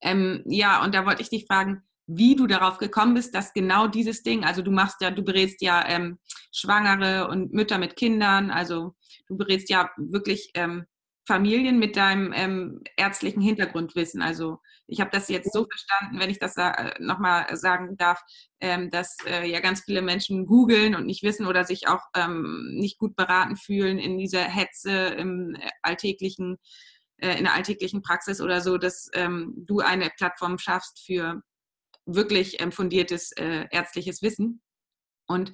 Ähm, 0.00 0.42
ja, 0.46 0.82
und 0.82 0.94
da 0.94 1.06
wollte 1.06 1.22
ich 1.22 1.30
dich 1.30 1.46
fragen, 1.46 1.82
wie 2.08 2.34
du 2.34 2.46
darauf 2.46 2.78
gekommen 2.78 3.14
bist, 3.14 3.34
dass 3.34 3.52
genau 3.52 3.86
dieses 3.86 4.22
Ding, 4.22 4.42
also 4.42 4.62
du 4.62 4.70
machst 4.70 5.00
ja, 5.02 5.10
du 5.10 5.22
berätst 5.22 5.60
ja 5.60 5.86
ähm, 5.86 6.18
Schwangere 6.52 7.28
und 7.28 7.52
Mütter 7.52 7.78
mit 7.78 7.96
Kindern, 7.96 8.50
also 8.50 8.96
du 9.28 9.36
berätst 9.36 9.68
ja 9.68 9.90
wirklich 9.96 10.50
ähm, 10.54 10.86
Familien 11.26 11.78
mit 11.78 11.94
deinem 11.96 12.32
ähm, 12.34 12.80
ärztlichen 12.96 13.42
Hintergrundwissen. 13.42 14.22
Also 14.22 14.60
ich 14.86 15.02
habe 15.02 15.10
das 15.12 15.28
jetzt 15.28 15.52
so 15.52 15.66
verstanden, 15.70 16.18
wenn 16.18 16.30
ich 16.30 16.38
das 16.38 16.56
äh, 16.56 16.94
nochmal 17.00 17.54
sagen 17.54 17.98
darf, 17.98 18.22
ähm, 18.60 18.90
dass 18.90 19.18
äh, 19.26 19.46
ja 19.46 19.60
ganz 19.60 19.82
viele 19.82 20.00
Menschen 20.00 20.46
googeln 20.46 20.94
und 20.94 21.04
nicht 21.04 21.22
wissen 21.22 21.46
oder 21.46 21.64
sich 21.64 21.86
auch 21.86 22.00
ähm, 22.16 22.74
nicht 22.78 22.96
gut 22.96 23.14
beraten 23.14 23.56
fühlen 23.56 23.98
in 23.98 24.16
dieser 24.16 24.44
Hetze 24.44 24.90
im 24.90 25.54
äh, 25.56 25.68
alltäglichen, 25.82 26.56
äh, 27.18 27.36
in 27.36 27.44
der 27.44 27.52
alltäglichen 27.52 28.00
Praxis 28.00 28.40
oder 28.40 28.62
so, 28.62 28.78
dass 28.78 29.10
ähm, 29.12 29.52
du 29.58 29.80
eine 29.80 30.08
Plattform 30.16 30.56
schaffst 30.56 31.04
für 31.04 31.42
wirklich 32.08 32.60
ähm, 32.60 32.72
fundiertes 32.72 33.32
äh, 33.32 33.66
ärztliches 33.70 34.22
Wissen. 34.22 34.62
Und 35.26 35.52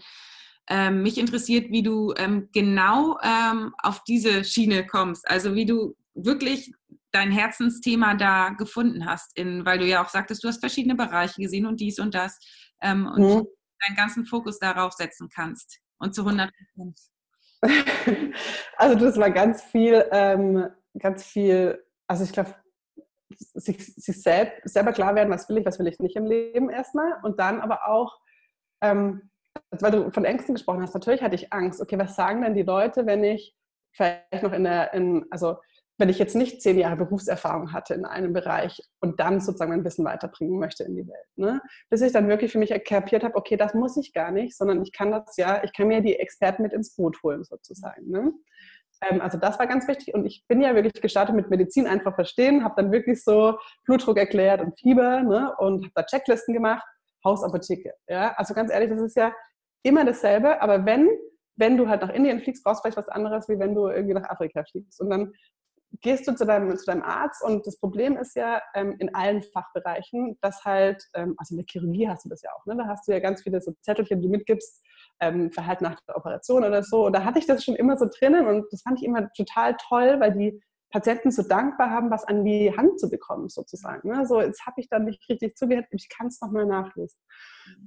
ähm, 0.70 1.02
mich 1.02 1.18
interessiert, 1.18 1.70
wie 1.70 1.82
du 1.82 2.14
ähm, 2.16 2.48
genau 2.52 3.18
ähm, 3.22 3.74
auf 3.82 4.02
diese 4.04 4.44
Schiene 4.44 4.86
kommst. 4.86 5.28
Also 5.28 5.54
wie 5.54 5.66
du 5.66 5.94
wirklich 6.14 6.72
dein 7.10 7.30
Herzensthema 7.30 8.14
da 8.14 8.50
gefunden 8.50 9.04
hast, 9.06 9.36
in, 9.36 9.64
weil 9.66 9.78
du 9.78 9.86
ja 9.86 10.02
auch 10.02 10.08
sagtest, 10.08 10.42
du 10.42 10.48
hast 10.48 10.60
verschiedene 10.60 10.94
Bereiche 10.94 11.40
gesehen 11.40 11.66
und 11.66 11.80
dies 11.80 11.98
und 11.98 12.14
das 12.14 12.38
ähm, 12.80 13.06
und 13.06 13.22
mhm. 13.22 13.46
deinen 13.86 13.96
ganzen 13.96 14.24
Fokus 14.24 14.58
darauf 14.58 14.92
setzen 14.94 15.28
kannst. 15.28 15.80
Und 15.98 16.14
zu 16.14 16.22
100 16.22 16.50
Prozent. 16.74 16.98
Also 18.76 18.98
das 18.98 19.16
war 19.16 19.30
ganz 19.30 19.62
viel, 19.62 20.04
ähm, 20.10 20.68
ganz 20.98 21.24
viel, 21.24 21.82
also 22.06 22.24
ich 22.24 22.32
glaube, 22.32 22.54
sich, 23.38 23.94
sich 23.94 24.22
selb, 24.22 24.52
selber 24.64 24.92
klar 24.92 25.14
werden, 25.14 25.30
was 25.30 25.48
will 25.48 25.58
ich, 25.58 25.66
was 25.66 25.78
will 25.78 25.86
ich 25.86 25.98
nicht 25.98 26.16
im 26.16 26.26
Leben 26.26 26.70
erstmal. 26.70 27.14
Und 27.22 27.40
dann 27.40 27.60
aber 27.60 27.88
auch, 27.88 28.18
ähm, 28.82 29.30
weil 29.70 29.90
du 29.90 30.10
von 30.10 30.24
Ängsten 30.24 30.54
gesprochen 30.54 30.82
hast, 30.82 30.94
natürlich 30.94 31.22
hatte 31.22 31.34
ich 31.34 31.52
Angst. 31.52 31.80
Okay, 31.80 31.98
was 31.98 32.16
sagen 32.16 32.42
denn 32.42 32.54
die 32.54 32.62
Leute, 32.62 33.06
wenn 33.06 33.24
ich 33.24 33.56
vielleicht 33.92 34.42
noch 34.42 34.52
in 34.52 34.64
der, 34.64 34.92
in, 34.94 35.26
also 35.30 35.56
wenn 35.98 36.08
ich 36.08 36.18
jetzt 36.18 36.34
nicht 36.34 36.60
zehn 36.60 36.78
Jahre 36.78 36.96
Berufserfahrung 36.96 37.72
hatte 37.72 37.94
in 37.94 38.04
einem 38.04 38.32
Bereich 38.32 38.80
und 39.00 39.20
dann 39.20 39.40
sozusagen 39.40 39.72
ein 39.72 39.84
bisschen 39.84 40.04
weiterbringen 40.04 40.58
möchte 40.58 40.82
in 40.82 40.96
die 40.96 41.06
Welt. 41.06 41.28
Ne? 41.36 41.60
Bis 41.88 42.02
ich 42.02 42.12
dann 42.12 42.28
wirklich 42.28 42.50
für 42.50 42.58
mich 42.58 42.72
kapiert 42.84 43.22
habe, 43.22 43.36
okay, 43.36 43.56
das 43.56 43.74
muss 43.74 43.96
ich 43.96 44.12
gar 44.12 44.32
nicht, 44.32 44.56
sondern 44.56 44.82
ich 44.82 44.92
kann 44.92 45.12
das 45.12 45.36
ja, 45.36 45.62
ich 45.62 45.72
kann 45.72 45.86
mir 45.86 46.00
die 46.00 46.16
Experten 46.16 46.62
mit 46.62 46.72
ins 46.72 46.96
Boot 46.96 47.22
holen 47.22 47.44
sozusagen. 47.44 48.10
Ne? 48.10 48.32
Ähm, 49.10 49.20
also 49.20 49.38
das 49.38 49.58
war 49.58 49.66
ganz 49.66 49.86
wichtig 49.88 50.14
und 50.14 50.26
ich 50.26 50.44
bin 50.48 50.60
ja 50.60 50.74
wirklich 50.74 51.00
gestartet 51.00 51.34
mit 51.34 51.50
Medizin 51.50 51.86
einfach 51.86 52.14
verstehen, 52.14 52.64
habe 52.64 52.74
dann 52.76 52.92
wirklich 52.92 53.22
so 53.22 53.58
Blutdruck 53.84 54.18
erklärt 54.18 54.60
und 54.60 54.78
Fieber 54.78 55.22
ne, 55.22 55.54
und 55.58 55.84
habe 55.84 55.92
da 55.94 56.02
Checklisten 56.04 56.54
gemacht, 56.54 56.84
Hausapotheke. 57.24 57.94
Ja? 58.08 58.34
Also 58.36 58.54
ganz 58.54 58.70
ehrlich, 58.72 58.90
das 58.90 59.00
ist 59.00 59.16
ja 59.16 59.32
immer 59.82 60.04
dasselbe, 60.04 60.60
aber 60.60 60.84
wenn, 60.86 61.08
wenn 61.56 61.76
du 61.76 61.88
halt 61.88 62.02
nach 62.02 62.10
Indien 62.10 62.40
fliegst, 62.40 62.64
brauchst 62.64 62.80
du 62.80 62.82
vielleicht 62.82 62.96
was 62.96 63.08
anderes, 63.08 63.48
wie 63.48 63.58
wenn 63.58 63.74
du 63.74 63.88
irgendwie 63.88 64.14
nach 64.14 64.28
Afrika 64.28 64.64
fliegst. 64.64 65.00
Und 65.00 65.10
dann 65.10 65.32
gehst 66.00 66.26
du 66.26 66.34
zu 66.34 66.44
deinem, 66.44 66.76
zu 66.76 66.86
deinem 66.86 67.02
Arzt 67.02 67.42
und 67.42 67.66
das 67.66 67.78
Problem 67.78 68.16
ist 68.16 68.34
ja 68.34 68.60
ähm, 68.74 68.96
in 68.98 69.14
allen 69.14 69.42
Fachbereichen, 69.42 70.36
dass 70.40 70.64
halt, 70.64 71.04
ähm, 71.14 71.34
also 71.38 71.54
in 71.54 71.58
der 71.58 71.66
Chirurgie 71.70 72.08
hast 72.08 72.24
du 72.24 72.28
das 72.28 72.42
ja 72.42 72.50
auch, 72.52 72.66
ne? 72.66 72.76
da 72.76 72.86
hast 72.86 73.06
du 73.06 73.12
ja 73.12 73.20
ganz 73.20 73.42
viele 73.42 73.60
so 73.60 73.72
Zettelchen, 73.80 74.20
die 74.20 74.26
du 74.26 74.32
mitgibst, 74.32 74.83
ähm, 75.20 75.50
Verhalten 75.50 75.84
nach 75.84 76.00
der 76.06 76.16
Operation 76.16 76.64
oder 76.64 76.82
so. 76.82 77.06
Und 77.06 77.14
da 77.14 77.24
hatte 77.24 77.38
ich 77.38 77.46
das 77.46 77.64
schon 77.64 77.76
immer 77.76 77.96
so 77.96 78.06
drinnen 78.06 78.46
und 78.46 78.66
das 78.72 78.82
fand 78.82 78.98
ich 78.98 79.04
immer 79.04 79.30
total 79.32 79.76
toll, 79.88 80.20
weil 80.20 80.32
die 80.32 80.60
Patienten 80.94 81.32
so 81.32 81.42
dankbar 81.42 81.90
haben, 81.90 82.10
was 82.10 82.24
an 82.24 82.44
die 82.44 82.72
Hand 82.76 83.00
zu 83.00 83.10
bekommen, 83.10 83.48
sozusagen. 83.48 84.08
Ne? 84.08 84.26
So, 84.26 84.40
jetzt 84.40 84.64
habe 84.64 84.80
ich 84.80 84.88
dann 84.88 85.04
nicht 85.04 85.28
richtig 85.28 85.56
zugehört, 85.56 85.86
ich 85.90 86.08
kann 86.08 86.28
es 86.28 86.40
nochmal 86.40 86.66
nachlesen. 86.66 87.18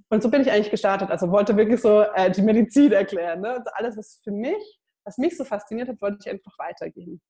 Und 0.09 0.21
so 0.21 0.29
bin 0.29 0.41
ich 0.41 0.51
eigentlich 0.51 0.71
gestartet. 0.71 1.09
Also 1.09 1.31
wollte 1.31 1.55
wirklich 1.55 1.79
so 1.79 2.01
äh, 2.01 2.29
die 2.29 2.41
Medizin 2.41 2.91
erklären. 2.91 3.39
Ne? 3.39 3.51
Also 3.51 3.69
alles, 3.75 3.95
was 3.95 4.19
für 4.23 4.31
mich, 4.31 4.81
was 5.05 5.17
mich 5.17 5.37
so 5.37 5.45
fasziniert 5.45 5.87
hat, 5.87 6.01
wollte 6.01 6.17
ich 6.19 6.29
einfach 6.29 6.51
weitergeben. 6.59 7.21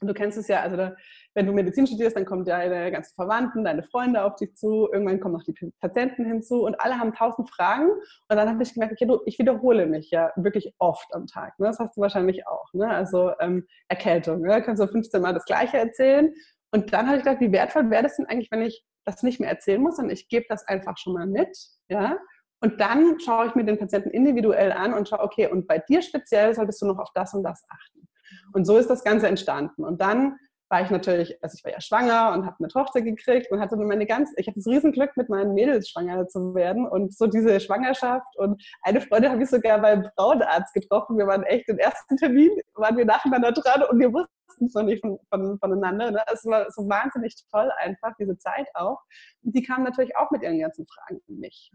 Und 0.00 0.08
du 0.08 0.14
kennst 0.14 0.38
es 0.38 0.48
ja, 0.48 0.60
also 0.62 0.76
da, 0.76 0.96
wenn 1.34 1.46
du 1.46 1.52
Medizin 1.52 1.86
studierst, 1.86 2.16
dann 2.16 2.24
kommen 2.24 2.44
deine 2.44 2.90
ganzen 2.90 3.14
Verwandten, 3.14 3.64
deine 3.64 3.82
Freunde 3.82 4.24
auf 4.24 4.36
dich 4.36 4.54
zu, 4.56 4.88
irgendwann 4.90 5.20
kommen 5.20 5.34
noch 5.34 5.44
die 5.44 5.54
Patienten 5.80 6.24
hinzu 6.24 6.64
und 6.64 6.80
alle 6.80 6.98
haben 6.98 7.12
tausend 7.12 7.50
Fragen. 7.50 7.90
Und 7.90 8.36
dann 8.36 8.48
habe 8.48 8.62
ich 8.62 8.72
gemerkt, 8.72 8.94
okay, 8.94 9.06
du, 9.06 9.20
ich 9.26 9.38
wiederhole 9.38 9.86
mich 9.86 10.10
ja 10.10 10.32
wirklich 10.36 10.74
oft 10.78 11.14
am 11.14 11.26
Tag. 11.26 11.58
Ne? 11.58 11.66
Das 11.66 11.78
hast 11.78 11.96
du 11.96 12.00
wahrscheinlich 12.00 12.46
auch. 12.46 12.72
Ne? 12.72 12.88
Also 12.88 13.32
ähm, 13.40 13.66
Erkältung, 13.88 14.40
ne? 14.40 14.62
kannst 14.62 14.82
du 14.82 14.86
15 14.86 15.20
Mal 15.20 15.34
das 15.34 15.44
Gleiche 15.44 15.76
erzählen. 15.76 16.32
Und 16.72 16.92
dann 16.92 17.06
habe 17.06 17.18
ich 17.18 17.24
gedacht, 17.24 17.40
wie 17.40 17.52
wertvoll 17.52 17.90
wäre 17.90 18.02
das 18.02 18.16
denn 18.16 18.26
eigentlich, 18.26 18.50
wenn 18.50 18.62
ich 18.62 18.84
das 19.04 19.22
nicht 19.22 19.40
mehr 19.40 19.50
erzählen 19.50 19.80
muss, 19.80 19.96
sondern 19.96 20.14
ich 20.14 20.28
gebe 20.28 20.46
das 20.48 20.66
einfach 20.66 20.96
schon 20.96 21.12
mal 21.12 21.26
mit. 21.26 21.56
Ja? 21.88 22.18
Und 22.60 22.80
dann 22.80 23.20
schaue 23.20 23.48
ich 23.48 23.54
mir 23.54 23.64
den 23.64 23.78
Patienten 23.78 24.10
individuell 24.10 24.72
an 24.72 24.94
und 24.94 25.08
schaue, 25.08 25.20
okay, 25.20 25.48
und 25.48 25.66
bei 25.66 25.78
dir 25.78 26.00
speziell 26.00 26.54
solltest 26.54 26.80
du 26.80 26.86
noch 26.86 26.98
auf 26.98 27.10
das 27.14 27.34
und 27.34 27.42
das 27.42 27.64
achten. 27.68 28.05
Und 28.52 28.64
so 28.64 28.76
ist 28.76 28.88
das 28.88 29.04
Ganze 29.04 29.28
entstanden. 29.28 29.84
Und 29.84 30.00
dann 30.00 30.36
war 30.68 30.82
ich 30.82 30.90
natürlich, 30.90 31.42
also 31.42 31.54
ich 31.56 31.64
war 31.64 31.70
ja 31.70 31.80
schwanger 31.80 32.32
und 32.32 32.44
habe 32.44 32.56
eine 32.58 32.68
Tochter 32.68 33.00
gekriegt 33.00 33.52
und 33.52 33.60
hatte 33.60 33.76
meine 33.76 34.04
ganz, 34.04 34.32
ich 34.36 34.48
hatte 34.48 34.58
das 34.58 34.66
Riesenglück, 34.66 35.16
mit 35.16 35.28
meinen 35.28 35.54
Mädels 35.54 35.88
schwanger 35.88 36.26
zu 36.26 36.56
werden 36.56 36.88
und 36.88 37.16
so 37.16 37.28
diese 37.28 37.60
Schwangerschaft 37.60 38.36
und 38.36 38.60
eine 38.82 39.00
Freundin 39.00 39.30
habe 39.30 39.44
ich 39.44 39.48
sogar 39.48 39.78
beim 39.80 40.08
Frauenarzt 40.16 40.74
getroffen. 40.74 41.18
Wir 41.18 41.28
waren 41.28 41.44
echt 41.44 41.68
im 41.68 41.78
ersten 41.78 42.16
Termin, 42.16 42.50
waren 42.74 42.96
wir 42.96 43.04
nacheinander 43.04 43.52
dran 43.52 43.84
und 43.88 44.00
wir 44.00 44.12
wussten 44.12 44.32
wussten 44.56 44.66
es 44.66 44.74
noch 44.74 44.82
nicht 44.82 45.00
von, 45.00 45.18
von, 45.30 45.58
voneinander. 45.58 46.10
Ne? 46.10 46.22
Es 46.32 46.44
war 46.44 46.70
so 46.70 46.88
wahnsinnig 46.88 47.34
toll 47.50 47.70
einfach, 47.78 48.12
diese 48.18 48.38
Zeit 48.38 48.68
auch. 48.74 49.00
Und 49.42 49.54
die 49.54 49.62
kamen 49.62 49.84
natürlich 49.84 50.16
auch 50.16 50.30
mit 50.30 50.42
ihren 50.42 50.58
ganzen 50.58 50.86
Fragen 50.86 51.20
an 51.28 51.36
mich. 51.36 51.70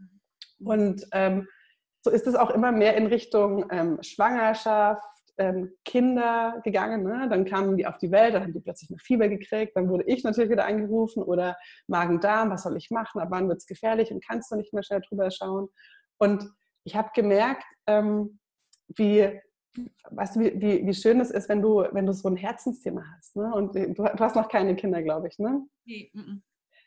Mhm. 0.58 0.66
Und 0.66 1.06
ähm, 1.12 1.48
so 2.02 2.10
ist 2.10 2.26
es 2.26 2.34
auch 2.34 2.50
immer 2.50 2.72
mehr 2.72 2.96
in 2.96 3.06
Richtung 3.06 3.66
ähm, 3.70 3.98
Schwangerschaft, 4.02 5.02
ähm, 5.38 5.72
Kinder 5.84 6.60
gegangen. 6.64 7.02
Ne? 7.02 7.28
Dann 7.28 7.44
kamen 7.44 7.76
die 7.76 7.86
auf 7.86 7.98
die 7.98 8.10
Welt, 8.10 8.34
dann 8.34 8.42
haben 8.42 8.52
die 8.52 8.60
plötzlich 8.60 8.90
eine 8.90 8.98
Fieber 8.98 9.28
gekriegt. 9.28 9.76
Dann 9.76 9.88
wurde 9.88 10.04
ich 10.06 10.24
natürlich 10.24 10.50
wieder 10.50 10.66
angerufen 10.66 11.22
oder 11.22 11.56
Magen-Darm, 11.86 12.50
was 12.50 12.64
soll 12.64 12.76
ich 12.76 12.90
machen? 12.90 13.20
Ab 13.20 13.28
wann 13.30 13.48
wird 13.48 13.58
es 13.58 13.66
gefährlich 13.66 14.12
und 14.12 14.24
kannst 14.24 14.50
du 14.50 14.56
nicht 14.56 14.72
mehr 14.72 14.82
schnell 14.82 15.00
drüber 15.00 15.30
schauen? 15.30 15.68
Und 16.18 16.48
ich 16.84 16.96
habe 16.96 17.10
gemerkt, 17.14 17.64
ähm, 17.86 18.38
wie, 18.96 19.40
weißt 20.10 20.36
du, 20.36 20.40
wie, 20.40 20.60
wie, 20.60 20.86
wie, 20.86 20.94
schön 20.94 21.20
es 21.20 21.30
ist, 21.30 21.48
wenn 21.48 21.62
du, 21.62 21.84
wenn 21.92 22.06
du 22.06 22.12
so 22.12 22.28
ein 22.28 22.36
Herzensthema 22.36 23.04
hast. 23.16 23.36
Ne? 23.36 23.52
Und 23.54 23.74
du, 23.74 23.92
du 23.92 24.18
hast 24.18 24.36
noch 24.36 24.48
keine 24.48 24.76
Kinder, 24.76 25.02
glaube 25.02 25.28
ich, 25.28 25.38
ne? 25.38 25.66
Nee, 25.84 26.10
m 26.14 26.20
-m. 26.20 26.40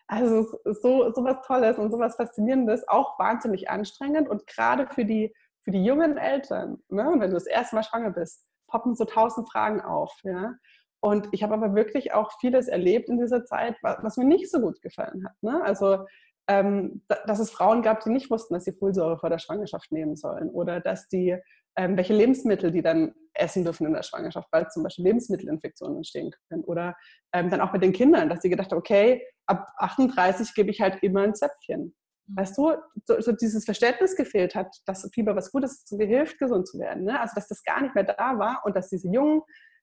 Also 0.07 0.43
so, 0.65 1.11
so 1.11 1.23
was 1.23 1.41
Tolles 1.47 1.79
und 1.79 1.91
so 1.91 1.97
was 1.97 2.15
Faszinierendes, 2.15 2.87
auch 2.87 3.17
wahnsinnig 3.17 3.69
anstrengend 3.71 4.29
und 4.29 4.45
gerade 4.45 4.87
für 4.93 5.03
die, 5.03 5.33
für 5.65 5.71
die 5.71 5.83
jungen 5.83 6.17
Eltern, 6.17 6.77
ne, 6.89 7.11
wenn 7.17 7.31
du 7.31 7.33
das 7.35 7.47
erste 7.47 7.75
Mal 7.75 7.83
schwanger 7.83 8.11
bist, 8.11 8.45
poppen 8.67 8.95
so 8.95 9.03
tausend 9.03 9.51
Fragen 9.51 9.81
auf. 9.81 10.13
Ja? 10.23 10.53
Und 11.01 11.27
ich 11.31 11.43
habe 11.43 11.55
aber 11.55 11.75
wirklich 11.75 12.13
auch 12.13 12.31
vieles 12.39 12.67
erlebt 12.67 13.09
in 13.09 13.19
dieser 13.19 13.43
Zeit, 13.45 13.75
was, 13.81 14.17
mir 14.17 14.25
nicht 14.25 14.49
so 14.49 14.61
gut 14.61 14.81
gefallen 14.81 15.25
hat. 15.25 15.35
Ne? 15.41 15.61
Also 15.63 16.05
ähm, 16.47 17.01
dass 17.07 17.39
es 17.39 17.49
Frauen 17.49 17.81
gab, 17.81 18.03
die 18.03 18.11
nicht 18.11 18.29
wussten, 18.29 18.53
dass 18.53 18.65
sie 18.65 18.73
Folsäure 18.73 19.17
vor 19.17 19.29
der 19.29 19.39
Schwangerschaft 19.39 19.91
nehmen 19.91 20.15
sollen 20.15 20.49
oder 20.49 20.79
dass 20.79 21.07
die, 21.07 21.35
ähm, 21.75 21.97
welche 21.97 22.13
Lebensmittel 22.13 22.69
die 22.69 22.83
dann 22.83 23.15
essen 23.33 23.63
dürfen 23.63 23.87
in 23.87 23.93
der 23.93 24.03
Schwangerschaft, 24.03 24.47
weil 24.51 24.69
zum 24.69 24.83
Beispiel 24.83 25.05
Lebensmittelinfektionen 25.05 25.97
entstehen 25.97 26.31
können. 26.47 26.63
Oder 26.63 26.95
ähm, 27.33 27.49
dann 27.49 27.61
auch 27.61 27.73
mit 27.73 27.81
den 27.81 27.93
Kindern, 27.93 28.29
dass 28.29 28.41
sie 28.41 28.49
gedacht 28.49 28.71
haben, 28.71 28.77
okay, 28.77 29.25
ab 29.47 29.67
38 29.77 30.53
gebe 30.53 30.69
ich 30.69 30.81
halt 30.81 31.01
immer 31.01 31.21
ein 31.21 31.33
Zäpfchen. 31.33 31.95
Weißt 32.27 32.57
du, 32.57 32.73
so, 33.05 33.21
so, 33.21 33.31
dieses 33.33 33.65
Verständnis 33.65 34.15
gefehlt 34.15 34.55
hat, 34.55 34.75
dass 34.85 35.07
Fieber 35.13 35.35
was 35.35 35.51
Gutes 35.51 35.73
ist, 35.73 35.91
dir 35.91 36.07
hilft, 36.07 36.39
gesund 36.39 36.67
zu 36.67 36.79
werden. 36.79 37.03
Ne? 37.03 37.19
Also, 37.19 37.33
dass 37.35 37.47
das 37.47 37.63
gar 37.63 37.81
nicht 37.81 37.93
mehr 37.93 38.03
da 38.03 38.39
war 38.39 38.63
und 38.65 38.75
dass 38.75 38.89
diese 38.89 39.09
jungen 39.09 39.41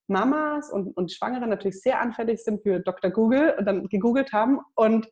Mamas 0.09 0.71
und, 0.71 0.97
und 0.97 1.13
Schwangere 1.13 1.47
natürlich 1.47 1.81
sehr 1.81 2.01
anfällig 2.01 2.43
sind 2.43 2.63
für 2.63 2.81
Dr. 2.81 3.11
Google 3.11 3.55
und 3.59 3.65
dann 3.65 3.89
gegoogelt 3.89 4.33
haben 4.33 4.61
und 4.75 5.09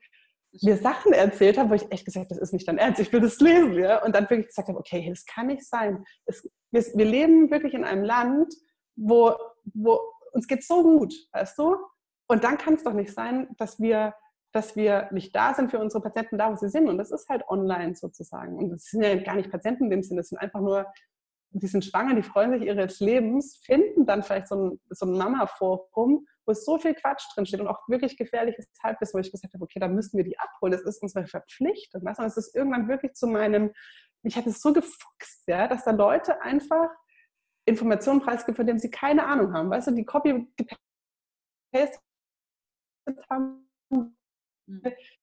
mir 0.62 0.76
Sachen 0.76 1.12
erzählt 1.12 1.58
haben, 1.58 1.70
wo 1.70 1.74
ich 1.74 1.90
echt 1.92 2.04
gesagt 2.04 2.26
habe, 2.26 2.34
das 2.34 2.48
ist 2.48 2.52
nicht 2.52 2.66
dein 2.66 2.78
Ernst, 2.78 3.00
ich 3.00 3.12
will 3.12 3.20
das 3.20 3.40
lesen. 3.40 3.74
Ja? 3.74 4.04
Und 4.04 4.14
dann 4.14 4.28
wirklich 4.28 4.48
gesagt 4.48 4.68
habe, 4.68 4.78
okay, 4.78 5.08
das 5.08 5.24
kann 5.24 5.46
nicht 5.46 5.64
sein. 5.64 6.04
Es, 6.26 6.48
wir, 6.70 6.82
wir, 6.94 7.04
leben 7.04 7.50
wirklich 7.50 7.74
in 7.74 7.84
einem 7.84 8.04
Land, 8.04 8.52
wo, 8.96 9.36
wo 9.74 10.00
uns 10.32 10.46
geht 10.46 10.64
so 10.64 10.82
gut, 10.82 11.14
weißt 11.32 11.58
du? 11.58 11.76
Und 12.26 12.44
dann 12.44 12.58
kann 12.58 12.74
es 12.74 12.84
doch 12.84 12.92
nicht 12.92 13.12
sein, 13.12 13.48
dass 13.58 13.80
wir, 13.80 14.14
dass 14.52 14.76
wir 14.76 15.08
nicht 15.12 15.34
da 15.34 15.54
sind 15.54 15.70
für 15.70 15.78
unsere 15.78 16.02
Patienten, 16.02 16.38
da 16.38 16.50
wo 16.50 16.56
sie 16.56 16.68
sind. 16.68 16.88
Und 16.88 16.98
das 16.98 17.10
ist 17.10 17.28
halt 17.28 17.48
online 17.48 17.94
sozusagen. 17.94 18.56
Und 18.56 18.70
das 18.70 18.84
sind 18.84 19.02
ja 19.02 19.14
gar 19.16 19.36
nicht 19.36 19.50
Patienten 19.50 19.84
in 19.84 19.90
dem 19.90 20.02
Sinne, 20.02 20.20
das 20.20 20.28
sind 20.28 20.38
einfach 20.38 20.60
nur 20.60 20.86
die 21.52 21.66
sind 21.66 21.84
schwanger, 21.84 22.14
die 22.14 22.22
freuen 22.22 22.52
sich 22.52 22.62
ihres 22.62 23.00
Lebens, 23.00 23.56
finden 23.64 24.06
dann 24.06 24.22
vielleicht 24.22 24.48
so 24.48 24.54
ein, 24.54 24.80
so 24.90 25.06
ein 25.06 25.18
Mama-Forum, 25.18 26.26
wo 26.46 26.52
so 26.52 26.78
viel 26.78 26.94
Quatsch 26.94 27.24
drinsteht 27.34 27.60
und 27.60 27.68
auch 27.68 27.80
wirklich 27.88 28.16
gefährliches 28.16 28.68
Halbwissen, 28.82 29.14
wo 29.14 29.20
ich 29.20 29.32
gesagt 29.32 29.54
habe, 29.54 29.64
okay, 29.64 29.80
da 29.80 29.88
müssen 29.88 30.16
wir 30.16 30.24
die 30.24 30.38
abholen, 30.38 30.72
das 30.72 30.82
ist 30.82 31.02
unsere 31.02 31.26
Verpflichtung. 31.26 32.02
Und 32.02 32.18
es 32.18 32.36
ist 32.36 32.54
irgendwann 32.54 32.88
wirklich 32.88 33.14
zu 33.14 33.26
meinem, 33.26 33.72
mich 34.22 34.36
hat 34.36 34.46
es 34.46 34.60
so 34.60 34.72
gefuchst, 34.72 35.46
ja, 35.46 35.66
dass 35.66 35.84
da 35.84 35.90
Leute 35.90 36.40
einfach 36.40 36.88
Informationen 37.64 38.20
preisgeben, 38.20 38.56
von 38.56 38.66
denen 38.66 38.78
sie 38.78 38.90
keine 38.90 39.26
Ahnung 39.26 39.52
haben. 39.52 39.70
Weißt 39.70 39.88
du, 39.88 39.92
die 39.92 40.04
Copy 40.04 40.48
gepastet 40.56 42.00
haben. 43.28 43.69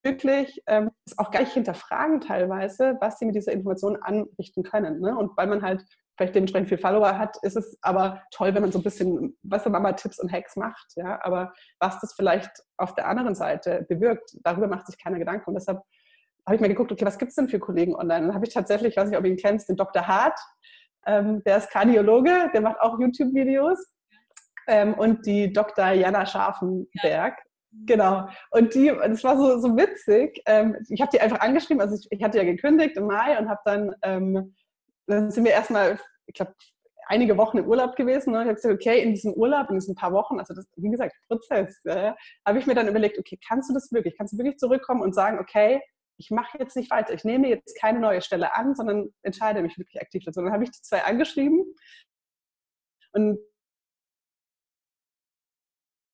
Wirklich 0.03 0.62
ähm, 0.67 0.91
auch 1.17 1.31
gar 1.31 1.41
nicht 1.41 1.53
hinterfragen 1.53 2.21
teilweise, 2.21 2.97
was 2.99 3.19
sie 3.19 3.25
mit 3.25 3.36
dieser 3.36 3.51
Information 3.51 3.97
anrichten 3.97 4.63
können. 4.63 4.99
Ne? 4.99 5.17
Und 5.17 5.36
weil 5.38 5.47
man 5.47 5.62
halt 5.62 5.83
vielleicht 6.17 6.36
dementsprechend 6.36 6.69
viel 6.69 6.77
Follower 6.79 7.17
hat, 7.17 7.38
ist 7.43 7.55
es 7.55 7.77
aber 7.81 8.21
toll, 8.31 8.53
wenn 8.53 8.63
man 8.63 8.71
so 8.71 8.79
ein 8.79 8.83
bisschen, 8.83 9.38
was 9.43 9.63
du, 9.63 9.69
Mama-Tipps 9.69 10.19
und 10.19 10.31
Hacks 10.31 10.55
macht. 10.55 10.93
Ja? 10.95 11.19
Aber 11.23 11.53
was 11.79 11.99
das 11.99 12.13
vielleicht 12.13 12.51
auf 12.77 12.95
der 12.95 13.07
anderen 13.07 13.36
Seite 13.36 13.86
bewirkt, 13.88 14.38
darüber 14.43 14.67
macht 14.67 14.88
sich 14.88 15.01
keiner 15.01 15.19
Gedanken. 15.19 15.49
Und 15.49 15.55
deshalb 15.55 15.81
habe 16.45 16.55
ich 16.55 16.62
mir 16.62 16.69
geguckt, 16.69 16.91
okay, 16.91 17.05
was 17.05 17.17
gibt 17.17 17.29
es 17.29 17.36
denn 17.36 17.49
für 17.49 17.60
Kollegen 17.60 17.93
online? 17.93 18.21
Und 18.21 18.27
dann 18.27 18.36
habe 18.36 18.45
ich 18.45 18.53
tatsächlich, 18.53 18.91
ich 18.91 18.97
weiß 18.97 19.10
nicht, 19.10 19.17
ob 19.17 19.23
du 19.23 19.29
ihn 19.29 19.38
kennst, 19.38 19.69
den 19.69 19.75
Dr. 19.75 20.07
Hart. 20.07 20.39
Ähm, 21.05 21.43
der 21.45 21.57
ist 21.57 21.69
Kardiologe, 21.69 22.49
der 22.53 22.62
macht 22.62 22.79
auch 22.79 22.99
YouTube-Videos. 22.99 23.93
Ähm, 24.67 24.93
und 24.95 25.25
die 25.25 25.53
Dr. 25.53 25.91
Jana 25.91 26.25
Scharfenberg. 26.25 27.38
Genau. 27.71 28.27
Und 28.51 28.73
die, 28.73 28.88
das 28.88 29.23
war 29.23 29.38
so, 29.38 29.60
so 29.60 29.75
witzig. 29.77 30.41
Ähm, 30.45 30.77
ich 30.89 31.01
habe 31.01 31.12
die 31.12 31.21
einfach 31.21 31.41
angeschrieben, 31.41 31.82
also 31.82 31.95
ich, 31.95 32.08
ich, 32.10 32.23
hatte 32.23 32.38
ja 32.38 32.43
gekündigt 32.43 32.97
im 32.97 33.08
Mai 33.08 33.38
und 33.38 33.49
habe 33.49 33.60
dann 33.65 33.95
ähm, 34.03 34.56
dann 35.08 35.32
sind 35.32 35.45
wir 35.45 35.51
erstmal, 35.51 35.99
ich 36.25 36.36
glaube, 36.36 36.53
einige 37.08 37.38
Wochen 37.38 37.58
im 37.58 37.67
Urlaub 37.67 37.95
gewesen. 37.95 38.34
Ne? 38.34 38.41
Ich 38.41 38.47
habe 38.47 38.56
gesagt, 38.56 38.73
okay, 38.73 39.01
in 39.01 39.12
diesem 39.12 39.34
Urlaub, 39.34 39.69
in 39.69 39.75
diesen 39.75 39.95
paar 39.95 40.12
Wochen, 40.12 40.39
also 40.39 40.53
das, 40.53 40.67
wie 40.75 40.91
gesagt, 40.91 41.15
Prozess, 41.27 41.80
äh, 41.86 42.12
habe 42.45 42.60
ich 42.60 42.67
mir 42.67 42.75
dann 42.75 42.89
überlegt, 42.89 43.17
okay, 43.17 43.39
kannst 43.47 43.69
du 43.69 43.73
das 43.73 43.91
wirklich? 43.91 44.17
Kannst 44.17 44.34
du 44.34 44.38
wirklich 44.38 44.58
zurückkommen 44.58 45.01
und 45.01 45.15
sagen, 45.15 45.39
okay, 45.39 45.82
ich 46.17 46.32
mache 46.32 46.58
jetzt 46.58 46.75
nicht 46.75 46.91
weiter, 46.91 47.13
ich 47.13 47.23
nehme 47.23 47.47
jetzt 47.47 47.80
keine 47.80 47.99
neue 47.99 48.21
Stelle 48.21 48.56
an, 48.56 48.75
sondern 48.75 49.13
entscheide 49.21 49.62
mich 49.62 49.77
wirklich 49.77 50.01
aktiv 50.01 50.23
dazu. 50.25 50.41
Dann 50.41 50.51
habe 50.51 50.63
ich 50.63 50.71
die 50.71 50.82
zwei 50.82 51.03
angeschrieben 51.03 51.63
und 53.13 53.39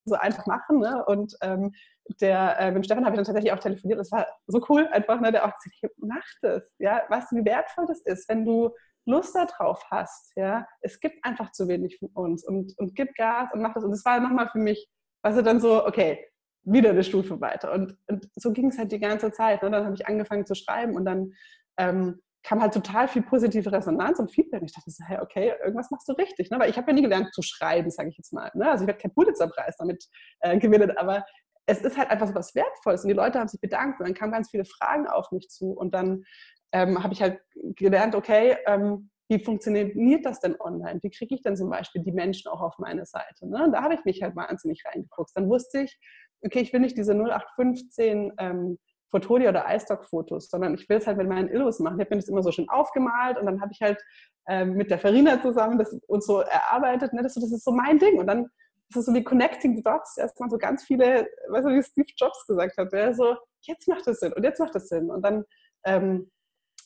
so 0.06 0.16
einfach 0.16 0.46
machen. 0.46 0.80
Ne? 0.80 1.04
Und 1.06 1.36
ähm, 1.42 1.74
der, 2.22 2.60
äh, 2.60 2.72
mit 2.72 2.86
Stefan 2.86 3.06
habe 3.06 3.16
ich 3.16 3.18
dann 3.18 3.26
tatsächlich 3.26 3.54
auch 3.54 3.60
telefoniert. 3.60 4.00
Das 4.00 4.12
war 4.12 4.28
so 4.48 4.63
cool 4.70 4.88
einfach, 4.88 5.20
ne? 5.22 5.32
der 5.32 5.46
auch 5.46 5.54
gesagt 5.58 5.84
hat, 5.84 5.92
mach 5.98 6.26
das. 6.42 6.63
Ja? 6.80 7.04
Weißt 7.10 7.32
du, 7.32 7.38
wie 7.38 7.46
wertvoll 7.46 7.86
das 7.88 8.02
ist, 8.02 8.28
wenn 8.30 8.46
du 8.46 8.72
Lust 9.06 9.36
darauf 9.36 9.84
hast. 9.92 10.36
Ja? 10.36 10.68
Es 10.82 11.00
gibt 11.00 11.24
einfach 11.24 11.52
zu 11.52 11.68
wenig 11.68 11.98
von 12.00 12.10
uns 12.13 12.46
und, 12.46 12.78
und 12.78 12.96
gib 12.96 13.16
Gas 13.16 13.50
und 13.54 13.62
mach 13.62 13.74
das. 13.74 13.84
Und 13.84 13.92
das 13.92 14.06
war 14.06 14.20
nochmal 14.20 14.50
für 14.50 14.60
mich, 14.60 14.89
weißt 15.24 15.38
du, 15.38 15.44
dann 15.44 15.60
so, 15.60 15.86
okay, 15.86 16.26
wieder 16.63 16.92
eine 16.92 17.04
Stufe 17.04 17.39
weiter. 17.42 17.74
Und, 17.74 17.98
und 18.08 18.30
so 18.36 18.52
ging 18.52 18.68
es 18.68 18.78
halt 18.78 18.92
die 18.92 19.00
ganze 19.00 19.32
Zeit. 19.32 19.63
Ne? 19.63 19.72
Dann 19.72 19.86
habe 19.86 19.96
ich 19.96 20.08
angefangen 20.08 20.46
zu 20.46 20.56
schreiben 20.56 20.96
und 20.96 21.06
dann 21.06 21.34
ähm, 21.78 22.22
kam 22.43 22.62
halt 22.62 22.73
total 22.73 23.08
viel 23.08 23.23
positive 23.23 23.71
Resonanz 23.71 24.19
und 24.19 24.32
Feedback. 24.32 24.62
Und 24.62 24.69
ich 24.69 24.75
dachte 24.75 24.91
so, 24.91 25.03
hey, 25.06 25.19
okay, 25.21 25.53
irgendwas 25.63 25.91
machst 25.91 26.08
du 26.10 26.13
richtig. 26.13 26.51
Ne? 26.51 26.60
Weil 26.60 26.69
ich 26.69 26.77
habe 26.77 26.91
ja 26.91 26.93
nie 26.93 27.01
gelernt 27.01 27.34
zu 27.34 27.41
schreiben, 27.41 27.89
sage 27.89 28.10
ich 28.10 28.17
jetzt 28.17 28.34
mal. 28.34 28.51
Ne? 28.53 28.69
Also 28.69 28.84
ich 28.84 28.88
werde 28.88 28.99
keinen 28.99 29.13
Pulitzerpreis 29.13 29.77
damit 29.77 30.06
äh, 30.41 30.58
gewinnen, 30.58 30.95
aber 30.97 31.25
es 31.65 31.82
ist 31.82 31.97
halt 31.97 32.10
einfach 32.10 32.27
so 32.27 32.36
was 32.36 32.53
Wertvolles. 32.53 33.03
Und 33.03 33.08
die 33.08 33.15
Leute 33.15 33.39
haben 33.39 33.47
sich 33.47 33.62
bedankt 33.62 33.99
und 33.99 34.08
dann 34.08 34.13
kamen 34.13 34.34
ganz 34.34 34.49
viele 34.49 34.65
Fragen 34.65 35.08
auf 35.08 35.32
mich 35.32 35.49
zu. 35.49 35.71
Und 35.71 35.93
dann 35.93 36.25
ähm, 36.73 37.01
habe 37.01 37.13
ich 37.13 37.21
halt 37.21 37.39
gelernt, 37.75 38.15
okay, 38.15 38.58
ähm, 38.67 39.10
wie 39.29 39.43
funktioniert 39.43 40.25
das 40.25 40.41
denn 40.41 40.60
online? 40.60 40.99
Wie 41.01 41.10
kriege 41.10 41.34
ich 41.34 41.41
denn 41.41 41.56
zum 41.56 41.69
Beispiel 41.69 42.03
die 42.03 42.12
Menschen 42.12 42.51
auch 42.51 42.62
auf 42.62 42.77
meine 42.77 43.06
Seite? 43.06 43.47
Ne? 43.47 43.69
Da 43.71 43.82
habe 43.82 43.93
ich 43.93 44.03
mich 44.03 44.21
halt 44.21 44.36
wahnsinnig 44.36 44.84
reingeguckt. 44.86 45.32
Dann 45.36 45.49
wusste 45.49 45.82
ich, 45.82 45.97
okay, 46.41 46.60
ich 46.60 46.73
will 46.73 46.82
nicht 46.82 46.97
diese 46.97 47.13
0815 47.13 48.34
ähm, 48.38 48.77
Fotolia 49.13 49.49
oder 49.49 49.65
iStock-Fotos, 49.69 50.49
sondern 50.49 50.73
ich 50.73 50.89
will 50.89 50.97
es 50.97 51.06
halt 51.06 51.17
mit 51.17 51.30
meinen 51.30 51.47
Illos 51.49 51.80
machen. 51.80 51.99
Ich 51.99 52.06
habe 52.06 52.15
mir 52.15 52.21
das 52.21 52.30
immer 52.30 52.41
so 52.41 52.52
schön 52.52 52.67
aufgemalt 52.67 53.38
und 53.38 53.45
dann 53.45 53.62
habe 53.62 53.71
ich 53.71 53.80
halt 53.80 54.04
ähm, 54.47 54.73
mit 54.73 54.89
der 54.89 54.97
Farina 54.97 55.39
zusammen 55.39 55.78
das 55.78 55.93
uns 56.08 56.26
so 56.26 56.39
erarbeitet. 56.39 57.13
Ne? 57.13 57.21
Das, 57.21 57.36
das, 57.36 57.52
ist 57.52 57.63
so 57.63 57.71
mein 57.71 57.99
Ding. 57.99 58.19
Und 58.19 58.26
dann 58.26 58.45
ist 58.89 58.97
es 58.97 59.06
so 59.06 59.13
wie 59.13 59.23
Connecting 59.23 59.76
the 59.76 59.84
Dots. 59.84 60.17
Erstmal 60.17 60.49
so 60.49 60.58
ganz 60.58 60.84
viele, 60.84 61.28
weißt 61.49 61.67
du, 61.67 61.69
wie 61.69 61.84
Steve 61.84 62.08
Jobs 62.17 62.47
gesagt 62.47 62.76
hat, 62.76 62.91
der 62.91 63.13
so, 63.13 63.36
jetzt 63.62 63.88
macht 63.88 64.08
das 64.08 64.19
Sinn 64.19 64.34
und 64.34 64.43
jetzt 64.43 64.60
macht 64.60 64.73
das 64.73 64.89
Sinn. 64.89 65.12
Und 65.12 65.21
dann 65.23 65.43
ähm, 65.86 66.32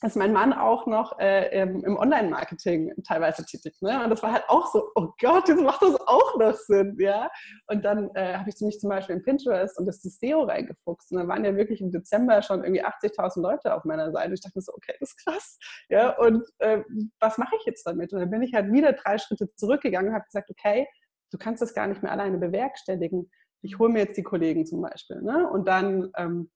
ist 0.03 0.15
mein 0.15 0.31
Mann 0.31 0.53
auch 0.53 0.86
noch 0.86 1.17
äh, 1.19 1.62
im, 1.62 1.83
im 1.83 1.97
Online-Marketing 1.97 2.93
teilweise 3.03 3.43
tätig. 3.45 3.75
Ne? 3.81 4.03
Und 4.03 4.10
das 4.12 4.21
war 4.21 4.31
halt 4.31 4.43
auch 4.47 4.71
so, 4.71 4.91
oh 4.95 5.10
Gott, 5.19 5.47
jetzt 5.47 5.62
macht 5.62 5.81
das 5.81 5.99
auch 6.07 6.38
noch 6.38 6.53
Sinn. 6.53 6.95
Ja? 6.99 7.29
Und 7.67 7.83
dann 7.83 8.10
äh, 8.13 8.36
habe 8.36 8.49
ich 8.49 8.62
mich 8.62 8.79
zum 8.79 8.89
Beispiel 8.89 9.15
in 9.15 9.23
Pinterest 9.23 9.77
und 9.79 9.88
das 9.88 10.01
SEO 10.01 10.43
reingefuchst. 10.43 11.12
Und 11.12 11.17
dann 11.17 11.27
waren 11.27 11.43
ja 11.43 11.55
wirklich 11.55 11.81
im 11.81 11.91
Dezember 11.91 12.41
schon 12.43 12.63
irgendwie 12.63 12.86
80.000 12.86 13.41
Leute 13.41 13.73
auf 13.73 13.86
meiner 13.86 14.12
Seite. 14.12 14.33
Ich 14.33 14.41
dachte 14.41 14.62
so, 14.62 14.71
okay, 14.73 14.93
das 14.99 15.10
ist 15.10 15.25
krass. 15.25 15.57
Ja? 15.89 16.15
Und 16.17 16.43
äh, 16.60 16.83
was 17.19 17.38
mache 17.39 17.56
ich 17.60 17.65
jetzt 17.65 17.83
damit? 17.87 18.13
Und 18.13 18.19
dann 18.19 18.29
bin 18.29 18.43
ich 18.43 18.54
halt 18.54 18.71
wieder 18.71 18.93
drei 18.93 19.17
Schritte 19.17 19.54
zurückgegangen 19.56 20.10
und 20.10 20.15
habe 20.15 20.25
gesagt, 20.25 20.52
okay, 20.52 20.87
du 21.31 21.37
kannst 21.39 21.62
das 21.62 21.73
gar 21.73 21.87
nicht 21.87 22.04
mehr 22.04 22.12
alleine 22.12 22.37
bewerkstelligen. 22.37 23.31
Ich 23.63 23.79
hole 23.79 23.91
mir 23.91 24.00
jetzt 24.00 24.17
die 24.17 24.23
Kollegen 24.23 24.65
zum 24.65 24.81
Beispiel. 24.81 25.21
Ne? 25.21 25.50
Und 25.50 25.67
dann 25.67 26.12
ähm, 26.17 26.52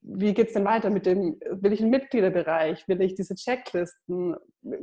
wie 0.00 0.32
geht 0.32 0.48
es 0.48 0.52
denn 0.54 0.64
weiter 0.64 0.90
mit 0.90 1.06
dem, 1.06 1.38
will 1.50 1.72
ich 1.72 1.80
einen 1.80 1.90
Mitgliederbereich, 1.90 2.86
will 2.88 3.00
ich 3.02 3.14
diese 3.14 3.34
Checklisten, 3.34 4.36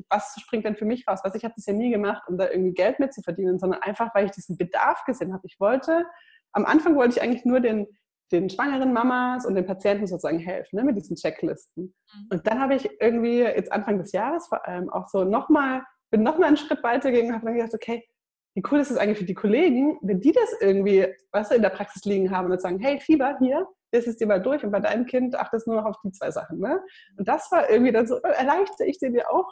was 0.09 0.36
springt 0.39 0.66
denn 0.66 0.76
für 0.76 0.86
mich 0.86 1.07
raus? 1.07 1.22
Was 1.24 1.36
ich 1.36 1.43
habe 1.43 1.53
das 1.55 1.66
ja 1.66 1.74
nie 1.74 1.91
gemacht, 1.91 2.24
um 2.28 2.38
da 2.38 2.49
irgendwie 2.49 2.74
Geld 2.74 2.99
mit 2.99 3.13
zu 3.13 3.22
verdienen, 3.22 3.57
sondern 3.57 3.82
einfach, 3.82 4.13
weil 4.13 4.26
ich 4.26 4.32
diesen 4.32 4.57
Bedarf 4.57 5.03
gesehen 5.05 5.34
habe. 5.34 5.43
Ich 5.45 5.59
wollte, 5.59 6.05
am 6.51 6.66
Anfang 6.66 6.95
wollte 6.95 7.16
ich 7.16 7.22
eigentlich 7.22 7.45
nur 7.45 7.59
den, 7.59 7.88
den 8.32 8.49
schwangeren 8.49 8.93
Mamas 8.93 9.45
und 9.45 9.55
den 9.55 9.66
Patienten 9.66 10.07
sozusagen 10.07 10.39
helfen, 10.39 10.76
ne, 10.78 10.84
mit 10.84 10.97
diesen 10.97 11.16
Checklisten. 11.16 11.84
Mhm. 11.84 12.28
Und 12.32 12.47
dann 12.47 12.59
habe 12.59 12.76
ich 12.76 12.89
irgendwie, 12.99 13.39
jetzt 13.39 13.72
Anfang 13.72 13.97
des 13.97 14.11
Jahres 14.11 14.47
vor 14.47 14.68
allem, 14.68 14.89
auch 14.89 15.07
so 15.07 15.24
nochmal, 15.24 15.84
bin 16.11 16.24
nochmal 16.24 16.49
einen 16.49 16.57
Schritt 16.57 16.84
weiter 16.84 17.11
gegangen 17.11 17.30
und 17.30 17.36
habe 17.36 17.45
dann 17.45 17.55
gedacht, 17.55 17.74
okay, 17.74 18.05
wie 18.56 18.64
cool 18.72 18.80
ist 18.80 18.89
es 18.89 18.97
eigentlich 18.97 19.20
für 19.20 19.26
die 19.26 19.34
Kollegen, 19.34 19.99
wenn 20.01 20.22
die 20.22 20.32
das 20.32 20.49
irgendwie, 20.62 21.06
weißt 21.32 21.51
du, 21.51 21.56
in 21.56 21.62
der 21.62 21.70
Praxis 21.70 22.06
liegen 22.06 22.32
haben 22.32 22.49
und 22.49 22.62
sagen, 22.62 22.80
hey, 22.80 22.99
Fieber, 23.01 23.38
hier, 23.39 23.68
das 23.91 24.08
ist 24.08 24.22
dir 24.22 24.28
mal 24.28 24.41
durch 24.41 24.64
und 24.64 24.72
bei 24.72 24.80
deinem 24.80 25.06
Kind 25.06 25.36
achtest 25.36 25.68
nur 25.68 25.76
noch 25.76 25.86
auf 25.86 25.97
die 26.03 26.12
zwei 26.12 26.32
Sachen. 26.32 26.60
Ne? 26.60 26.82
Und 27.18 27.28
das 27.28 27.51
war 27.51 27.70
irgendwie 27.70 27.91
dann 27.91 28.08
so, 28.08 28.16
erleichtere 28.18 28.88
ich 28.88 28.97
ja 29.01 29.30
auch 29.30 29.49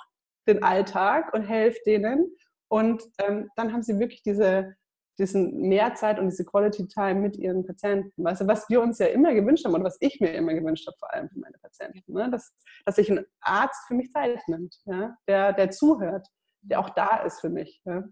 den 0.47 0.63
Alltag 0.63 1.33
und 1.33 1.43
helfe 1.43 1.79
denen. 1.85 2.31
Und 2.69 3.03
ähm, 3.19 3.49
dann 3.57 3.73
haben 3.73 3.83
sie 3.83 3.99
wirklich 3.99 4.23
diese, 4.23 4.73
diesen 5.19 5.67
Mehrzeit 5.67 6.17
und 6.17 6.29
diese 6.29 6.45
Quality 6.45 6.87
Time 6.87 7.15
mit 7.15 7.35
ihren 7.35 7.65
Patienten. 7.65 8.23
Weißt 8.23 8.41
du, 8.41 8.47
was 8.47 8.69
wir 8.69 8.81
uns 8.81 8.99
ja 8.99 9.07
immer 9.07 9.33
gewünscht 9.33 9.65
haben 9.65 9.75
und 9.75 9.83
was 9.83 9.97
ich 9.99 10.21
mir 10.21 10.33
immer 10.33 10.53
gewünscht 10.53 10.87
habe, 10.87 10.97
vor 10.97 11.13
allem 11.13 11.29
für 11.29 11.39
meine 11.39 11.57
Patienten, 11.61 12.13
ne? 12.13 12.31
dass, 12.31 12.53
dass 12.85 12.95
sich 12.95 13.11
ein 13.11 13.25
Arzt 13.41 13.85
für 13.87 13.95
mich 13.95 14.11
Zeit 14.11 14.39
nimmt, 14.47 14.75
ja? 14.85 15.15
der, 15.27 15.51
der 15.51 15.71
zuhört, 15.71 16.27
der 16.61 16.79
auch 16.79 16.89
da 16.89 17.17
ist 17.17 17.41
für 17.41 17.49
mich. 17.49 17.81
Ja? 17.85 18.03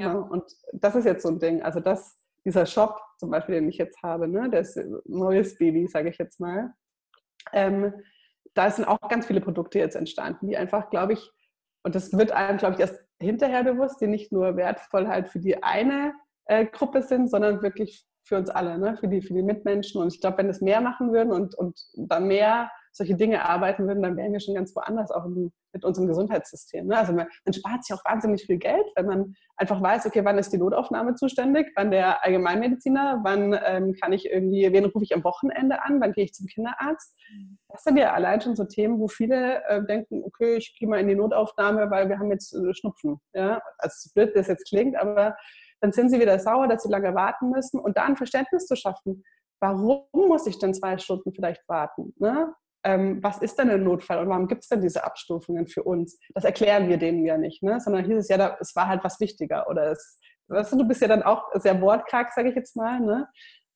Genau. 0.00 0.20
Ja. 0.20 0.26
Und 0.28 0.44
das 0.72 0.94
ist 0.94 1.04
jetzt 1.04 1.22
so 1.22 1.28
ein 1.28 1.38
Ding. 1.38 1.62
Also 1.62 1.80
das, 1.80 2.18
dieser 2.44 2.66
Shop 2.66 3.00
zum 3.18 3.30
Beispiel, 3.30 3.56
den 3.56 3.68
ich 3.68 3.78
jetzt 3.78 4.02
habe, 4.02 4.28
ne, 4.28 4.48
das 4.50 4.78
neues 5.04 5.56
Baby, 5.58 5.86
sage 5.86 6.08
ich 6.08 6.18
jetzt 6.18 6.40
mal. 6.40 6.72
Ähm, 7.52 7.92
da 8.54 8.70
sind 8.70 8.86
auch 8.86 9.08
ganz 9.08 9.26
viele 9.26 9.40
Produkte 9.40 9.78
jetzt 9.78 9.96
entstanden, 9.96 10.48
die 10.48 10.56
einfach, 10.56 10.90
glaube 10.90 11.12
ich, 11.12 11.30
und 11.82 11.94
das 11.94 12.12
wird 12.12 12.32
einem, 12.32 12.58
glaube 12.58 12.74
ich, 12.74 12.80
erst 12.80 13.00
hinterher 13.18 13.64
bewusst, 13.64 14.00
die 14.00 14.06
nicht 14.06 14.32
nur 14.32 14.56
wertvoll 14.56 15.08
halt 15.08 15.28
für 15.28 15.38
die 15.38 15.62
eine 15.62 16.14
äh, 16.46 16.66
Gruppe 16.66 17.02
sind, 17.02 17.30
sondern 17.30 17.62
wirklich 17.62 18.06
für 18.22 18.36
uns 18.36 18.50
alle, 18.50 18.78
ne? 18.78 18.96
für, 18.96 19.08
die, 19.08 19.22
für 19.22 19.34
die 19.34 19.42
Mitmenschen. 19.42 20.00
Und 20.00 20.12
ich 20.12 20.20
glaube, 20.20 20.38
wenn 20.38 20.48
es 20.48 20.60
mehr 20.60 20.80
machen 20.80 21.12
würden 21.12 21.32
und, 21.32 21.54
und 21.54 21.80
da 21.96 22.20
mehr 22.20 22.70
solche 22.92 23.14
Dinge 23.14 23.44
arbeiten 23.44 23.86
würden, 23.86 24.02
dann 24.02 24.16
wären 24.16 24.32
wir 24.32 24.40
schon 24.40 24.54
ganz 24.54 24.74
woanders, 24.74 25.10
auch 25.10 25.26
mit 25.72 25.84
unserem 25.84 26.08
Gesundheitssystem. 26.08 26.86
Ne? 26.86 26.98
Also 26.98 27.12
man, 27.12 27.28
man, 27.44 27.52
spart 27.52 27.84
sich 27.84 27.96
auch 27.96 28.04
wahnsinnig 28.04 28.44
viel 28.44 28.58
Geld, 28.58 28.84
wenn 28.96 29.06
man 29.06 29.34
einfach 29.56 29.80
weiß, 29.80 30.06
okay, 30.06 30.24
wann 30.24 30.38
ist 30.38 30.52
die 30.52 30.58
Notaufnahme 30.58 31.14
zuständig, 31.14 31.70
wann 31.76 31.90
der 31.90 32.24
Allgemeinmediziner, 32.24 33.20
wann 33.22 33.58
ähm, 33.64 33.94
kann 34.00 34.12
ich 34.12 34.26
irgendwie, 34.26 34.72
wen 34.72 34.86
rufe 34.86 35.04
ich 35.04 35.14
am 35.14 35.24
Wochenende 35.24 35.82
an, 35.82 36.00
wann 36.00 36.12
gehe 36.12 36.24
ich 36.24 36.34
zum 36.34 36.46
Kinderarzt. 36.46 37.16
Das 37.68 37.84
sind 37.84 37.96
ja 37.96 38.12
allein 38.12 38.40
schon 38.40 38.56
so 38.56 38.64
Themen, 38.64 38.98
wo 38.98 39.08
viele 39.08 39.62
äh, 39.68 39.84
denken, 39.84 40.22
okay, 40.24 40.56
ich 40.56 40.76
gehe 40.78 40.88
mal 40.88 41.00
in 41.00 41.08
die 41.08 41.14
Notaufnahme, 41.14 41.90
weil 41.90 42.08
wir 42.08 42.18
haben 42.18 42.30
jetzt 42.30 42.52
äh, 42.54 42.74
Schnupfen. 42.74 43.20
Ja? 43.32 43.60
Also 43.78 43.94
so 43.96 44.10
blöd 44.14 44.34
das 44.34 44.48
jetzt 44.48 44.68
klingt, 44.68 44.96
aber 44.96 45.36
dann 45.80 45.92
sind 45.92 46.10
sie 46.10 46.20
wieder 46.20 46.38
sauer, 46.38 46.68
dass 46.68 46.82
sie 46.82 46.90
lange 46.90 47.14
warten 47.14 47.50
müssen 47.50 47.78
und 47.80 47.96
da 47.96 48.04
ein 48.04 48.16
Verständnis 48.16 48.66
zu 48.66 48.76
schaffen. 48.76 49.22
Warum 49.60 50.06
muss 50.12 50.46
ich 50.46 50.58
denn 50.58 50.74
zwei 50.74 50.98
Stunden 50.98 51.32
vielleicht 51.32 51.66
warten? 51.68 52.14
Ne? 52.18 52.52
Ähm, 52.84 53.22
was 53.22 53.38
ist 53.38 53.58
denn 53.58 53.70
ein 53.70 53.84
Notfall 53.84 54.18
und 54.20 54.28
warum 54.28 54.48
gibt 54.48 54.62
es 54.62 54.68
denn 54.68 54.80
diese 54.80 55.04
Abstufungen 55.04 55.66
für 55.66 55.82
uns? 55.82 56.18
Das 56.34 56.44
erklären 56.44 56.88
wir 56.88 56.96
denen 56.96 57.24
ja 57.24 57.36
nicht, 57.36 57.62
ne? 57.62 57.80
sondern 57.80 58.04
hieß 58.04 58.18
es 58.18 58.28
ja, 58.28 58.38
da, 58.38 58.56
es 58.60 58.74
war 58.74 58.88
halt 58.88 59.04
was 59.04 59.20
wichtiger 59.20 59.68
oder 59.68 59.92
es, 59.92 60.18
weißt 60.48 60.72
du, 60.72 60.78
du 60.78 60.88
bist 60.88 61.02
ja 61.02 61.08
dann 61.08 61.22
auch 61.22 61.44
sehr 61.54 61.80
wortkarg, 61.80 62.32
sage 62.32 62.50
ich 62.50 62.56
jetzt 62.56 62.76
mal, 62.76 63.00
ne? 63.00 63.28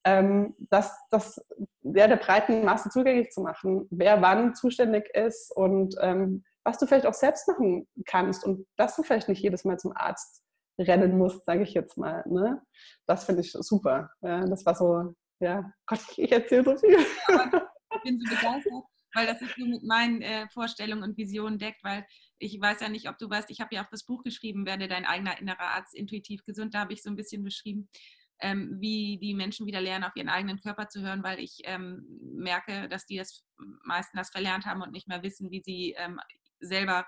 ähm, 0.04 0.54
das, 0.58 0.96
das 1.10 1.44
ja, 1.82 2.06
der 2.06 2.16
breiten 2.16 2.64
Masse 2.64 2.90
zugänglich 2.90 3.30
zu 3.30 3.40
machen, 3.40 3.86
wer 3.90 4.22
wann 4.22 4.54
zuständig 4.54 5.08
ist 5.14 5.54
und 5.54 5.94
ähm, 6.00 6.44
was 6.64 6.78
du 6.78 6.86
vielleicht 6.86 7.06
auch 7.06 7.14
selbst 7.14 7.46
machen 7.48 7.86
kannst 8.06 8.44
und 8.44 8.66
dass 8.76 8.96
du 8.96 9.02
vielleicht 9.02 9.28
nicht 9.28 9.42
jedes 9.42 9.64
Mal 9.64 9.78
zum 9.78 9.92
Arzt 9.94 10.42
rennen 10.78 11.18
musst, 11.18 11.44
sage 11.44 11.62
ich 11.62 11.74
jetzt 11.74 11.98
mal. 11.98 12.24
Ne? 12.26 12.62
Das 13.06 13.24
finde 13.24 13.42
ich 13.42 13.52
super. 13.52 14.10
Ja, 14.22 14.44
das 14.46 14.64
war 14.64 14.74
so, 14.74 15.14
ja, 15.40 15.70
Gott, 15.86 16.00
ich 16.16 16.32
erzähle 16.32 16.64
so 16.64 16.76
viel. 16.76 16.98
Ich 17.96 18.02
bin 18.02 18.18
so 18.18 18.34
begeistert, 18.34 18.84
weil 19.14 19.26
das 19.26 19.38
sich 19.38 19.54
so 19.56 19.64
mit 19.64 19.82
meinen 19.84 20.22
äh, 20.22 20.48
Vorstellungen 20.48 21.02
und 21.02 21.16
Visionen 21.16 21.58
deckt, 21.58 21.82
weil 21.84 22.06
ich 22.38 22.60
weiß 22.60 22.80
ja 22.80 22.88
nicht, 22.88 23.08
ob 23.08 23.18
du 23.18 23.30
weißt, 23.30 23.50
ich 23.50 23.60
habe 23.60 23.74
ja 23.74 23.84
auch 23.84 23.90
das 23.90 24.04
Buch 24.04 24.22
geschrieben, 24.22 24.66
werde 24.66 24.88
dein 24.88 25.06
eigener 25.06 25.38
innerer 25.40 25.74
Arzt 25.74 25.94
intuitiv 25.94 26.44
gesund, 26.44 26.74
da 26.74 26.80
habe 26.80 26.92
ich 26.92 27.02
so 27.02 27.10
ein 27.10 27.16
bisschen 27.16 27.42
beschrieben, 27.42 27.88
ähm, 28.40 28.76
wie 28.80 29.18
die 29.18 29.34
Menschen 29.34 29.66
wieder 29.66 29.80
lernen, 29.80 30.04
auf 30.04 30.16
ihren 30.16 30.28
eigenen 30.28 30.60
Körper 30.60 30.88
zu 30.88 31.00
hören, 31.00 31.22
weil 31.22 31.38
ich 31.38 31.60
ähm, 31.64 32.04
merke, 32.20 32.88
dass 32.88 33.06
die 33.06 33.16
das 33.16 33.44
meisten 33.84 34.16
das 34.16 34.30
verlernt 34.30 34.66
haben 34.66 34.82
und 34.82 34.92
nicht 34.92 35.08
mehr 35.08 35.22
wissen, 35.22 35.50
wie 35.50 35.62
sie 35.62 35.94
ähm, 35.96 36.20
selber 36.58 37.06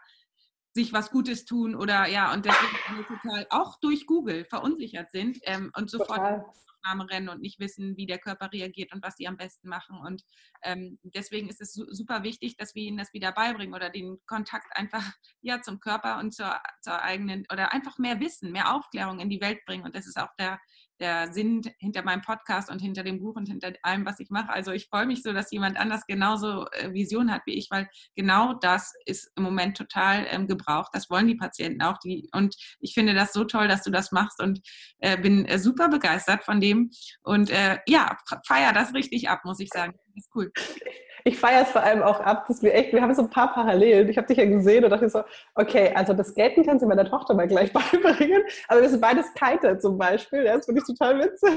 sich 0.72 0.92
was 0.92 1.10
Gutes 1.10 1.46
tun 1.46 1.74
oder 1.74 2.06
ja, 2.06 2.32
und 2.32 2.44
deswegen 2.44 3.06
total 3.06 3.46
auch 3.50 3.80
durch 3.80 4.06
Google 4.06 4.44
verunsichert 4.44 5.10
sind 5.10 5.38
ähm, 5.42 5.70
und 5.74 5.90
sofort 5.90 6.18
Total. 6.18 6.44
Aufnahme 6.86 7.10
rennen 7.10 7.28
und 7.28 7.40
nicht 7.40 7.58
wissen, 7.58 7.96
wie 7.96 8.06
der 8.06 8.18
Körper 8.18 8.52
reagiert 8.52 8.92
und 8.92 9.02
was 9.02 9.16
sie 9.16 9.26
am 9.26 9.36
besten 9.36 9.68
machen. 9.68 9.98
Und 9.98 10.22
ähm, 10.62 10.98
deswegen 11.02 11.48
ist 11.48 11.60
es 11.60 11.72
super 11.72 12.22
wichtig, 12.22 12.56
dass 12.56 12.74
wir 12.74 12.82
ihnen 12.82 12.98
das 12.98 13.12
wieder 13.12 13.32
beibringen 13.32 13.74
oder 13.74 13.90
den 13.90 14.18
Kontakt 14.26 14.66
einfach 14.76 15.04
ja, 15.40 15.60
zum 15.60 15.80
Körper 15.80 16.18
und 16.18 16.32
zur, 16.32 16.54
zur 16.80 17.02
eigenen 17.02 17.44
oder 17.52 17.72
einfach 17.72 17.98
mehr 17.98 18.20
Wissen, 18.20 18.52
mehr 18.52 18.74
Aufklärung 18.74 19.20
in 19.20 19.30
die 19.30 19.40
Welt 19.40 19.64
bringen. 19.66 19.84
Und 19.84 19.96
das 19.96 20.06
ist 20.06 20.18
auch 20.18 20.34
der, 20.38 20.60
der 21.00 21.32
Sinn 21.32 21.62
hinter 21.78 22.02
meinem 22.02 22.22
Podcast 22.22 22.70
und 22.70 22.80
hinter 22.80 23.02
dem 23.02 23.20
Buch 23.20 23.36
und 23.36 23.48
hinter 23.48 23.72
allem, 23.82 24.06
was 24.06 24.20
ich 24.20 24.30
mache. 24.30 24.50
Also 24.50 24.72
ich 24.72 24.86
freue 24.86 25.06
mich 25.06 25.22
so, 25.22 25.32
dass 25.32 25.50
jemand 25.50 25.76
anders 25.78 26.06
genauso 26.06 26.66
äh, 26.72 26.92
Vision 26.92 27.30
hat 27.30 27.42
wie 27.46 27.54
ich, 27.54 27.68
weil 27.70 27.88
genau 28.14 28.54
das 28.54 28.94
ist 29.04 29.30
im 29.36 29.42
Moment 29.42 29.76
total 29.76 30.26
ähm, 30.30 30.46
gebraucht. 30.46 30.90
Das 30.92 31.10
wollen 31.10 31.26
die 31.26 31.34
Patienten 31.34 31.82
auch. 31.82 31.98
Die, 31.98 32.28
und 32.32 32.56
ich 32.80 32.94
finde 32.94 33.14
das 33.14 33.32
so 33.32 33.44
toll, 33.44 33.68
dass 33.68 33.82
du 33.82 33.90
das 33.90 34.12
machst 34.12 34.40
und 34.42 34.60
äh, 34.98 35.16
bin 35.16 35.44
äh, 35.46 35.58
super 35.58 35.88
begeistert 35.88 36.44
von 36.44 36.60
dem. 36.60 36.90
Und 37.22 37.50
äh, 37.50 37.78
ja, 37.86 38.16
feier 38.46 38.72
das 38.72 38.94
richtig 38.94 39.28
ab, 39.28 39.44
muss 39.44 39.60
ich 39.60 39.68
sagen. 39.68 39.94
Das 40.14 40.24
ist 40.24 40.30
cool 40.34 40.50
ich 41.26 41.40
feiere 41.40 41.62
es 41.62 41.70
vor 41.70 41.82
allem 41.82 42.02
auch 42.02 42.20
ab, 42.20 42.46
dass 42.46 42.62
wir 42.62 42.72
echt, 42.72 42.92
wir 42.92 43.02
haben 43.02 43.12
so 43.12 43.22
ein 43.22 43.30
paar 43.30 43.52
Parallelen. 43.52 44.08
Ich 44.08 44.16
habe 44.16 44.28
dich 44.28 44.38
ja 44.38 44.44
gesehen 44.44 44.84
und 44.84 44.90
dachte 44.90 45.10
so, 45.10 45.24
okay, 45.56 45.92
also 45.92 46.12
das 46.12 46.28
Skaten 46.28 46.64
kannst 46.64 46.84
du 46.84 46.88
meiner 46.88 47.04
Tochter 47.04 47.34
mal 47.34 47.48
gleich 47.48 47.72
beibringen, 47.72 48.44
aber 48.68 48.82
wir 48.82 48.88
sind 48.88 49.00
beides 49.00 49.34
Kiter 49.34 49.76
zum 49.80 49.98
Beispiel, 49.98 50.44
ja, 50.44 50.56
das 50.56 50.66
finde 50.66 50.80
ich 50.80 50.86
total 50.86 51.18
witzig. 51.18 51.52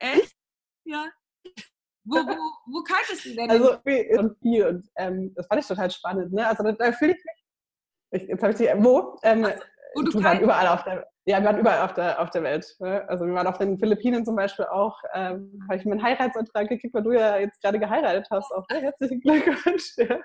Echt? 0.00 0.36
Ja. 0.84 1.06
Wo, 2.04 2.16
wo, 2.16 2.36
wo 2.66 2.82
kitest 2.82 3.24
du 3.24 3.36
denn? 3.36 3.48
Also 3.48 3.74
und 3.74 4.36
viel 4.42 4.66
und 4.66 4.90
ähm, 4.96 5.32
das 5.36 5.46
fand 5.46 5.60
ich 5.60 5.68
total 5.68 5.88
spannend. 5.88 6.32
Ne? 6.32 6.44
Also 6.44 6.64
da, 6.64 6.72
da 6.72 6.90
fühle 6.90 7.12
ich 7.12 7.24
mich, 7.24 8.22
ich, 8.22 8.28
jetzt 8.30 8.42
habe 8.42 8.52
ich 8.52 8.58
die, 8.58 8.68
wo? 8.84 9.16
Ähm, 9.22 9.44
also, 9.44 9.60
du, 9.94 10.10
du 10.10 10.24
waren 10.24 10.40
überall 10.40 10.66
auf 10.66 10.82
der 10.82 11.06
ja, 11.24 11.38
wir 11.38 11.44
waren 11.44 11.58
überall 11.58 11.84
auf 11.84 11.94
der, 11.94 12.20
auf 12.20 12.30
der 12.30 12.42
Welt. 12.42 12.66
Ne? 12.80 13.08
Also 13.08 13.24
wir 13.26 13.34
waren 13.34 13.46
auf 13.46 13.58
den 13.58 13.78
Philippinen 13.78 14.24
zum 14.24 14.34
Beispiel 14.34 14.64
auch, 14.64 15.00
ähm, 15.14 15.60
habe 15.68 15.76
ich 15.76 15.84
meinen 15.84 16.02
Heiratsantrag 16.02 16.68
gekriegt, 16.68 16.94
weil 16.94 17.04
du 17.04 17.12
ja 17.12 17.38
jetzt 17.38 17.62
gerade 17.62 17.78
geheiratet 17.78 18.26
hast. 18.30 18.50
Auch 18.52 18.66
ne? 18.70 18.80
herzlichen 18.80 19.20
Glückwunsch. 19.20 19.94
Ja. 19.96 20.18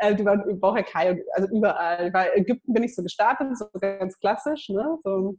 Äh, 0.00 0.14
die 0.14 0.24
waren 0.24 0.48
in 0.48 0.60
Boracay, 0.60 1.24
also 1.32 1.48
überall. 1.56 2.10
Bei 2.10 2.30
Ägypten 2.34 2.74
bin 2.74 2.82
ich 2.82 2.94
so 2.94 3.02
gestartet, 3.02 3.56
so 3.56 3.66
ganz 3.80 4.18
klassisch. 4.18 4.68
Ne? 4.68 4.98
So, 5.02 5.34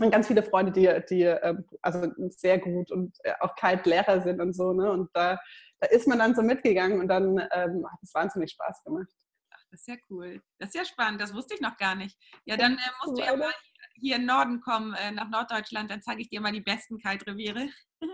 und 0.00 0.10
ganz 0.10 0.26
viele 0.26 0.42
Freunde, 0.42 0.72
die, 0.72 0.88
die 1.08 1.22
ähm, 1.22 1.64
also 1.82 2.10
sehr 2.30 2.58
gut 2.58 2.90
und 2.90 3.16
äh, 3.22 3.34
auch 3.40 3.54
kalt 3.54 3.86
Lehrer 3.86 4.20
sind 4.22 4.40
und 4.40 4.52
so. 4.54 4.72
Ne? 4.72 4.90
Und 4.90 5.10
da, 5.14 5.38
da 5.78 5.86
ist 5.88 6.08
man 6.08 6.18
dann 6.18 6.34
so 6.34 6.42
mitgegangen 6.42 6.98
und 6.98 7.08
dann 7.08 7.38
ähm, 7.52 7.86
hat 7.88 7.98
es 8.02 8.12
wahnsinnig 8.12 8.50
Spaß 8.50 8.82
gemacht. 8.84 9.06
Ach, 9.52 9.62
das 9.70 9.80
ist 9.80 9.88
ja 9.88 9.96
cool. 10.10 10.40
Das 10.58 10.70
ist 10.70 10.74
ja 10.74 10.84
spannend, 10.84 11.20
das 11.20 11.32
wusste 11.32 11.54
ich 11.54 11.60
noch 11.60 11.76
gar 11.76 11.94
nicht. 11.94 12.18
Ja, 12.44 12.56
dann 12.56 12.72
äh, 12.72 13.06
musst 13.06 13.20
du 13.20 13.24
ja 13.24 13.36
mal 13.36 13.52
hier 13.94 14.16
in 14.16 14.26
Norden 14.26 14.60
kommen, 14.60 14.94
äh, 14.94 15.10
nach 15.12 15.28
Norddeutschland, 15.30 15.90
dann 15.90 16.02
zeige 16.02 16.20
ich 16.22 16.28
dir 16.28 16.40
mal 16.40 16.52
die 16.52 16.60
besten 16.60 16.98
Kite-Reviere. 16.98 17.68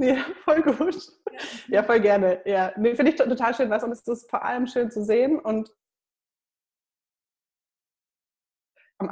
Ja, 0.00 0.24
voll 0.44 0.62
gut. 0.62 0.96
Ja, 1.66 1.82
voll 1.82 1.98
gerne. 2.00 2.40
Ja, 2.46 2.72
nee, 2.76 2.94
finde 2.94 3.10
ich 3.10 3.18
total 3.18 3.52
schön, 3.52 3.68
was 3.68 3.82
und 3.82 3.90
es 3.90 4.06
ist 4.06 4.30
vor 4.30 4.44
allem 4.44 4.68
schön 4.68 4.92
zu 4.92 5.04
sehen 5.04 5.40
und 5.40 5.70
am 8.98 9.08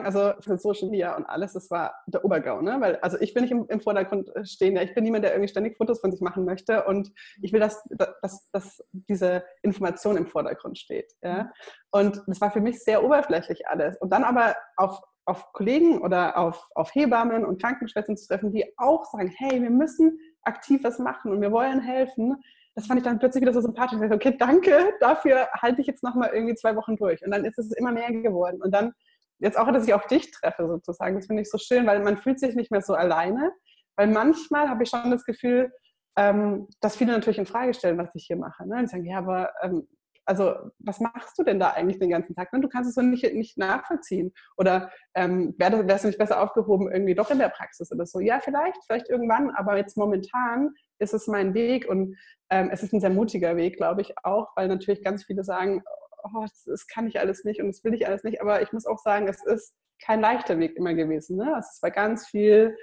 also 0.00 0.32
für 0.40 0.58
Social 0.58 0.88
Media 0.88 1.16
und 1.16 1.26
alles, 1.26 1.52
das 1.52 1.70
war 1.70 1.94
der 2.06 2.24
Obergau, 2.24 2.62
ne? 2.62 2.76
Weil, 2.80 2.96
also 2.96 3.18
ich 3.20 3.34
will 3.34 3.42
nicht 3.42 3.52
im, 3.52 3.66
im, 3.68 3.80
Vordergrund 3.80 4.30
stehen, 4.44 4.76
ja, 4.76 4.82
ich 4.82 4.94
bin 4.94 5.04
niemand, 5.04 5.24
der 5.24 5.32
irgendwie 5.32 5.48
ständig 5.48 5.76
Fotos 5.76 6.00
von 6.00 6.10
sich 6.10 6.20
machen 6.20 6.44
möchte 6.44 6.84
und 6.84 7.12
ich 7.40 7.52
will, 7.52 7.60
dass, 7.60 7.82
dass, 8.22 8.50
dass 8.50 8.84
diese 8.92 9.44
Information 9.62 10.16
im 10.16 10.26
Vordergrund 10.26 10.78
steht. 10.78 11.12
Ja? 11.22 11.44
Mhm. 11.44 11.50
Und 11.90 12.22
das 12.26 12.40
war 12.40 12.50
für 12.50 12.60
mich 12.60 12.82
sehr 12.82 13.04
oberflächlich 13.04 13.68
alles. 13.68 13.96
Und 13.98 14.10
dann 14.12 14.24
aber 14.24 14.56
auf, 14.76 15.00
auf 15.24 15.52
Kollegen 15.52 16.00
oder 16.00 16.38
auf, 16.38 16.68
auf 16.74 16.94
Hebammen 16.94 17.44
und 17.44 17.60
Krankenschwestern 17.60 18.16
zu 18.16 18.26
treffen, 18.26 18.52
die 18.52 18.72
auch 18.78 19.04
sagen, 19.04 19.32
hey, 19.36 19.62
wir 19.62 19.70
müssen 19.70 20.18
aktiv 20.42 20.82
was 20.82 20.98
machen 20.98 21.30
und 21.30 21.40
wir 21.40 21.52
wollen 21.52 21.80
helfen. 21.80 22.42
Das 22.74 22.86
fand 22.86 23.00
ich 23.00 23.04
dann 23.04 23.18
plötzlich 23.18 23.42
wieder 23.42 23.52
so 23.52 23.60
sympathisch. 23.60 23.94
Ich 23.94 24.00
dachte, 24.00 24.14
okay, 24.14 24.36
danke, 24.38 24.94
dafür 25.00 25.48
halte 25.52 25.80
ich 25.80 25.86
jetzt 25.86 26.02
nochmal 26.02 26.30
irgendwie 26.32 26.54
zwei 26.54 26.74
Wochen 26.74 26.96
durch. 26.96 27.24
Und 27.24 27.30
dann 27.30 27.44
ist 27.44 27.58
es 27.58 27.72
immer 27.72 27.92
mehr 27.92 28.10
geworden. 28.10 28.62
Und 28.62 28.72
dann 28.72 28.94
jetzt 29.42 29.58
auch, 29.58 29.70
dass 29.72 29.86
ich 29.86 29.94
auch 29.94 30.06
dich 30.06 30.30
treffe 30.30 30.66
sozusagen, 30.66 31.16
das 31.16 31.26
finde 31.26 31.42
ich 31.42 31.50
so 31.50 31.58
schön, 31.58 31.86
weil 31.86 32.02
man 32.02 32.16
fühlt 32.16 32.40
sich 32.40 32.54
nicht 32.54 32.70
mehr 32.70 32.82
so 32.82 32.94
alleine, 32.94 33.52
weil 33.96 34.06
manchmal 34.06 34.68
habe 34.68 34.84
ich 34.84 34.88
schon 34.88 35.10
das 35.10 35.24
Gefühl, 35.24 35.72
ähm, 36.16 36.68
dass 36.80 36.96
viele 36.96 37.12
natürlich 37.12 37.38
in 37.38 37.46
Frage 37.46 37.74
stellen, 37.74 37.98
was 37.98 38.14
ich 38.14 38.24
hier 38.26 38.36
mache. 38.36 38.66
Ne? 38.66 38.78
Und 38.78 38.90
sagen, 38.90 39.04
ja, 39.04 39.18
aber 39.18 39.50
ähm, 39.62 39.88
also 40.24 40.54
was 40.78 41.00
machst 41.00 41.36
du 41.38 41.42
denn 41.42 41.58
da 41.58 41.70
eigentlich 41.70 41.98
den 41.98 42.10
ganzen 42.10 42.34
Tag? 42.34 42.52
Ne? 42.52 42.60
Du 42.60 42.68
kannst 42.68 42.88
es 42.88 42.94
so 42.94 43.02
nicht, 43.02 43.24
nicht 43.34 43.58
nachvollziehen. 43.58 44.32
Oder 44.56 44.90
ähm, 45.14 45.54
wärst 45.58 46.04
du 46.04 46.08
nicht 46.08 46.18
besser 46.18 46.40
aufgehoben 46.40 46.92
irgendwie 46.92 47.14
doch 47.14 47.30
in 47.30 47.38
der 47.38 47.48
Praxis 47.48 47.90
oder 47.90 48.06
so? 48.06 48.20
Ja, 48.20 48.38
vielleicht, 48.40 48.78
vielleicht 48.86 49.08
irgendwann, 49.08 49.50
aber 49.50 49.76
jetzt 49.76 49.96
momentan 49.96 50.74
ist 50.98 51.14
es 51.14 51.26
mein 51.26 51.54
Weg 51.54 51.88
und 51.88 52.16
ähm, 52.50 52.70
es 52.70 52.82
ist 52.82 52.92
ein 52.92 53.00
sehr 53.00 53.10
mutiger 53.10 53.56
Weg, 53.56 53.76
glaube 53.76 54.02
ich 54.02 54.14
auch, 54.22 54.52
weil 54.54 54.68
natürlich 54.68 55.02
ganz 55.02 55.24
viele 55.24 55.42
sagen, 55.42 55.82
oh, 56.24 56.42
das, 56.42 56.64
das, 56.64 56.86
kann 56.86 57.06
ich 57.06 57.18
alles 57.20 57.44
nicht 57.44 57.60
und 57.60 57.68
das 57.68 57.84
will 57.84 57.94
ich 57.94 58.06
alles 58.06 58.24
nicht. 58.24 58.40
Aber 58.40 58.62
ich 58.62 58.72
muss 58.72 58.86
auch 58.86 58.98
sagen, 58.98 59.28
es 59.28 59.44
ist 59.44 59.74
kein 60.00 60.20
leichter 60.20 60.58
Weg 60.58 60.76
immer 60.76 60.94
gewesen. 60.94 61.36
Ne? 61.36 61.54
Es 61.58 61.78
war 61.82 61.90
ganz 61.90 62.26
viel, 62.26 62.76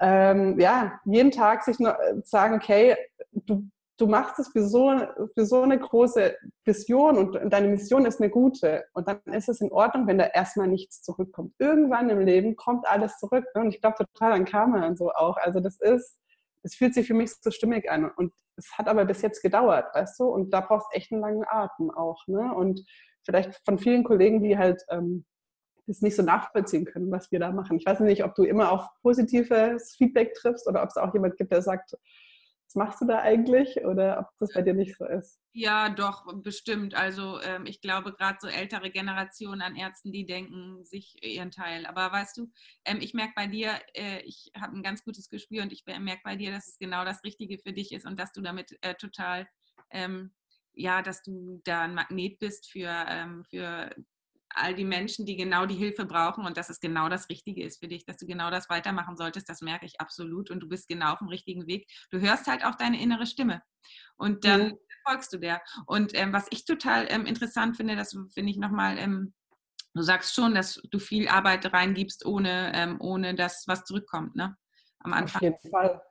ähm, 0.00 0.58
ja, 0.58 1.00
jeden 1.04 1.30
Tag 1.30 1.64
sich 1.64 1.78
noch 1.78 1.98
äh, 1.98 2.20
sagen, 2.24 2.54
okay, 2.54 2.96
du, 3.32 3.68
du 3.98 4.06
machst 4.06 4.38
es 4.38 4.48
für 4.48 4.66
so, 4.66 4.94
für 5.34 5.44
so 5.44 5.62
eine 5.62 5.78
große 5.78 6.36
Vision 6.64 7.18
und 7.18 7.52
deine 7.52 7.68
Mission 7.68 8.06
ist 8.06 8.20
eine 8.20 8.30
gute. 8.30 8.84
Und 8.94 9.08
dann 9.08 9.20
ist 9.26 9.48
es 9.48 9.60
in 9.60 9.72
Ordnung, 9.72 10.06
wenn 10.06 10.18
da 10.18 10.26
erstmal 10.26 10.68
nichts 10.68 11.02
zurückkommt. 11.02 11.54
Irgendwann 11.58 12.08
im 12.10 12.20
Leben 12.20 12.56
kommt 12.56 12.86
alles 12.86 13.18
zurück. 13.18 13.44
Ne? 13.54 13.62
Und 13.62 13.74
ich 13.74 13.80
glaube 13.80 13.98
total 13.98 14.32
an 14.32 14.44
Karma 14.44 14.86
und 14.86 14.96
so 14.96 15.10
auch. 15.10 15.36
Also 15.36 15.60
das 15.60 15.78
ist, 15.80 16.19
es 16.62 16.74
fühlt 16.74 16.94
sich 16.94 17.06
für 17.06 17.14
mich 17.14 17.32
so 17.40 17.50
stimmig 17.50 17.90
an. 17.90 18.10
Und 18.10 18.32
es 18.56 18.70
hat 18.76 18.88
aber 18.88 19.04
bis 19.04 19.22
jetzt 19.22 19.42
gedauert, 19.42 19.86
weißt 19.94 20.20
du? 20.20 20.24
Und 20.24 20.50
da 20.52 20.60
brauchst 20.60 20.88
du 20.92 20.96
echt 20.96 21.12
einen 21.12 21.20
langen 21.20 21.44
Atem 21.48 21.90
auch. 21.90 22.26
Ne? 22.26 22.54
Und 22.54 22.84
vielleicht 23.24 23.60
von 23.64 23.78
vielen 23.78 24.04
Kollegen, 24.04 24.42
die 24.42 24.58
halt 24.58 24.82
ähm, 24.90 25.24
das 25.86 26.02
nicht 26.02 26.16
so 26.16 26.22
nachvollziehen 26.22 26.84
können, 26.84 27.10
was 27.10 27.30
wir 27.32 27.40
da 27.40 27.50
machen. 27.50 27.76
Ich 27.76 27.86
weiß 27.86 28.00
nicht, 28.00 28.24
ob 28.24 28.34
du 28.34 28.44
immer 28.44 28.70
auf 28.70 28.86
positives 29.02 29.94
Feedback 29.96 30.34
triffst 30.34 30.68
oder 30.68 30.82
ob 30.82 30.90
es 30.90 30.96
auch 30.96 31.12
jemand 31.14 31.36
gibt, 31.36 31.52
der 31.52 31.62
sagt, 31.62 31.94
was 32.70 32.76
machst 32.76 33.00
du 33.00 33.04
da 33.06 33.20
eigentlich 33.20 33.84
oder 33.84 34.20
ob 34.20 34.38
das 34.38 34.52
bei 34.52 34.62
dir 34.62 34.74
nicht 34.74 34.96
so 34.96 35.04
ist? 35.04 35.40
Ja, 35.52 35.88
doch, 35.88 36.24
bestimmt. 36.34 36.94
Also 36.94 37.40
ähm, 37.40 37.66
ich 37.66 37.80
glaube, 37.80 38.12
gerade 38.12 38.38
so 38.40 38.46
ältere 38.46 38.90
Generationen 38.90 39.60
an 39.60 39.74
Ärzten, 39.74 40.12
die 40.12 40.24
denken 40.24 40.84
sich 40.84 41.16
ihren 41.20 41.50
Teil. 41.50 41.84
Aber 41.84 42.12
weißt 42.12 42.36
du, 42.36 42.52
ähm, 42.84 42.98
ich 43.00 43.12
merke 43.12 43.32
bei 43.34 43.48
dir, 43.48 43.72
äh, 43.94 44.20
ich 44.20 44.52
habe 44.56 44.76
ein 44.76 44.84
ganz 44.84 45.02
gutes 45.02 45.28
Gespür 45.28 45.64
und 45.64 45.72
ich 45.72 45.84
merke 45.84 46.22
bei 46.22 46.36
dir, 46.36 46.52
dass 46.52 46.68
es 46.68 46.78
genau 46.78 47.04
das 47.04 47.24
Richtige 47.24 47.58
für 47.58 47.72
dich 47.72 47.90
ist 47.90 48.06
und 48.06 48.20
dass 48.20 48.32
du 48.32 48.40
damit 48.40 48.78
äh, 48.82 48.94
total, 48.94 49.48
ähm, 49.90 50.32
ja, 50.72 51.02
dass 51.02 51.24
du 51.24 51.60
da 51.64 51.82
ein 51.82 51.94
Magnet 51.94 52.38
bist 52.38 52.70
für, 52.70 53.04
ähm, 53.08 53.42
für 53.50 53.90
all 54.54 54.74
die 54.74 54.84
Menschen, 54.84 55.26
die 55.26 55.36
genau 55.36 55.66
die 55.66 55.74
Hilfe 55.74 56.04
brauchen 56.04 56.44
und 56.44 56.56
dass 56.56 56.70
es 56.70 56.80
genau 56.80 57.08
das 57.08 57.28
Richtige 57.28 57.64
ist 57.64 57.80
für 57.80 57.88
dich, 57.88 58.04
dass 58.04 58.16
du 58.16 58.26
genau 58.26 58.50
das 58.50 58.68
weitermachen 58.68 59.16
solltest, 59.16 59.48
das 59.48 59.60
merke 59.60 59.86
ich 59.86 60.00
absolut 60.00 60.50
und 60.50 60.60
du 60.60 60.68
bist 60.68 60.88
genau 60.88 61.12
auf 61.12 61.18
dem 61.18 61.28
richtigen 61.28 61.66
Weg. 61.66 61.88
Du 62.10 62.20
hörst 62.20 62.46
halt 62.46 62.64
auf 62.64 62.76
deine 62.76 63.00
innere 63.00 63.26
Stimme 63.26 63.62
und 64.16 64.44
dann 64.44 64.68
mhm. 64.68 64.78
folgst 65.06 65.32
du 65.32 65.38
der. 65.38 65.62
Und 65.86 66.12
ähm, 66.14 66.32
was 66.32 66.46
ich 66.50 66.64
total 66.64 67.06
ähm, 67.10 67.26
interessant 67.26 67.76
finde, 67.76 67.96
das 67.96 68.16
finde 68.34 68.50
ich 68.50 68.58
nochmal, 68.58 68.98
ähm, 68.98 69.34
du 69.94 70.02
sagst 70.02 70.34
schon, 70.34 70.54
dass 70.54 70.80
du 70.90 70.98
viel 70.98 71.28
Arbeit 71.28 71.72
reingibst, 71.72 72.24
ohne, 72.26 72.72
ähm, 72.74 72.96
ohne 73.00 73.34
dass 73.34 73.64
was 73.66 73.84
zurückkommt, 73.84 74.36
ne? 74.36 74.56
Am 75.00 75.12
Anfang. 75.12 75.36
Auf 75.36 75.42
jeden 75.42 75.70
Fall. 75.70 76.02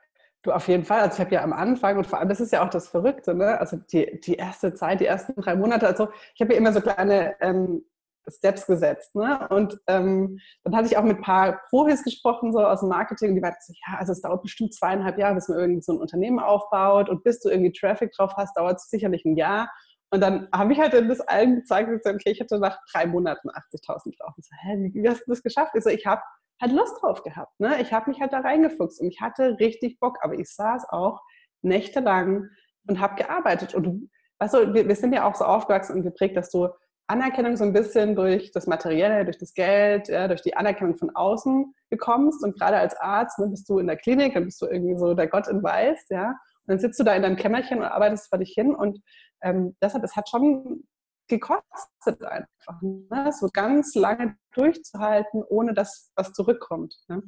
Du, 0.41 0.51
auf 0.51 0.67
jeden 0.69 0.85
Fall. 0.85 1.01
Also 1.01 1.15
ich 1.15 1.19
habe 1.19 1.35
ja 1.35 1.43
am 1.43 1.51
Anfang 1.51 1.97
und 1.97 2.07
vor 2.07 2.19
allem, 2.19 2.29
das 2.29 2.39
ist 2.39 2.53
ja 2.53 2.65
auch 2.65 2.69
das 2.69 2.87
Verrückte, 2.87 3.35
ne? 3.35 3.59
Also 3.59 3.77
die, 3.77 4.21
die 4.21 4.35
erste 4.35 4.73
Zeit, 4.73 5.01
die 5.01 5.05
ersten 5.05 5.35
drei 5.35 5.55
Monate, 5.55 5.85
also 5.85 6.09
ich 6.33 6.41
habe 6.41 6.53
ja 6.53 6.59
immer 6.59 6.71
so 6.71 6.79
kleine 6.79 7.35
ähm, 7.41 7.83
Steps 8.27 8.65
gesetzt. 8.65 9.15
Ne? 9.15 9.47
Und 9.49 9.79
ähm, 9.87 10.39
dann 10.63 10.75
hatte 10.75 10.87
ich 10.87 10.97
auch 10.97 11.03
mit 11.03 11.17
ein 11.17 11.23
paar 11.23 11.61
Profis 11.69 12.03
gesprochen, 12.03 12.51
so 12.51 12.59
aus 12.59 12.81
dem 12.81 12.89
Marketing, 12.89 13.35
die 13.35 13.41
meinten 13.41 13.59
so, 13.61 13.73
ja, 13.87 13.97
also 13.97 14.11
es 14.11 14.21
dauert 14.21 14.41
bestimmt 14.41 14.73
zweieinhalb 14.73 15.17
Jahre, 15.17 15.35
bis 15.35 15.47
man 15.47 15.59
irgendwie 15.59 15.81
so 15.81 15.93
ein 15.93 15.99
Unternehmen 15.99 16.39
aufbaut 16.39 17.09
und 17.09 17.23
bis 17.23 17.39
du 17.39 17.49
irgendwie 17.49 17.71
Traffic 17.71 18.11
drauf 18.13 18.33
hast, 18.35 18.55
dauert 18.57 18.77
es 18.77 18.89
sicherlich 18.89 19.25
ein 19.25 19.35
Jahr. 19.35 19.69
Und 20.11 20.21
dann 20.21 20.47
habe 20.53 20.73
ich 20.73 20.79
halt 20.79 20.93
das 20.93 21.21
allen 21.21 21.57
gezeigt 21.57 21.89
und 21.89 21.97
gesagt, 21.97 22.15
okay, 22.15 22.31
ich 22.31 22.41
hatte 22.41 22.59
nach 22.59 22.79
drei 22.91 23.05
Monaten 23.05 23.49
80.000 23.49 24.17
drauf. 24.17 24.33
Und 24.35 24.43
so, 24.43 24.55
hä, 24.61 24.91
wie, 24.93 25.07
hast 25.07 25.21
du 25.27 25.31
das 25.31 25.43
geschafft? 25.43 25.73
Ich 25.75 25.83
so, 25.83 25.89
ich 25.89 26.05
habe 26.05 26.21
halt 26.59 26.71
Lust 26.71 27.01
drauf 27.01 27.23
gehabt. 27.23 27.59
Ne? 27.59 27.79
Ich 27.81 27.93
habe 27.93 28.09
mich 28.09 28.19
halt 28.19 28.33
da 28.33 28.39
reingefuchst 28.39 29.01
und 29.01 29.07
ich 29.07 29.21
hatte 29.21 29.57
richtig 29.59 29.99
Bock, 29.99 30.17
aber 30.21 30.33
ich 30.33 30.53
saß 30.53 30.89
auch 30.89 31.21
nächtelang 31.61 32.49
und 32.87 32.99
habe 32.99 33.15
gearbeitet. 33.15 33.75
Und 33.75 34.09
weißt 34.39 34.53
du, 34.55 34.73
wir, 34.73 34.87
wir 34.87 34.95
sind 34.95 35.13
ja 35.13 35.25
auch 35.25 35.35
so 35.35 35.45
aufgewachsen 35.45 35.95
und 35.95 36.03
geprägt, 36.03 36.35
dass 36.35 36.49
du 36.49 36.69
Anerkennung 37.09 37.57
so 37.57 37.63
ein 37.63 37.73
bisschen 37.73 38.15
durch 38.15 38.51
das 38.51 38.67
Materielle, 38.67 39.25
durch 39.25 39.37
das 39.37 39.53
Geld, 39.53 40.07
ja, 40.09 40.27
durch 40.27 40.41
die 40.41 40.55
Anerkennung 40.55 40.95
von 40.97 41.09
außen 41.15 41.73
bekommst. 41.89 42.43
Und 42.43 42.57
gerade 42.57 42.77
als 42.77 42.95
Arzt 42.97 43.39
ne, 43.39 43.47
bist 43.47 43.67
du 43.67 43.79
in 43.79 43.87
der 43.87 43.97
Klinik, 43.97 44.35
dann 44.35 44.45
bist 44.45 44.61
du 44.61 44.67
irgendwie 44.67 44.97
so 44.97 45.13
der 45.13 45.27
Gott 45.27 45.47
in 45.47 45.63
Weiß, 45.63 46.05
ja. 46.09 46.29
Und 46.29 46.67
dann 46.67 46.79
sitzt 46.79 46.99
du 46.99 47.03
da 47.03 47.15
in 47.15 47.23
deinem 47.23 47.35
Kämmerchen 47.35 47.79
und 47.79 47.85
arbeitest 47.85 48.29
vor 48.29 48.37
dich 48.37 48.51
hin. 48.53 48.75
Und 48.75 49.01
ähm, 49.41 49.75
deshalb, 49.81 50.03
es 50.03 50.15
hat 50.15 50.29
schon 50.29 50.83
gekostet 51.27 52.23
einfach, 52.23 52.81
ne? 52.81 53.31
so 53.31 53.49
ganz 53.51 53.95
lange 53.95 54.35
durchzuhalten, 54.53 55.43
ohne 55.47 55.73
dass 55.73 56.11
was 56.15 56.33
zurückkommt. 56.33 56.95
Ne? 57.07 57.23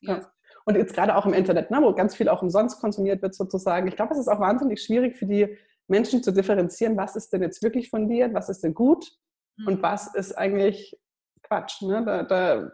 Ja. 0.00 0.20
Und 0.64 0.76
jetzt 0.76 0.94
gerade 0.94 1.16
auch 1.16 1.26
im 1.26 1.32
Internet, 1.32 1.70
ne, 1.70 1.80
wo 1.82 1.92
ganz 1.94 2.14
viel 2.14 2.28
auch 2.28 2.42
umsonst 2.42 2.80
konsumiert 2.80 3.22
wird 3.22 3.34
sozusagen. 3.34 3.88
Ich 3.88 3.96
glaube, 3.96 4.12
es 4.12 4.20
ist 4.20 4.28
auch 4.28 4.40
wahnsinnig 4.40 4.82
schwierig 4.82 5.16
für 5.16 5.26
die 5.26 5.58
Menschen 5.88 6.22
zu 6.22 6.32
differenzieren, 6.32 6.96
was 6.96 7.16
ist 7.16 7.32
denn 7.32 7.42
jetzt 7.42 7.62
wirklich 7.62 7.90
fundiert, 7.90 8.34
was 8.34 8.48
ist 8.48 8.62
denn 8.62 8.74
gut 8.74 9.10
mhm. 9.56 9.68
und 9.68 9.82
was 9.82 10.14
ist 10.14 10.32
eigentlich 10.32 10.98
Quatsch. 11.42 11.82
Ne? 11.82 12.04
Da, 12.04 12.22
da 12.22 12.70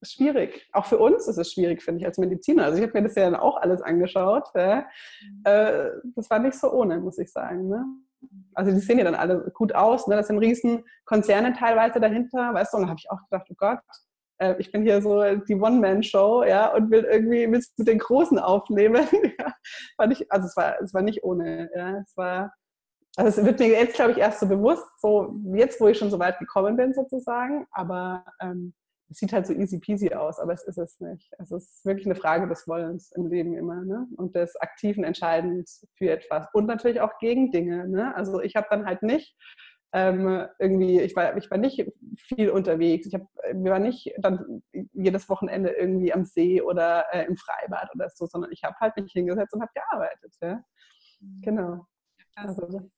ist 0.00 0.14
schwierig. 0.14 0.68
Auch 0.72 0.86
für 0.86 0.98
uns 0.98 1.28
ist 1.28 1.38
es 1.38 1.52
schwierig, 1.52 1.82
finde 1.82 2.00
ich, 2.00 2.06
als 2.06 2.18
Mediziner. 2.18 2.64
Also 2.64 2.78
ich 2.78 2.82
habe 2.82 2.98
mir 2.98 3.06
das 3.06 3.14
ja 3.14 3.24
dann 3.24 3.36
auch 3.36 3.56
alles 3.56 3.82
angeschaut. 3.82 4.48
Ja? 4.54 4.86
Mhm. 5.22 5.42
Äh, 5.44 5.90
das 6.14 6.30
war 6.30 6.38
nicht 6.38 6.58
so 6.58 6.72
ohne, 6.72 6.98
muss 7.00 7.18
ich 7.18 7.30
sagen. 7.30 7.68
Ne? 7.68 7.84
Also 8.54 8.72
die 8.72 8.80
sehen 8.80 8.98
ja 8.98 9.04
dann 9.04 9.14
alle 9.14 9.50
gut 9.54 9.74
aus. 9.74 10.06
Ne? 10.06 10.16
Das 10.16 10.28
sind 10.28 10.38
riesen 10.38 10.84
Konzerne 11.04 11.52
teilweise 11.52 12.00
dahinter, 12.00 12.54
weißt 12.54 12.72
du, 12.72 12.78
und 12.78 12.82
da 12.84 12.88
habe 12.88 12.98
ich 12.98 13.10
auch 13.10 13.22
gedacht, 13.28 13.48
oh 13.50 13.54
Gott, 13.56 13.80
äh, 14.42 14.56
ich 14.58 14.72
bin 14.72 14.82
hier 14.82 15.00
so 15.00 15.22
die 15.36 15.54
One-Man-Show, 15.54 16.44
ja, 16.44 16.74
und 16.74 16.90
will 16.90 17.04
irgendwie 17.04 17.46
mit 17.46 17.64
den 17.78 17.98
Großen 17.98 18.38
aufnehmen. 18.38 19.06
ja. 19.38 20.10
Ich, 20.10 20.30
also 20.30 20.46
es 20.46 20.56
war, 20.56 20.80
es 20.80 20.92
war 20.92 21.02
nicht 21.02 21.22
ohne, 21.22 21.70
ja. 21.74 21.98
Es 21.98 22.16
war, 22.16 22.52
also 23.16 23.40
es 23.40 23.46
wird 23.46 23.60
mir 23.60 23.68
jetzt, 23.68 23.94
glaube 23.94 24.12
ich, 24.12 24.18
erst 24.18 24.40
so 24.40 24.48
bewusst, 24.48 24.84
so 25.00 25.34
jetzt, 25.54 25.80
wo 25.80 25.88
ich 25.88 25.98
schon 25.98 26.10
so 26.10 26.18
weit 26.18 26.38
gekommen 26.38 26.76
bin, 26.76 26.92
sozusagen. 26.92 27.66
Aber 27.70 28.24
ähm, 28.40 28.74
es 29.10 29.18
sieht 29.18 29.32
halt 29.32 29.46
so 29.46 29.52
easy 29.52 29.78
peasy 29.78 30.12
aus, 30.14 30.38
aber 30.38 30.54
es 30.54 30.64
ist 30.64 30.78
es 30.78 30.98
nicht. 30.98 31.30
Es 31.38 31.52
ist 31.52 31.84
wirklich 31.84 32.06
eine 32.06 32.14
Frage 32.14 32.48
des 32.48 32.66
Wollens 32.66 33.12
im 33.12 33.26
Leben 33.26 33.54
immer 33.54 33.84
ne? 33.84 34.06
und 34.16 34.34
des 34.34 34.56
aktiven 34.56 35.04
Entscheidens 35.04 35.86
für 35.96 36.10
etwas 36.10 36.46
und 36.54 36.66
natürlich 36.66 37.00
auch 37.00 37.18
gegen 37.20 37.52
Dinge. 37.52 37.86
Ne? 37.88 38.14
Also 38.16 38.40
ich 38.40 38.56
habe 38.56 38.66
dann 38.70 38.86
halt 38.86 39.02
nicht 39.02 39.36
ähm, 39.92 40.46
irgendwie, 40.58 41.00
ich 41.00 41.14
war, 41.14 41.36
ich 41.36 41.50
war 41.50 41.58
nicht 41.58 41.84
viel 42.16 42.50
unterwegs. 42.50 43.06
Ich 43.06 43.14
hab, 43.14 43.22
wir 43.52 43.72
waren 43.72 43.82
nicht 43.82 44.12
dann 44.18 44.62
jedes 44.92 45.28
Wochenende 45.28 45.70
irgendwie 45.70 46.12
am 46.12 46.24
See 46.24 46.62
oder 46.62 47.04
äh, 47.12 47.26
im 47.26 47.36
Freibad 47.36 47.90
oder 47.94 48.08
so, 48.08 48.26
sondern 48.26 48.52
ich 48.52 48.64
habe 48.64 48.76
halt 48.80 48.96
mich 48.96 49.12
hingesetzt 49.12 49.54
und 49.54 49.62
habe 49.62 49.72
gearbeitet. 49.74 50.34
Ja? 50.40 50.64
Mhm. 51.20 51.42
Genau. 51.42 51.86
Also, 52.34 52.90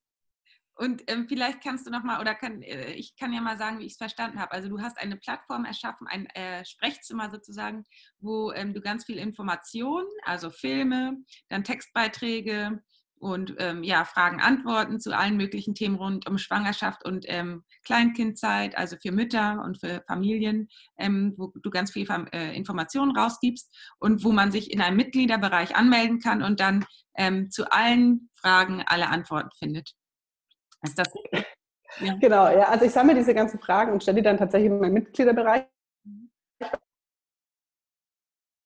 und 0.76 1.02
ähm, 1.06 1.26
vielleicht 1.28 1.62
kannst 1.62 1.86
du 1.86 1.90
noch 1.90 2.02
mal, 2.02 2.20
oder 2.20 2.34
kann, 2.34 2.62
äh, 2.62 2.92
ich 2.92 3.16
kann 3.16 3.32
ja 3.32 3.40
mal 3.40 3.58
sagen, 3.58 3.78
wie 3.78 3.86
ich 3.86 3.92
es 3.92 3.98
verstanden 3.98 4.40
habe. 4.40 4.52
Also 4.52 4.68
du 4.68 4.80
hast 4.80 4.98
eine 4.98 5.16
Plattform 5.16 5.64
erschaffen, 5.64 6.08
ein 6.08 6.26
äh, 6.34 6.64
Sprechzimmer 6.64 7.30
sozusagen, 7.30 7.84
wo 8.18 8.50
ähm, 8.52 8.74
du 8.74 8.80
ganz 8.80 9.04
viel 9.04 9.18
Informationen, 9.18 10.08
also 10.24 10.50
Filme, 10.50 11.16
dann 11.48 11.62
Textbeiträge 11.62 12.82
und 13.18 13.54
ähm, 13.58 13.82
ja, 13.82 14.04
Fragen, 14.04 14.40
Antworten 14.40 15.00
zu 15.00 15.16
allen 15.16 15.36
möglichen 15.36 15.74
Themen 15.74 15.96
rund 15.96 16.28
um 16.28 16.38
Schwangerschaft 16.38 17.04
und 17.04 17.24
ähm, 17.28 17.64
Kleinkindzeit, 17.84 18.76
also 18.76 18.96
für 19.00 19.12
Mütter 19.12 19.62
und 19.64 19.80
für 19.80 20.02
Familien, 20.06 20.68
ähm, 20.98 21.34
wo 21.36 21.52
du 21.54 21.70
ganz 21.70 21.90
viel 21.90 22.06
äh, 22.32 22.54
Informationen 22.56 23.16
rausgibst 23.16 23.74
und 23.98 24.24
wo 24.24 24.32
man 24.32 24.52
sich 24.52 24.70
in 24.70 24.80
einem 24.80 24.96
Mitgliederbereich 24.96 25.74
anmelden 25.74 26.20
kann 26.20 26.42
und 26.42 26.60
dann 26.60 26.84
ähm, 27.16 27.50
zu 27.50 27.70
allen 27.70 28.30
Fragen 28.34 28.82
alle 28.86 29.08
Antworten 29.08 29.50
findet. 29.58 29.94
Ist 30.82 30.98
das? 30.98 31.08
Ja. 32.00 32.14
Genau, 32.20 32.48
ja. 32.48 32.68
Also 32.68 32.84
ich 32.84 32.92
sammle 32.92 33.14
diese 33.14 33.34
ganzen 33.34 33.58
Fragen 33.60 33.92
und 33.92 34.02
stelle 34.02 34.16
die 34.16 34.22
dann 34.22 34.36
tatsächlich 34.36 34.70
in 34.70 34.80
meinen 34.80 34.94
Mitgliederbereich. 34.94 35.64
Ich 36.60 36.68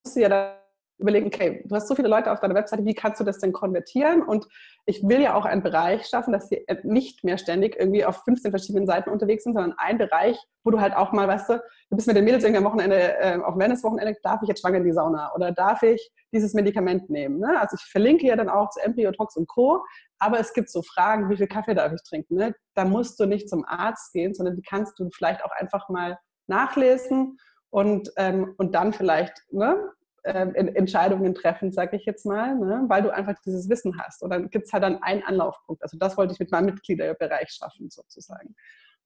muss 0.04 0.14
ja 0.14 0.28
da 0.28 0.67
überlegen, 0.98 1.26
okay, 1.26 1.62
du 1.64 1.74
hast 1.74 1.88
so 1.88 1.94
viele 1.94 2.08
Leute 2.08 2.32
auf 2.32 2.40
deiner 2.40 2.54
Webseite, 2.54 2.84
wie 2.84 2.94
kannst 2.94 3.20
du 3.20 3.24
das 3.24 3.38
denn 3.38 3.52
konvertieren? 3.52 4.22
Und 4.22 4.46
ich 4.84 5.02
will 5.06 5.20
ja 5.20 5.34
auch 5.34 5.44
einen 5.44 5.62
Bereich 5.62 6.06
schaffen, 6.06 6.32
dass 6.32 6.48
sie 6.48 6.64
nicht 6.82 7.22
mehr 7.24 7.38
ständig 7.38 7.76
irgendwie 7.78 8.04
auf 8.04 8.24
15 8.24 8.50
verschiedenen 8.50 8.86
Seiten 8.86 9.10
unterwegs 9.10 9.44
sind, 9.44 9.54
sondern 9.54 9.74
ein 9.78 9.98
Bereich, 9.98 10.36
wo 10.64 10.70
du 10.70 10.80
halt 10.80 10.96
auch 10.96 11.12
mal, 11.12 11.28
weißt 11.28 11.50
du, 11.50 11.54
du 11.90 11.96
bist 11.96 12.08
mit 12.08 12.16
den 12.16 12.24
Mädels 12.24 12.42
irgendwie 12.42 12.58
am 12.58 12.64
Wochenende, 12.64 13.18
äh, 13.18 13.38
auf 13.38 13.56
Wellness-Wochenende, 13.56 14.16
darf 14.22 14.42
ich 14.42 14.48
jetzt 14.48 14.60
schwanger 14.60 14.78
in 14.78 14.84
die 14.84 14.92
Sauna 14.92 15.32
oder 15.34 15.52
darf 15.52 15.82
ich 15.82 16.10
dieses 16.32 16.52
Medikament 16.52 17.08
nehmen? 17.08 17.38
Ne? 17.38 17.60
Also 17.60 17.76
ich 17.78 17.90
verlinke 17.90 18.26
ja 18.26 18.36
dann 18.36 18.48
auch 18.48 18.70
zu 18.70 18.80
Embryotox 18.80 19.36
und 19.36 19.48
Co., 19.48 19.82
aber 20.18 20.40
es 20.40 20.52
gibt 20.52 20.68
so 20.68 20.82
Fragen, 20.82 21.30
wie 21.30 21.36
viel 21.36 21.46
Kaffee 21.46 21.74
darf 21.74 21.92
ich 21.92 22.02
trinken? 22.02 22.34
Ne? 22.34 22.54
Da 22.74 22.84
musst 22.84 23.20
du 23.20 23.26
nicht 23.26 23.48
zum 23.48 23.64
Arzt 23.64 24.12
gehen, 24.12 24.34
sondern 24.34 24.56
die 24.56 24.62
kannst 24.62 24.98
du 24.98 25.08
vielleicht 25.10 25.44
auch 25.44 25.52
einfach 25.52 25.88
mal 25.88 26.18
nachlesen 26.48 27.38
und, 27.70 28.10
ähm, 28.16 28.54
und 28.56 28.74
dann 28.74 28.92
vielleicht 28.92 29.34
ne, 29.50 29.92
äh, 30.28 30.74
Entscheidungen 30.74 31.34
treffen, 31.34 31.72
sage 31.72 31.96
ich 31.96 32.04
jetzt 32.04 32.26
mal, 32.26 32.56
ne? 32.56 32.84
weil 32.88 33.02
du 33.02 33.12
einfach 33.12 33.34
dieses 33.44 33.68
Wissen 33.68 33.98
hast. 33.98 34.22
Und 34.22 34.30
dann 34.30 34.50
gibt 34.50 34.66
es 34.66 34.72
halt 34.72 34.82
dann 34.82 35.02
einen 35.02 35.22
Anlaufpunkt. 35.22 35.82
Also 35.82 35.96
das 35.98 36.16
wollte 36.16 36.34
ich 36.34 36.38
mit 36.38 36.52
meinem 36.52 36.66
Mitgliederbereich 36.66 37.50
schaffen 37.50 37.88
sozusagen. 37.90 38.54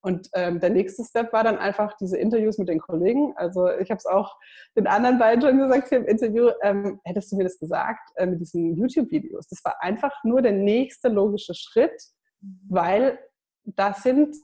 Und 0.05 0.29
ähm, 0.35 0.59
der 0.59 0.71
nächste 0.71 1.05
Step 1.05 1.33
war 1.33 1.45
dann 1.45 1.59
einfach 1.59 1.97
diese 1.97 2.19
Interviews 2.19 2.59
mit 2.59 2.69
den 2.69 2.81
Kollegen. 2.81 3.35
Also 3.37 3.71
ich 3.71 3.89
habe 3.91 3.99
es 3.99 4.07
auch 4.07 4.37
den 4.77 4.89
anderen 4.89 5.21
beiden 5.21 5.43
schon 5.43 5.59
gesagt 5.59 5.91
hier 5.91 5.99
im 5.99 6.07
Interview, 6.07 6.51
ähm, 6.63 7.01
hättest 7.05 7.31
du 7.31 7.37
mir 7.37 7.45
das 7.45 7.59
gesagt 7.61 8.11
äh, 8.17 8.27
mit 8.27 8.41
diesen 8.41 8.77
YouTube-Videos. 8.77 9.47
Das 9.49 9.65
war 9.65 9.81
einfach 9.81 10.13
nur 10.25 10.43
der 10.43 10.53
nächste 10.53 11.09
logische 11.09 11.55
Schritt, 11.55 11.95
mhm. 12.41 12.59
weil 12.69 13.19
da 13.65 13.95
sind 13.95 14.35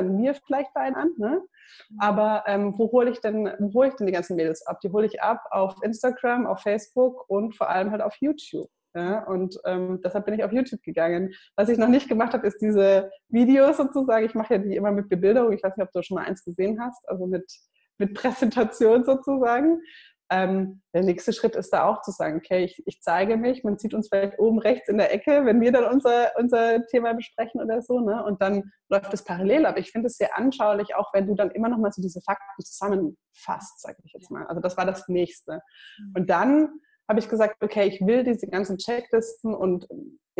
mir 0.00 0.34
vielleicht 0.34 0.72
bei 0.74 0.80
einem 0.80 0.96
an, 0.96 1.10
ne? 1.16 1.42
Mhm. 1.90 1.98
aber 2.00 2.44
ähm, 2.46 2.74
wo 2.78 2.90
hole 2.90 3.10
ich 3.10 3.20
denn, 3.20 3.50
wo 3.58 3.72
hole 3.74 3.88
ich 3.88 3.94
denn 3.94 4.06
die 4.06 4.12
ganzen 4.12 4.36
Mädels 4.36 4.66
ab? 4.66 4.80
Die 4.80 4.90
hole 4.90 5.06
ich 5.06 5.22
ab 5.22 5.44
auf 5.50 5.76
Instagram, 5.82 6.46
auf 6.46 6.60
Facebook 6.60 7.28
und 7.28 7.54
vor 7.54 7.68
allem 7.68 7.90
halt 7.90 8.02
auf 8.02 8.14
YouTube. 8.20 8.68
Ja, 8.94 9.24
und 9.24 9.56
ähm, 9.66 10.00
deshalb 10.04 10.24
bin 10.24 10.34
ich 10.34 10.42
auf 10.42 10.52
YouTube 10.52 10.82
gegangen. 10.82 11.32
Was 11.54 11.68
ich 11.68 11.78
noch 11.78 11.88
nicht 11.88 12.08
gemacht 12.08 12.32
habe, 12.32 12.46
ist 12.46 12.60
diese 12.60 13.10
Videos 13.28 13.76
sozusagen. 13.76 14.26
Ich 14.26 14.34
mache 14.34 14.54
ja 14.54 14.58
die 14.58 14.74
immer 14.74 14.90
mit 14.90 15.08
Bebilderung. 15.08 15.52
Ich 15.52 15.62
weiß 15.62 15.76
nicht, 15.76 15.86
ob 15.86 15.92
du 15.92 16.02
schon 16.02 16.16
mal 16.16 16.24
eins 16.24 16.44
gesehen 16.44 16.80
hast, 16.80 17.08
also 17.08 17.26
mit, 17.26 17.44
mit 17.98 18.14
Präsentation 18.14 19.04
sozusagen. 19.04 19.80
Ähm, 20.32 20.80
der 20.94 21.02
nächste 21.02 21.32
Schritt 21.32 21.56
ist 21.56 21.70
da 21.70 21.84
auch 21.84 22.02
zu 22.02 22.12
sagen, 22.12 22.36
okay, 22.38 22.64
ich, 22.64 22.80
ich, 22.86 23.00
zeige 23.00 23.36
mich, 23.36 23.64
man 23.64 23.78
sieht 23.78 23.94
uns 23.94 24.08
vielleicht 24.08 24.38
oben 24.38 24.60
rechts 24.60 24.88
in 24.88 24.96
der 24.96 25.12
Ecke, 25.12 25.44
wenn 25.44 25.60
wir 25.60 25.72
dann 25.72 25.92
unser, 25.92 26.30
unser 26.38 26.86
Thema 26.86 27.14
besprechen 27.14 27.60
oder 27.60 27.82
so, 27.82 27.98
ne? 27.98 28.24
und 28.24 28.40
dann 28.40 28.70
läuft 28.88 29.12
es 29.12 29.24
parallel. 29.24 29.66
Aber 29.66 29.78
ich 29.78 29.90
finde 29.90 30.06
es 30.06 30.16
sehr 30.16 30.38
anschaulich, 30.38 30.94
auch 30.94 31.12
wenn 31.12 31.26
du 31.26 31.34
dann 31.34 31.50
immer 31.50 31.68
noch 31.68 31.78
mal 31.78 31.90
so 31.90 32.00
diese 32.00 32.20
Fakten 32.20 32.62
zusammenfasst, 32.62 33.80
sage 33.80 33.96
ich 34.04 34.12
jetzt 34.12 34.30
mal. 34.30 34.46
Also 34.46 34.60
das 34.60 34.76
war 34.76 34.86
das 34.86 35.08
Nächste. 35.08 35.60
Mhm. 35.98 36.12
Und 36.16 36.30
dann 36.30 36.68
habe 37.08 37.18
ich 37.18 37.28
gesagt, 37.28 37.56
okay, 37.60 37.88
ich 37.88 38.00
will 38.00 38.22
diese 38.22 38.46
ganzen 38.46 38.78
Checklisten 38.78 39.52
und 39.52 39.88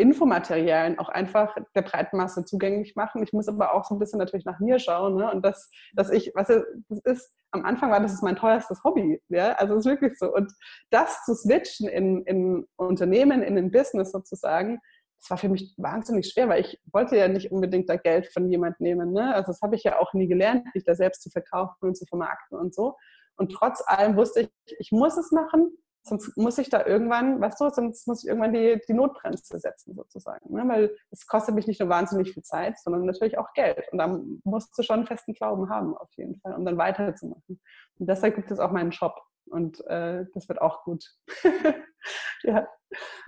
Infomaterialien 0.01 0.99
auch 0.99 1.09
einfach 1.09 1.55
der 1.75 1.83
breiten 1.83 2.17
Masse 2.17 2.43
zugänglich 2.43 2.95
machen. 2.95 3.23
Ich 3.23 3.31
muss 3.31 3.47
aber 3.47 3.73
auch 3.73 3.85
so 3.85 3.95
ein 3.95 3.99
bisschen 3.99 4.19
natürlich 4.19 4.45
nach 4.45 4.59
mir 4.59 4.79
schauen. 4.79 5.15
Ne? 5.15 5.31
Und 5.31 5.45
das, 5.45 5.69
dass 5.93 6.09
ich, 6.09 6.31
was 6.35 6.47
das 6.47 6.63
ist, 7.05 7.33
am 7.51 7.63
Anfang 7.63 7.91
war 7.91 7.99
das 7.99 8.21
mein 8.21 8.35
teuerstes 8.35 8.83
Hobby. 8.83 9.21
Ja? 9.29 9.53
Also 9.53 9.75
es 9.75 9.85
ist 9.85 9.91
wirklich 9.91 10.17
so. 10.17 10.33
Und 10.33 10.51
das 10.89 11.23
zu 11.23 11.35
switchen 11.35 11.87
in, 11.87 12.23
in 12.23 12.67
Unternehmen, 12.75 13.43
in 13.43 13.55
den 13.55 13.71
Business 13.71 14.11
sozusagen, 14.11 14.79
das 15.21 15.29
war 15.29 15.37
für 15.37 15.49
mich 15.49 15.73
wahnsinnig 15.77 16.27
schwer, 16.29 16.49
weil 16.49 16.61
ich 16.61 16.81
wollte 16.91 17.15
ja 17.15 17.27
nicht 17.27 17.51
unbedingt 17.51 17.87
da 17.87 17.95
Geld 17.95 18.27
von 18.33 18.49
jemand 18.49 18.79
nehmen. 18.79 19.13
Ne? 19.13 19.33
Also 19.35 19.51
das 19.51 19.61
habe 19.61 19.75
ich 19.75 19.83
ja 19.83 19.99
auch 19.99 20.13
nie 20.13 20.27
gelernt, 20.27 20.67
mich 20.73 20.83
da 20.83 20.95
selbst 20.95 21.21
zu 21.21 21.29
verkaufen 21.29 21.77
und 21.81 21.95
zu 21.95 22.05
vermarkten 22.05 22.57
und 22.57 22.73
so. 22.73 22.95
Und 23.37 23.51
trotz 23.51 23.83
allem 23.85 24.17
wusste 24.17 24.41
ich, 24.41 24.49
ich 24.79 24.91
muss 24.91 25.17
es 25.17 25.31
machen, 25.31 25.71
Sonst 26.03 26.35
muss 26.35 26.57
ich 26.57 26.69
da 26.69 26.85
irgendwann, 26.85 27.39
weißt 27.39 27.61
du, 27.61 27.69
sonst 27.69 28.07
muss 28.07 28.23
ich 28.23 28.29
irgendwann 28.29 28.53
die, 28.53 28.81
die 28.87 28.93
Notbremse 28.93 29.59
setzen 29.59 29.93
sozusagen. 29.93 30.53
Ne? 30.53 30.67
Weil 30.67 30.97
es 31.11 31.27
kostet 31.27 31.53
mich 31.53 31.67
nicht 31.67 31.79
nur 31.79 31.89
wahnsinnig 31.89 32.33
viel 32.33 32.43
Zeit, 32.43 32.79
sondern 32.79 33.05
natürlich 33.05 33.37
auch 33.37 33.53
Geld. 33.53 33.87
Und 33.91 33.99
da 33.99 34.19
musst 34.43 34.77
du 34.77 34.83
schon 34.83 34.99
einen 34.99 35.07
festen 35.07 35.33
Glauben 35.33 35.69
haben, 35.69 35.95
auf 35.95 36.09
jeden 36.15 36.39
Fall, 36.39 36.55
um 36.55 36.65
dann 36.65 36.77
weiterzumachen. 36.77 37.61
Und 37.99 38.09
deshalb 38.09 38.35
gibt 38.35 38.49
es 38.49 38.59
auch 38.59 38.71
meinen 38.71 38.91
Shop. 38.91 39.15
Und 39.45 39.85
äh, 39.87 40.25
das 40.33 40.47
wird 40.47 40.61
auch 40.61 40.83
gut. 40.83 41.05
ja. 42.43 42.67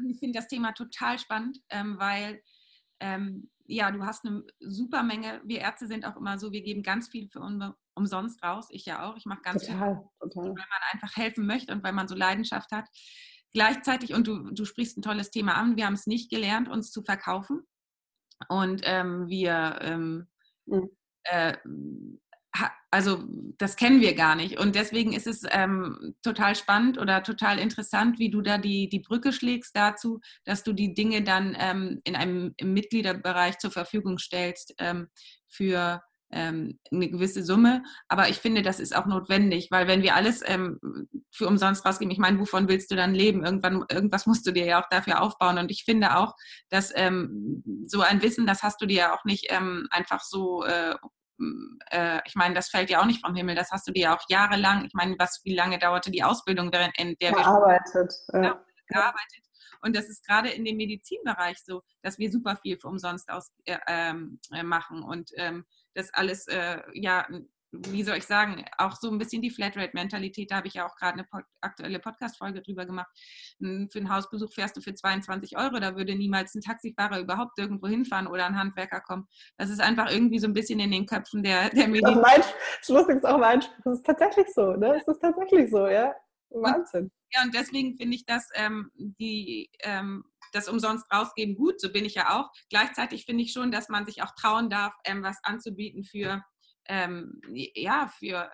Ich 0.07 0.19
finde 0.19 0.39
das 0.39 0.47
Thema 0.47 0.71
total 0.73 1.19
spannend, 1.19 1.59
ähm, 1.69 1.97
weil 1.99 2.41
ähm, 2.99 3.49
ja, 3.65 3.91
du 3.91 4.05
hast 4.05 4.25
eine 4.25 4.43
super 4.59 5.03
Menge. 5.03 5.41
Wir 5.45 5.59
Ärzte 5.59 5.87
sind 5.87 6.05
auch 6.05 6.17
immer 6.17 6.37
so, 6.39 6.51
wir 6.51 6.61
geben 6.61 6.83
ganz 6.83 7.07
viel 7.09 7.29
für 7.29 7.39
un 7.39 7.73
umsonst 7.95 8.43
raus. 8.43 8.67
Ich 8.69 8.85
ja 8.85 9.03
auch. 9.03 9.17
Ich 9.17 9.25
mache 9.25 9.41
ganz 9.41 9.65
total, 9.65 9.95
viel, 9.95 10.29
total. 10.29 10.43
weil 10.43 10.53
man 10.53 10.81
einfach 10.91 11.15
helfen 11.15 11.45
möchte 11.45 11.73
und 11.73 11.83
weil 11.83 11.93
man 11.93 12.07
so 12.07 12.15
Leidenschaft 12.15 12.71
hat. 12.71 12.87
Gleichzeitig, 13.53 14.13
und 14.13 14.27
du, 14.27 14.51
du 14.51 14.65
sprichst 14.65 14.97
ein 14.97 15.03
tolles 15.03 15.29
Thema 15.29 15.53
an, 15.53 15.77
wir 15.77 15.85
haben 15.85 15.93
es 15.93 16.07
nicht 16.07 16.31
gelernt, 16.31 16.69
uns 16.69 16.91
zu 16.91 17.03
verkaufen. 17.03 17.61
Und 18.49 18.81
ähm, 18.83 19.27
wir 19.27 19.77
ähm, 19.81 20.27
mhm. 20.65 20.89
äh, 21.23 21.55
also 22.91 23.23
das 23.57 23.75
kennen 23.75 24.01
wir 24.01 24.13
gar 24.13 24.35
nicht. 24.35 24.59
Und 24.59 24.75
deswegen 24.75 25.13
ist 25.13 25.25
es 25.25 25.43
ähm, 25.49 26.15
total 26.21 26.55
spannend 26.55 26.99
oder 26.99 27.23
total 27.23 27.57
interessant, 27.57 28.19
wie 28.19 28.29
du 28.29 28.41
da 28.41 28.59
die, 28.59 28.87
die 28.87 28.99
Brücke 28.99 29.33
schlägst 29.33 29.75
dazu, 29.75 30.19
dass 30.45 30.63
du 30.63 30.73
die 30.73 30.93
Dinge 30.93 31.23
dann 31.23 31.57
ähm, 31.59 32.01
in 32.03 32.15
einem 32.15 32.53
Mitgliederbereich 32.61 33.57
zur 33.57 33.71
Verfügung 33.71 34.19
stellst 34.19 34.75
ähm, 34.77 35.07
für 35.47 36.03
ähm, 36.33 36.79
eine 36.91 37.09
gewisse 37.09 37.43
Summe. 37.43 37.83
Aber 38.07 38.29
ich 38.29 38.37
finde, 38.39 38.61
das 38.61 38.79
ist 38.79 38.95
auch 38.95 39.05
notwendig, 39.05 39.69
weil 39.71 39.87
wenn 39.87 40.03
wir 40.03 40.15
alles 40.15 40.41
ähm, 40.45 40.79
für 41.31 41.47
umsonst 41.47 41.85
rausgeben, 41.85 42.11
ich 42.11 42.19
meine, 42.19 42.39
wovon 42.39 42.67
willst 42.67 42.91
du 42.91 42.95
dann 42.95 43.13
leben? 43.13 43.45
Irgendwann, 43.45 43.85
irgendwas 43.89 44.25
musst 44.25 44.45
du 44.45 44.51
dir 44.51 44.65
ja 44.65 44.81
auch 44.81 44.89
dafür 44.89 45.21
aufbauen. 45.21 45.57
Und 45.57 45.71
ich 45.71 45.83
finde 45.85 46.17
auch, 46.17 46.33
dass 46.69 46.91
ähm, 46.95 47.63
so 47.85 48.01
ein 48.01 48.21
Wissen, 48.21 48.45
das 48.45 48.63
hast 48.63 48.81
du 48.81 48.85
dir 48.85 48.97
ja 48.97 49.15
auch 49.15 49.23
nicht 49.25 49.51
einfach 49.51 50.21
so 50.21 50.63
äh, 50.63 50.95
äh, 51.89 52.19
ich 52.25 52.35
meine, 52.35 52.53
das 52.53 52.69
fällt 52.69 52.89
ja 52.89 53.01
auch 53.01 53.05
nicht 53.05 53.25
vom 53.25 53.35
Himmel, 53.35 53.55
das 53.55 53.71
hast 53.71 53.87
du 53.87 53.91
dir 53.91 54.13
auch 54.13 54.21
jahrelang, 54.29 54.85
ich 54.85 54.93
meine, 54.93 55.15
was, 55.17 55.41
wie 55.43 55.55
lange 55.55 55.79
dauerte 55.79 56.11
die 56.11 56.23
Ausbildung, 56.23 56.71
während 56.71 56.97
in 56.97 57.15
der 57.21 57.31
gearbeitet, 57.31 58.13
wir 58.31 58.43
ja. 58.43 58.65
gearbeitet. 58.87 59.43
Und 59.81 59.95
das 59.95 60.07
ist 60.07 60.25
gerade 60.25 60.49
in 60.49 60.63
dem 60.63 60.77
Medizinbereich 60.77 61.57
so, 61.63 61.81
dass 62.01 62.17
wir 62.17 62.31
super 62.31 62.55
viel 62.55 62.77
für 62.79 62.87
umsonst 62.87 63.29
aus, 63.29 63.51
äh, 63.65 63.77
ähm, 63.87 64.39
äh, 64.53 64.63
machen 64.63 65.03
und 65.03 65.31
ähm, 65.35 65.65
das 65.93 66.13
alles 66.13 66.47
äh, 66.47 66.81
ja 66.93 67.27
wie 67.73 68.03
soll 68.03 68.17
ich 68.17 68.25
sagen, 68.25 68.63
auch 68.77 68.95
so 68.95 69.09
ein 69.09 69.17
bisschen 69.17 69.41
die 69.41 69.49
Flatrate-Mentalität. 69.49 70.51
Da 70.51 70.57
habe 70.57 70.67
ich 70.67 70.75
ja 70.75 70.85
auch 70.85 70.95
gerade 70.95 71.13
eine 71.13 71.23
pod 71.23 71.43
aktuelle 71.61 71.99
Podcast-Folge 71.99 72.61
drüber 72.61 72.85
gemacht. 72.85 73.09
Für 73.59 73.99
einen 73.99 74.13
Hausbesuch 74.13 74.51
fährst 74.53 74.77
du 74.77 74.81
für 74.81 74.93
22 74.93 75.57
Euro. 75.57 75.79
Da 75.79 75.95
würde 75.95 76.15
niemals 76.15 76.53
ein 76.53 76.61
Taxifahrer 76.61 77.19
überhaupt 77.19 77.57
irgendwo 77.57 77.87
hinfahren 77.87 78.27
oder 78.27 78.45
ein 78.45 78.59
Handwerker 78.59 79.01
kommen. 79.01 79.27
Das 79.57 79.69
ist 79.69 79.81
einfach 79.81 80.11
irgendwie 80.11 80.39
so 80.39 80.47
ein 80.47 80.53
bisschen 80.53 80.79
in 80.79 80.91
den 80.91 81.05
Köpfen 81.05 81.41
der, 81.41 81.69
der 81.69 81.87
Medien. 81.87 82.03
Das 82.03 82.11
ist 82.11 83.25
auch 83.25 83.39
mein 83.39 83.61
Spruch. 83.61 83.81
Das 83.85 83.97
ist 83.97 84.05
tatsächlich 84.05 84.47
so. 84.53 84.73
Ne? 84.73 84.93
Das 84.93 85.07
ist 85.07 85.19
tatsächlich 85.19 85.71
so, 85.71 85.87
ja. 85.87 86.13
Wahnsinn. 86.49 87.05
Und, 87.05 87.11
ja, 87.33 87.41
und 87.41 87.55
deswegen 87.55 87.97
finde 87.97 88.15
ich, 88.15 88.25
dass 88.25 88.49
ähm, 88.53 88.91
die 88.95 89.71
ähm, 89.81 90.23
das 90.53 90.69
umsonst 90.69 91.05
rausgeben 91.11 91.55
gut, 91.55 91.81
so 91.81 91.91
bin 91.91 92.05
ich 92.05 92.15
ja 92.15 92.39
auch. 92.39 92.49
Gleichzeitig 92.69 93.25
finde 93.25 93.43
ich 93.43 93.51
schon, 93.51 93.71
dass 93.71 93.89
man 93.89 94.05
sich 94.05 94.23
auch 94.23 94.31
trauen 94.35 94.69
darf, 94.69 94.93
ähm, 95.05 95.23
was 95.23 95.37
anzubieten 95.43 96.03
für 96.03 96.43
ähm, 96.87 97.41
ja, 97.53 98.07
für, 98.19 98.49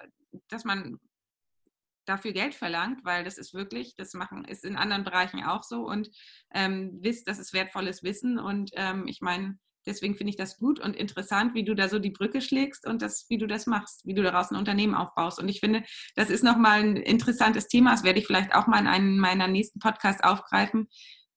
dass 0.47 0.64
man 0.64 1.00
dafür 2.06 2.32
Geld 2.32 2.56
verlangt, 2.56 3.06
weil 3.06 3.24
das 3.24 3.38
ist 3.38 3.54
wirklich, 3.54 3.95
das 3.95 4.14
machen 4.14 4.45
ist 4.45 4.66
in 4.66 4.78
anderen 4.78 5.04
Bereichen 5.04 5.43
auch 5.43 5.64
so 5.64 5.88
und 5.88 6.10
ähm, 6.54 6.97
wisst, 7.02 7.28
das 7.28 7.39
ist 7.39 7.54
wertvolles 7.54 8.04
Wissen 8.04 8.39
und 8.39 8.72
ähm, 8.74 9.08
ich 9.08 9.22
meine, 9.22 9.60
deswegen 9.86 10.16
finde 10.16 10.32
ich 10.32 10.36
das 10.36 10.58
gut 10.58 10.80
und 10.80 10.95
interessant, 10.95 11.54
wie 11.54 11.64
du 11.64 11.76
da 11.76 11.88
so 11.88 12.00
die 12.00 12.10
Brücke 12.10 12.41
schlägst 12.41 12.88
und 12.88 13.02
das, 13.02 13.28
wie 13.30 13.38
du 13.38 13.47
das 13.47 13.68
machst, 13.68 14.06
wie 14.06 14.16
du 14.16 14.24
daraus 14.24 14.52
ein 14.52 14.58
Unternehmen 14.58 14.93
aufbaust. 14.93 15.39
Und 15.39 15.50
ich 15.50 15.60
finde, 15.60 15.84
das 16.16 16.30
ist 16.30 16.43
nochmal 16.43 16.82
ein 16.82 16.97
interessantes 16.97 17.68
Thema. 17.68 17.91
Das 17.91 18.04
werde 18.04 18.20
ich 18.20 18.28
vielleicht 18.28 18.54
auch 18.54 18.68
mal 18.68 18.80
in 18.80 18.88
einem 18.88 19.18
meiner 19.18 19.47
nächsten 19.47 19.80
Podcasts 19.80 20.24
aufgreifen, 20.24 20.89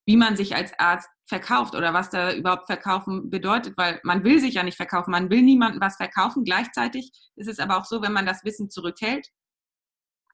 wie 0.07 0.17
man 0.17 0.37
sich 0.37 0.57
als 0.57 0.73
Arzt 0.79 1.09
verkauft 1.27 1.75
oder 1.75 1.95
was 1.95 2.11
da 2.11 2.33
überhaupt 2.35 2.67
verkaufen 2.67 3.31
bedeutet, 3.31 3.75
weil 3.77 4.01
man 4.03 4.25
will 4.25 4.39
sich 4.41 4.55
ja 4.55 4.63
nicht 4.63 4.77
verkaufen, 4.77 5.11
man 5.13 5.31
will 5.31 5.43
niemandem 5.43 5.81
was 5.81 5.97
verkaufen. 5.97 6.45
Gleichzeitig 6.45 7.13
ist 7.37 7.49
es 7.49 7.59
aber 7.59 7.79
auch 7.79 7.85
so, 7.85 8.03
wenn 8.03 8.13
man 8.13 8.27
das 8.27 8.45
Wissen 8.45 8.71
zurückhält, 8.71 9.29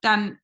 dann 0.01 0.39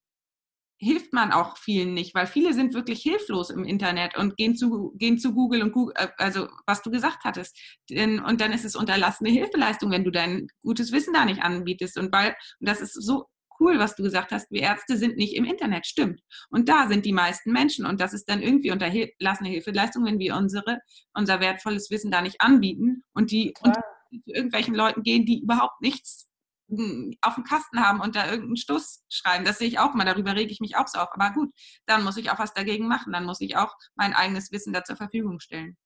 hilft 0.78 1.14
man 1.14 1.32
auch 1.32 1.58
vielen 1.58 1.94
nicht, 1.94 2.14
weil 2.14 2.28
viele 2.28 2.54
sind 2.54 2.74
wirklich 2.74 3.02
hilflos 3.02 3.50
im 3.50 3.64
Internet 3.64 4.18
und 4.18 4.36
gehen 4.36 4.56
zu, 4.56 4.94
gehen 4.98 5.18
zu 5.18 5.34
Google 5.34 5.64
und 5.64 5.72
Google, 5.72 5.96
äh, 5.98 6.10
also 6.18 6.50
was 6.66 6.82
du 6.82 6.92
gesagt 6.92 7.24
hattest. 7.24 7.58
Und 7.90 8.42
dann 8.42 8.52
ist 8.52 8.66
es 8.66 8.76
unterlassene 8.76 9.30
Hilfeleistung, 9.30 9.92
wenn 9.92 10.04
du 10.04 10.12
dein 10.12 10.48
gutes 10.62 10.92
Wissen 10.92 11.14
da 11.14 11.26
nicht 11.26 11.42
anbietest. 11.42 11.98
Und 11.98 12.12
weil, 12.12 12.36
und 12.60 12.70
das 12.70 12.82
ist 12.82 12.94
so 12.94 13.26
cool, 13.60 13.80
was 13.80 13.96
du 13.96 14.04
gesagt 14.04 14.32
hast, 14.32 14.52
wir 14.52 14.62
Ärzte 14.62 14.98
sind 14.98 15.18
nicht 15.18 15.36
im 15.36 15.46
Internet, 15.46 15.86
stimmt. 15.86 16.22
Und 16.50 16.70
da 16.70 16.88
sind 16.88 17.06
die 17.06 17.14
meisten 17.14 17.52
Menschen 17.52 17.86
und 17.86 18.00
das 18.02 18.14
ist 18.14 18.30
dann 18.30 18.42
irgendwie 18.42 18.72
unterlassene 18.72 19.50
Hilfeleistung, 19.50 20.06
wenn 20.06 20.20
wir 20.20 20.36
unsere, 20.36 20.80
unser 21.14 21.40
wertvolles 21.40 21.90
Wissen 21.90 22.12
da 22.12 22.22
nicht 22.22 22.42
anbieten 22.42 23.04
und 23.14 23.32
die 23.32 23.54
und 23.62 23.76
zu 23.76 23.82
irgendwelchen 24.26 24.76
Leuten 24.76 25.04
gehen, 25.04 25.26
die 25.26 25.42
überhaupt 25.42 25.82
nichts 25.82 26.30
hm, 26.70 27.14
auf 27.22 27.36
dem 27.36 27.44
Kasten 27.44 27.80
haben 27.80 28.02
und 28.02 28.16
da 28.16 28.26
irgendeinen 28.26 28.58
Stoß 28.58 29.04
schreiben. 29.10 29.46
Das 29.46 29.58
sehe 29.60 29.68
ich 29.68 29.80
auch 29.80 29.94
mal, 29.94 30.06
darüber 30.06 30.36
rege 30.36 30.52
ich 30.52 30.60
mich 30.60 30.78
auch 30.78 30.88
so 30.88 31.00
auf. 31.00 31.10
Aber 31.12 31.32
gut, 31.34 31.52
dann 31.86 32.04
muss 32.04 32.18
ich 32.18 32.32
auch 32.32 32.40
was 32.40 32.54
dagegen 32.54 32.88
machen. 32.88 33.14
Dann 33.14 33.26
muss 33.26 33.42
ich 33.42 33.58
auch 33.58 33.74
mein 33.96 34.14
eigenes 34.14 34.52
Wissen 34.52 34.74
da 34.74 34.84
zur 34.84 34.96
Verfügung 34.96 35.40
stellen. 35.40 35.78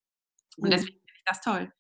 Und 0.57 0.71
deswegen 0.71 0.97
finde 0.97 1.13
ich 1.15 1.23
das 1.25 1.41
toll. 1.41 1.71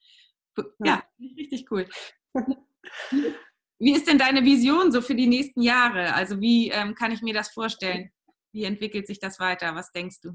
Ja 0.83 1.03
richtig 1.49 1.71
cool. 1.71 1.87
Wie 3.79 3.93
ist 3.93 4.07
denn 4.07 4.17
deine 4.17 4.43
Vision 4.43 4.91
so 4.91 5.01
für 5.01 5.15
die 5.15 5.27
nächsten 5.27 5.61
Jahre? 5.61 6.13
Also 6.13 6.41
wie 6.41 6.69
ähm, 6.69 6.95
kann 6.95 7.11
ich 7.11 7.21
mir 7.21 7.33
das 7.33 7.49
vorstellen? 7.49 8.11
Wie 8.51 8.65
entwickelt 8.65 9.07
sich 9.07 9.19
das 9.19 9.39
weiter? 9.39 9.73
Was 9.75 9.91
denkst 9.91 10.19
du? 10.21 10.31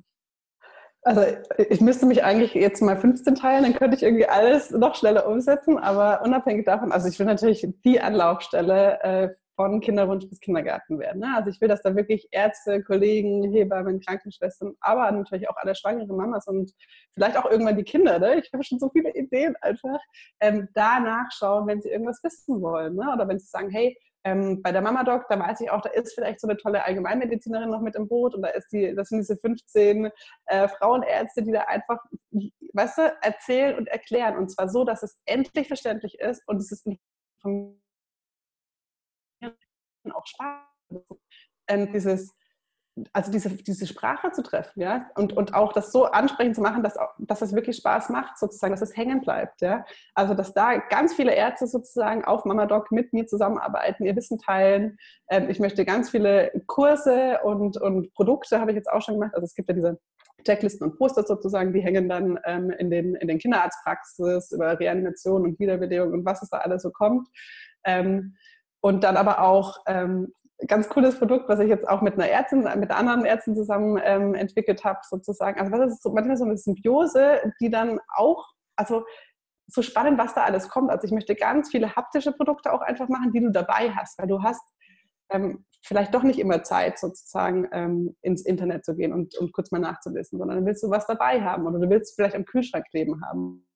Also 1.03 1.23
ich 1.59 1.83
müsste 1.83 2.07
mich 2.07 2.25
eigentlich 2.25 2.55
jetzt 2.55 2.81
mal 2.81 2.97
15 2.97 3.35
teilen, 3.35 3.65
dann 3.65 3.75
könnte 3.75 3.95
ich 3.95 4.03
irgendwie 4.03 4.27
alles 4.27 4.71
noch 4.71 4.95
schneller 4.95 5.29
umsetzen, 5.29 5.77
aber 5.77 6.23
unabhängig 6.23 6.65
davon, 6.65 6.93
also 6.93 7.09
ich 7.09 7.19
will 7.19 7.27
natürlich 7.27 7.67
die 7.85 8.01
Anlaufstelle 8.01 9.03
äh, 9.03 9.29
von 9.57 9.81
Kinderwunsch 9.81 10.29
bis 10.29 10.41
Kindergarten 10.41 10.99
werden. 10.99 11.21
Ne? 11.21 11.33
Also 11.37 11.51
ich 11.51 11.61
will, 11.61 11.69
dass 11.69 11.83
da 11.83 11.95
wirklich 11.95 12.29
Ärzte, 12.31 12.83
Kollegen, 12.83 13.53
Hebammen, 13.53 14.01
Krankenschwestern, 14.01 14.75
aber 14.81 15.11
natürlich 15.13 15.49
auch 15.49 15.57
alle 15.57 15.75
schwangere 15.75 16.13
Mamas 16.13 16.47
und 16.47 16.73
vielleicht 17.13 17.37
auch 17.37 17.51
irgendwann 17.51 17.77
die 17.77 17.85
Kinder, 17.85 18.19
ne? 18.19 18.41
ich 18.41 18.53
habe 18.53 18.65
schon 18.65 18.79
so 18.79 18.89
viele 18.91 19.15
Ideen 19.15 19.55
einfach, 19.61 20.01
ähm, 20.41 20.69
da 20.75 21.01
nachschauen, 21.01 21.67
wenn 21.67 21.81
sie 21.81 21.91
irgendwas 21.91 22.23
wissen 22.23 22.61
wollen. 22.61 22.97
Ne? 22.97 23.11
Oder 23.13 23.29
wenn 23.29 23.39
sie 23.39 23.47
sagen, 23.47 23.71
hey, 23.71 23.97
ähm, 24.25 24.63
bei 24.63 24.73
der 24.73 24.81
Mama 24.81 25.05
Doc, 25.05 25.27
da 25.29 25.39
weiß 25.39 25.61
ich 25.61 25.71
auch, 25.71 25.83
da 25.83 25.91
ist 25.91 26.15
vielleicht 26.15 26.41
so 26.41 26.49
eine 26.49 26.57
tolle 26.57 26.83
Allgemeinmedizinerin 26.85 27.71
noch 27.71 27.83
mit 27.83 27.95
im 27.95 28.09
Boot 28.09 28.35
und 28.35 28.43
da 28.43 28.49
ist 28.49 28.73
die, 28.73 28.95
das 28.95 29.11
sind 29.11 29.19
diese 29.19 29.37
15 29.37 30.11
äh, 30.47 30.69
Frauenärzte, 30.69 31.43
die 31.43 31.53
da 31.53 31.61
einfach, 31.63 31.99
weißt 32.73 32.99
du, 32.99 33.17
erzählen 33.21 33.77
und 33.77 33.87
erklären 33.89 34.39
und 34.39 34.51
zwar 34.51 34.69
so, 34.71 34.85
dass 34.85 35.03
es 35.03 35.21
endlich 35.27 35.69
verständlich 35.69 36.19
ist 36.21 36.43
und 36.47 36.57
es 36.57 36.73
ist 36.73 36.89
von 37.43 37.79
auch 40.13 40.27
Spaß. 40.27 41.05
Ähm, 41.69 41.93
dieses, 41.93 42.35
also 43.13 43.33
diese, 43.33 43.51
diese 43.51 43.87
Sprache 43.87 44.31
zu 44.33 44.43
treffen, 44.43 44.81
ja, 44.81 45.11
und, 45.17 45.33
und 45.33 45.55
auch 45.55 45.73
das 45.73 45.91
so 45.91 46.05
ansprechend 46.05 46.55
zu 46.55 46.61
machen, 46.61 46.83
dass, 46.83 46.97
dass 47.19 47.43
es 47.43 47.53
wirklich 47.53 47.77
Spaß 47.77 48.11
macht, 48.11 48.39
sozusagen, 48.39 48.73
dass 48.73 48.83
es 48.83 48.97
hängen 48.97 49.21
bleibt, 49.21 49.63
ja. 49.63 49.85
Also, 50.15 50.35
dass 50.35 50.55
da 50.55 50.77
ganz 50.77 51.15
viele 51.15 51.35
Ärzte 51.35 51.67
sozusagen 51.67 52.25
auf 52.25 52.45
MamaDoc 52.45 52.93
mit 52.93 53.13
mir 53.13 53.27
zusammenarbeiten, 53.27 54.05
ihr 54.05 54.15
Wissen 54.15 54.39
teilen. 54.39 54.99
Ähm, 55.29 55.51
ich 55.51 55.59
möchte 55.59 55.85
ganz 55.85 56.11
viele 56.11 56.53
Kurse 56.67 57.41
und, 57.43 57.77
und 57.79 58.13
Produkte 58.15 58.61
habe 58.61 58.71
ich 58.71 58.77
jetzt 58.77 58.91
auch 58.91 59.03
schon 59.03 59.15
gemacht. 59.15 59.35
Also, 59.35 59.45
es 59.45 59.55
gibt 59.55 59.69
ja 59.69 59.75
diese 59.75 59.99
Checklisten 60.45 60.87
und 60.87 60.99
Poster 60.99 61.25
sozusagen, 61.25 61.73
die 61.73 61.81
hängen 61.81 62.09
dann 62.09 62.39
ähm, 62.45 62.71
in, 62.71 62.91
den, 62.91 63.15
in 63.17 63.29
den 63.29 63.39
Kinderarztpraxis 63.39 64.53
über 64.53 64.79
Reanimation 64.79 65.43
und 65.43 65.59
Wiederbelebung 65.59 66.13
und 66.13 66.25
was 66.25 66.43
es 66.43 66.51
da 66.51 66.59
alles 66.59 66.83
so 66.83 66.91
kommt. 66.91 67.27
Ähm, 67.85 68.37
und 68.85 69.03
dann 69.03 69.17
aber 69.17 69.41
auch 69.41 69.79
ähm, 69.87 70.31
ganz 70.69 70.91
cooles 70.91 71.19
Produkt, 71.19 71.49
was 71.49 71.59
ich 71.59 71.71
jetzt 71.71 71.89
auch 71.89 72.03
mit 72.03 72.15
einer 72.15 72.29
Ärztin, 72.29 72.69
mit 72.79 72.91
anderen 72.91 73.25
Ärzten 73.25 73.57
zusammen 73.57 73.99
ähm, 74.05 74.35
entwickelt 74.35 74.85
habe, 74.85 74.99
sozusagen. 75.09 75.59
Also 75.59 75.75
das 75.75 75.93
ist 75.93 76.03
so, 76.03 76.13
manchmal 76.13 76.37
so 76.37 76.45
eine 76.45 76.59
Symbiose, 76.59 77.41
die 77.63 77.71
dann 77.71 77.99
auch, 78.15 78.47
also 78.77 79.07
so 79.69 79.81
spannend, 79.81 80.19
was 80.19 80.35
da 80.35 80.45
alles 80.45 80.69
kommt. 80.69 80.91
Also 80.91 81.07
ich 81.07 81.13
möchte 81.13 81.35
ganz 81.35 81.71
viele 81.71 81.97
haptische 81.97 82.33
Produkte 82.33 82.75
auch 82.75 82.83
einfach 82.83 83.09
machen, 83.09 83.33
die 83.33 83.41
du 83.41 83.51
dabei 83.51 83.91
hast, 83.91 84.19
weil 84.19 84.27
du 84.27 84.43
hast 84.43 84.63
ähm, 85.31 85.65
vielleicht 85.83 86.13
doch 86.13 86.23
nicht 86.23 86.39
immer 86.39 86.63
Zeit, 86.63 86.99
sozusagen 86.99 87.67
ähm, 87.73 88.15
ins 88.21 88.45
Internet 88.45 88.85
zu 88.85 88.95
gehen 88.95 89.15
und, 89.15 89.35
und 89.39 89.55
kurz 89.55 89.71
mal 89.71 89.79
nachzulesen, 89.79 90.39
sondern 90.39 90.59
dann 90.59 90.67
willst 90.67 90.83
du 90.83 90.91
was 90.91 91.07
dabei 91.07 91.41
haben 91.41 91.67
oder 91.67 91.79
du 91.79 91.89
willst 91.89 92.17
vielleicht 92.17 92.37
am 92.37 92.45
Kühlschrank 92.45 92.85
kleben 92.91 93.23
haben. 93.25 93.67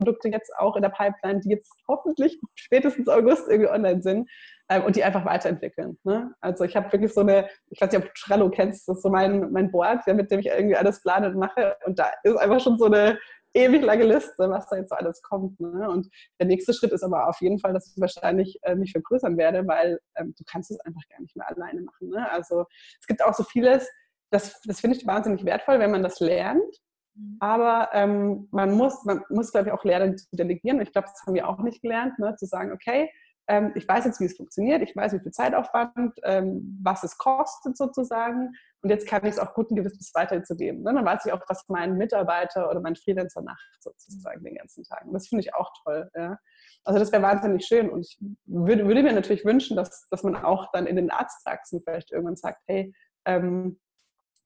Produkte 0.00 0.28
jetzt 0.28 0.50
auch 0.58 0.76
in 0.76 0.82
der 0.82 0.88
Pipeline, 0.88 1.40
die 1.40 1.50
jetzt 1.50 1.70
hoffentlich 1.86 2.40
spätestens 2.54 3.08
August 3.08 3.48
irgendwie 3.48 3.70
online 3.70 4.02
sind 4.02 4.30
ähm, 4.68 4.84
und 4.84 4.96
die 4.96 5.04
einfach 5.04 5.24
weiterentwickeln. 5.24 5.98
Ne? 6.04 6.34
Also 6.40 6.64
ich 6.64 6.74
habe 6.74 6.90
wirklich 6.92 7.12
so 7.12 7.20
eine, 7.20 7.48
ich 7.68 7.80
weiß 7.80 7.92
nicht, 7.92 8.02
ob 8.02 8.06
du 8.06 8.20
Trello 8.20 8.50
kennst, 8.50 8.88
das 8.88 8.96
ist 8.96 9.02
so 9.02 9.10
mein, 9.10 9.52
mein 9.52 9.70
Board, 9.70 10.06
mit 10.06 10.30
dem 10.30 10.40
ich 10.40 10.46
irgendwie 10.46 10.76
alles 10.76 11.02
plane 11.02 11.28
und 11.28 11.36
mache 11.36 11.76
und 11.84 11.98
da 11.98 12.10
ist 12.24 12.36
einfach 12.36 12.60
schon 12.60 12.78
so 12.78 12.86
eine 12.86 13.18
ewig 13.52 13.82
lange 13.82 14.04
Liste, 14.04 14.48
was 14.48 14.68
da 14.68 14.76
jetzt 14.76 14.90
so 14.90 14.96
alles 14.96 15.22
kommt. 15.22 15.58
Ne? 15.60 15.88
Und 15.88 16.08
der 16.38 16.46
nächste 16.46 16.72
Schritt 16.72 16.92
ist 16.92 17.02
aber 17.02 17.28
auf 17.28 17.40
jeden 17.40 17.58
Fall, 17.58 17.72
dass 17.72 17.88
ich 17.88 18.00
wahrscheinlich 18.00 18.58
äh, 18.62 18.74
mich 18.74 18.92
vergrößern 18.92 19.36
werde, 19.36 19.66
weil 19.66 20.00
ähm, 20.16 20.34
du 20.38 20.44
kannst 20.44 20.70
es 20.70 20.80
einfach 20.80 21.02
gar 21.08 21.20
nicht 21.20 21.36
mehr 21.36 21.48
alleine 21.48 21.82
machen. 21.82 22.08
Ne? 22.08 22.30
Also 22.30 22.66
es 23.00 23.06
gibt 23.06 23.24
auch 23.24 23.34
so 23.34 23.42
vieles, 23.42 23.88
das, 24.30 24.60
das 24.62 24.80
finde 24.80 24.96
ich 24.96 25.06
wahnsinnig 25.06 25.44
wertvoll, 25.44 25.80
wenn 25.80 25.90
man 25.90 26.02
das 26.02 26.20
lernt. 26.20 26.80
Mhm. 27.14 27.36
Aber 27.40 27.90
ähm, 27.92 28.48
man 28.50 28.72
muss, 28.72 29.04
man 29.04 29.22
muss, 29.28 29.52
glaube 29.52 29.68
ich, 29.68 29.72
auch 29.72 29.84
lernen 29.84 30.16
zu 30.16 30.26
delegieren. 30.32 30.80
Ich 30.80 30.92
glaube, 30.92 31.08
das 31.08 31.22
haben 31.26 31.34
wir 31.34 31.48
auch 31.48 31.58
nicht 31.58 31.82
gelernt, 31.82 32.18
ne? 32.18 32.36
zu 32.36 32.46
sagen, 32.46 32.72
okay, 32.72 33.10
ähm, 33.50 33.72
ich 33.74 33.86
weiß 33.86 34.04
jetzt, 34.04 34.20
wie 34.20 34.26
es 34.26 34.36
funktioniert, 34.36 34.80
ich 34.80 34.94
weiß, 34.94 35.12
wie 35.12 35.18
viel 35.18 35.32
Zeitaufwand, 35.32 36.14
ähm, 36.22 36.78
was 36.82 37.02
es 37.02 37.18
kostet 37.18 37.76
sozusagen. 37.76 38.52
Und 38.82 38.90
jetzt 38.90 39.08
kann 39.08 39.24
ich 39.24 39.32
es 39.32 39.38
auch 39.40 39.54
guten 39.54 39.74
Gewissens 39.74 40.12
weiterzugeben. 40.14 40.82
Ne? 40.82 40.94
Dann 40.94 41.04
weiß 41.04 41.26
ich 41.26 41.32
auch, 41.32 41.42
was 41.48 41.64
mein 41.68 41.96
Mitarbeiter 41.98 42.70
oder 42.70 42.80
mein 42.80 42.94
Freelancer 42.94 43.42
macht 43.42 43.76
sozusagen 43.80 44.44
den 44.44 44.54
ganzen 44.54 44.84
Tag. 44.84 45.04
Und 45.04 45.14
das 45.14 45.26
finde 45.26 45.42
ich 45.42 45.54
auch 45.54 45.68
toll. 45.82 46.08
Ja? 46.14 46.38
Also 46.84 47.00
das 47.00 47.10
wäre 47.10 47.22
wahnsinnig 47.22 47.66
schön. 47.66 47.90
Und 47.90 48.06
ich 48.06 48.18
würde, 48.46 48.86
würde, 48.86 49.02
mir 49.02 49.12
natürlich 49.12 49.44
wünschen, 49.44 49.76
dass, 49.76 50.06
dass 50.10 50.22
man 50.22 50.36
auch 50.36 50.70
dann 50.72 50.86
in 50.86 50.94
den 50.96 51.10
Arztpraxen 51.10 51.82
vielleicht 51.84 52.12
irgendwann 52.12 52.36
sagt, 52.36 52.62
hey, 52.66 52.94
ähm, 53.24 53.80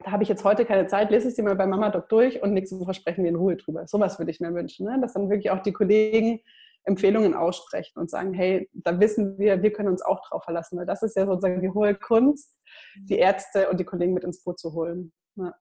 da 0.04 0.12
habe 0.12 0.22
ich 0.22 0.28
jetzt 0.28 0.44
heute 0.44 0.64
keine 0.64 0.86
Zeit, 0.86 1.10
lese 1.10 1.28
es 1.28 1.34
dir 1.34 1.42
mal 1.42 1.56
bei 1.56 1.66
Mama 1.66 1.90
Doc 1.90 2.08
durch 2.08 2.42
und 2.42 2.52
nächste 2.52 2.78
Woche 2.78 2.94
sprechen 2.94 3.24
wir 3.24 3.30
in 3.30 3.36
Ruhe 3.36 3.56
drüber. 3.56 3.86
Sowas 3.86 4.18
würde 4.18 4.30
ich 4.30 4.40
mir 4.40 4.54
wünschen, 4.54 4.86
ne? 4.86 5.00
dass 5.00 5.14
dann 5.14 5.30
wirklich 5.30 5.50
auch 5.50 5.62
die 5.62 5.72
Kollegen 5.72 6.40
Empfehlungen 6.84 7.34
aussprechen 7.34 7.98
und 7.98 8.10
sagen, 8.10 8.34
hey, 8.34 8.68
da 8.72 9.00
wissen 9.00 9.38
wir, 9.38 9.62
wir 9.62 9.72
können 9.72 9.88
uns 9.88 10.02
auch 10.02 10.20
drauf 10.28 10.44
verlassen, 10.44 10.78
weil 10.78 10.86
das 10.86 11.02
ist 11.02 11.16
ja 11.16 11.24
sozusagen 11.24 11.62
die 11.62 11.70
hohe 11.70 11.94
Kunst, 11.94 12.54
die 12.96 13.16
Ärzte 13.16 13.70
und 13.70 13.80
die 13.80 13.84
Kollegen 13.84 14.12
mit 14.12 14.24
ins 14.24 14.44
Boot 14.44 14.58
zu 14.58 14.74
holen. 14.74 15.12
Ja. 15.36 15.54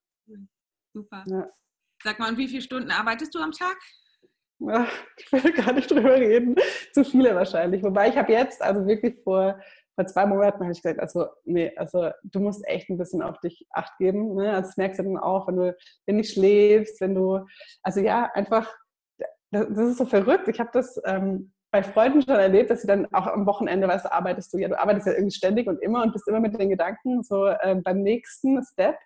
Super. 0.94 1.24
Ja. 1.28 1.50
Sag 2.04 2.20
mal, 2.20 2.30
und 2.30 2.38
wie 2.38 2.50
viele 2.50 2.62
Stunden 2.62 2.92
arbeitest 2.92 3.34
du 3.34 3.40
am 3.40 3.52
Tag? 3.52 3.78
Ach, 4.68 4.92
ich 5.18 5.32
will 5.32 5.52
gar 5.54 5.74
nicht 5.74 5.90
drüber 5.90 6.16
reden. 6.16 6.56
Zu 6.94 7.06
viele 7.06 7.34
wahrscheinlich. 7.36 7.82
Wobei 7.84 8.10
ich 8.10 8.18
habe 8.18 8.32
jetzt, 8.32 8.62
also 8.62 8.86
wirklich 8.86 9.16
vor, 9.24 9.60
vor 9.96 10.06
zwei 10.08 10.26
Monaten 10.26 10.62
habe 10.62 10.72
ich 10.72 10.82
gesagt, 10.82 11.00
also 11.00 11.28
nee, 11.46 11.72
also 11.78 12.10
du 12.24 12.40
musst 12.40 12.68
echt 12.68 12.90
ein 12.90 12.98
bisschen 12.98 13.22
auf 13.22 13.40
dich 13.40 13.66
acht 13.72 13.98
geben. 13.98 14.36
Ne? 14.36 14.52
Also 14.52 14.70
das 14.70 14.78
merkst 14.78 15.00
du 15.00 15.04
dann 15.04 15.18
auch, 15.18 15.48
wenn 15.48 15.56
du, 15.56 15.76
wenn 16.06 16.16
du 16.16 16.22
nicht 16.22 16.34
schläfst, 16.34 17.00
wenn 17.02 17.16
du, 17.16 17.46
also 17.84 18.00
ja, 18.00 18.30
einfach 18.34 18.74
das, 19.52 19.68
das 19.70 19.90
ist 19.90 19.98
so 19.98 20.06
verrückt. 20.06 20.48
Ich 20.48 20.60
habe 20.60 20.72
das 20.74 21.00
ähm, 21.06 21.54
bei 21.72 21.84
Freunden 21.84 22.22
schon 22.22 22.36
erlebt, 22.36 22.70
dass 22.70 22.82
sie 22.82 22.88
dann 22.88 23.12
auch 23.14 23.28
am 23.28 23.46
Wochenende, 23.46 23.88
weißt 23.88 24.06
du, 24.06 24.12
arbeitest 24.12 24.54
du 24.54 24.58
ja, 24.58 24.68
du 24.68 24.80
arbeitest 24.80 25.08
ja 25.08 25.14
irgendwie 25.14 25.36
ständig 25.36 25.68
und 25.68 25.82
immer 25.82 26.04
und 26.04 26.14
bist 26.14 26.28
immer 26.28 26.40
mit 26.40 26.60
den 26.60 26.70
Gedanken 26.70 27.24
so 27.24 27.48
ähm, 27.48 27.82
beim 27.84 28.02
nächsten 28.02 28.64
Step 28.64 28.98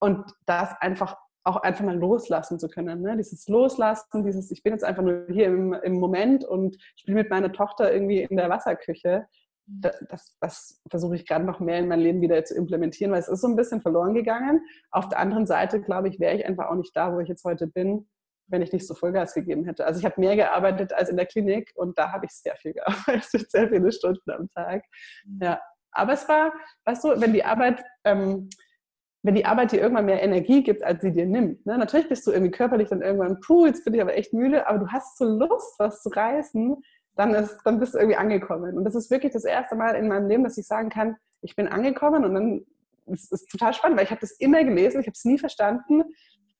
und 0.00 0.24
das 0.46 0.70
einfach 0.80 1.16
auch 1.44 1.56
einfach 1.56 1.84
mal 1.84 1.96
loslassen 1.96 2.58
zu 2.58 2.68
können. 2.68 3.00
Ne? 3.00 3.16
Dieses 3.16 3.48
Loslassen, 3.48 4.24
dieses, 4.24 4.50
ich 4.50 4.62
bin 4.62 4.74
jetzt 4.74 4.84
einfach 4.84 5.02
nur 5.02 5.26
hier 5.30 5.46
im, 5.46 5.72
im 5.72 5.94
Moment 5.94 6.44
und 6.44 6.76
spiele 6.96 7.16
mit 7.16 7.30
meiner 7.30 7.52
Tochter 7.52 7.92
irgendwie 7.92 8.22
in 8.22 8.36
der 8.36 8.50
Wasserküche. 8.50 9.26
Das, 9.70 10.34
das, 10.40 10.80
versuche 10.88 11.16
ich 11.16 11.26
gerade 11.26 11.44
noch 11.44 11.60
mehr 11.60 11.78
in 11.78 11.88
mein 11.88 12.00
Leben 12.00 12.22
wieder 12.22 12.42
zu 12.44 12.54
implementieren, 12.54 13.12
weil 13.12 13.20
es 13.20 13.28
ist 13.28 13.42
so 13.42 13.48
ein 13.48 13.56
bisschen 13.56 13.82
verloren 13.82 14.14
gegangen. 14.14 14.62
Auf 14.90 15.08
der 15.08 15.18
anderen 15.18 15.46
Seite, 15.46 15.82
glaube 15.82 16.08
ich, 16.08 16.18
wäre 16.18 16.34
ich 16.34 16.46
einfach 16.46 16.70
auch 16.70 16.74
nicht 16.74 16.96
da, 16.96 17.14
wo 17.14 17.20
ich 17.20 17.28
jetzt 17.28 17.44
heute 17.44 17.66
bin, 17.66 18.08
wenn 18.46 18.62
ich 18.62 18.72
nicht 18.72 18.86
so 18.86 18.94
Vollgas 18.94 19.34
gegeben 19.34 19.64
hätte. 19.64 19.86
Also 19.86 20.00
ich 20.00 20.06
habe 20.06 20.20
mehr 20.20 20.36
gearbeitet 20.36 20.92
als 20.92 21.10
in 21.10 21.16
der 21.16 21.26
Klinik 21.26 21.70
und 21.74 21.98
da 21.98 22.12
habe 22.12 22.26
ich 22.26 22.32
sehr 22.32 22.56
viel 22.56 22.72
gearbeitet, 22.74 23.50
sehr 23.50 23.68
viele 23.68 23.92
Stunden 23.92 24.30
am 24.30 24.48
Tag. 24.50 24.84
Mhm. 25.26 25.40
Ja, 25.42 25.60
aber 25.92 26.12
es 26.14 26.28
war, 26.28 26.52
weißt 26.84 27.04
du, 27.04 27.20
wenn 27.20 27.32
die 27.32 27.44
Arbeit, 27.44 27.82
ähm, 28.04 28.48
wenn 29.22 29.34
die 29.34 29.44
Arbeit 29.44 29.72
dir 29.72 29.80
irgendwann 29.80 30.06
mehr 30.06 30.22
Energie 30.22 30.62
gibt, 30.62 30.82
als 30.84 31.02
sie 31.02 31.12
dir 31.12 31.26
nimmt. 31.26 31.66
Ne? 31.66 31.76
Natürlich 31.76 32.08
bist 32.08 32.26
du 32.26 32.30
irgendwie 32.30 32.52
körperlich 32.52 32.88
dann 32.88 33.02
irgendwann, 33.02 33.40
puh, 33.40 33.66
jetzt 33.66 33.84
bin 33.84 33.94
ich 33.94 34.00
aber 34.00 34.16
echt 34.16 34.32
müde, 34.32 34.66
aber 34.66 34.78
du 34.78 34.88
hast 34.88 35.18
so 35.18 35.24
Lust, 35.24 35.74
was 35.78 36.02
zu 36.02 36.08
reißen, 36.08 36.76
dann, 37.18 37.34
ist, 37.34 37.58
dann 37.64 37.78
bist 37.78 37.94
du 37.94 37.98
irgendwie 37.98 38.16
angekommen. 38.16 38.78
Und 38.78 38.84
das 38.84 38.94
ist 38.94 39.10
wirklich 39.10 39.32
das 39.32 39.44
erste 39.44 39.76
Mal 39.76 39.94
in 39.96 40.08
meinem 40.08 40.28
Leben, 40.28 40.44
dass 40.44 40.56
ich 40.56 40.66
sagen 40.66 40.88
kann, 40.88 41.16
ich 41.42 41.54
bin 41.56 41.68
angekommen 41.68 42.24
und 42.24 42.34
dann 42.34 42.66
es 43.10 43.30
ist 43.30 43.48
total 43.50 43.72
spannend, 43.72 43.96
weil 43.96 44.04
ich 44.04 44.10
habe 44.10 44.20
das 44.20 44.32
immer 44.32 44.62
gelesen, 44.64 45.00
ich 45.00 45.06
habe 45.06 45.14
es 45.14 45.24
nie 45.24 45.38
verstanden 45.38 46.04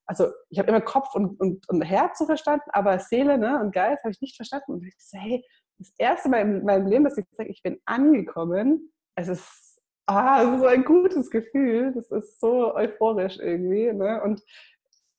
also 0.09 0.33
ich 0.49 0.59
habe 0.59 0.71
immer 0.71 0.81
Kopf 0.81 1.15
und, 1.15 1.39
und, 1.39 1.69
und 1.69 1.83
Herz 1.83 2.19
so 2.19 2.25
verstanden, 2.25 2.65
aber 2.71 2.99
Seele 2.99 3.37
ne, 3.37 3.61
und 3.61 3.73
Geist 3.73 4.03
habe 4.05 4.11
ich 4.11 4.23
nicht 4.23 4.37
verstanden. 4.37 4.73
Und 4.73 4.87
ich 4.87 4.95
so, 4.99 5.19
hey, 5.19 5.45
das 5.79 5.93
erste 5.99 6.31
Mal 6.31 6.41
in 6.41 6.65
meinem 6.65 6.87
Leben, 6.87 7.05
dass 7.05 7.19
ich 7.19 7.27
sage, 7.33 7.51
ich 7.51 7.63
bin 7.63 7.79
angekommen, 7.85 8.91
es 9.17 9.29
ist, 9.29 9.83
ah, 10.07 10.43
es 10.43 10.55
ist 10.55 10.61
so 10.61 10.67
ein 10.67 10.85
gutes 10.85 11.31
Gefühl, 11.31 11.93
das 11.93 12.11
ist 12.11 12.41
so 12.41 12.75
euphorisch 12.75 13.39
irgendwie. 13.39 13.93
Ne? 13.93 14.23
Und 14.23 14.43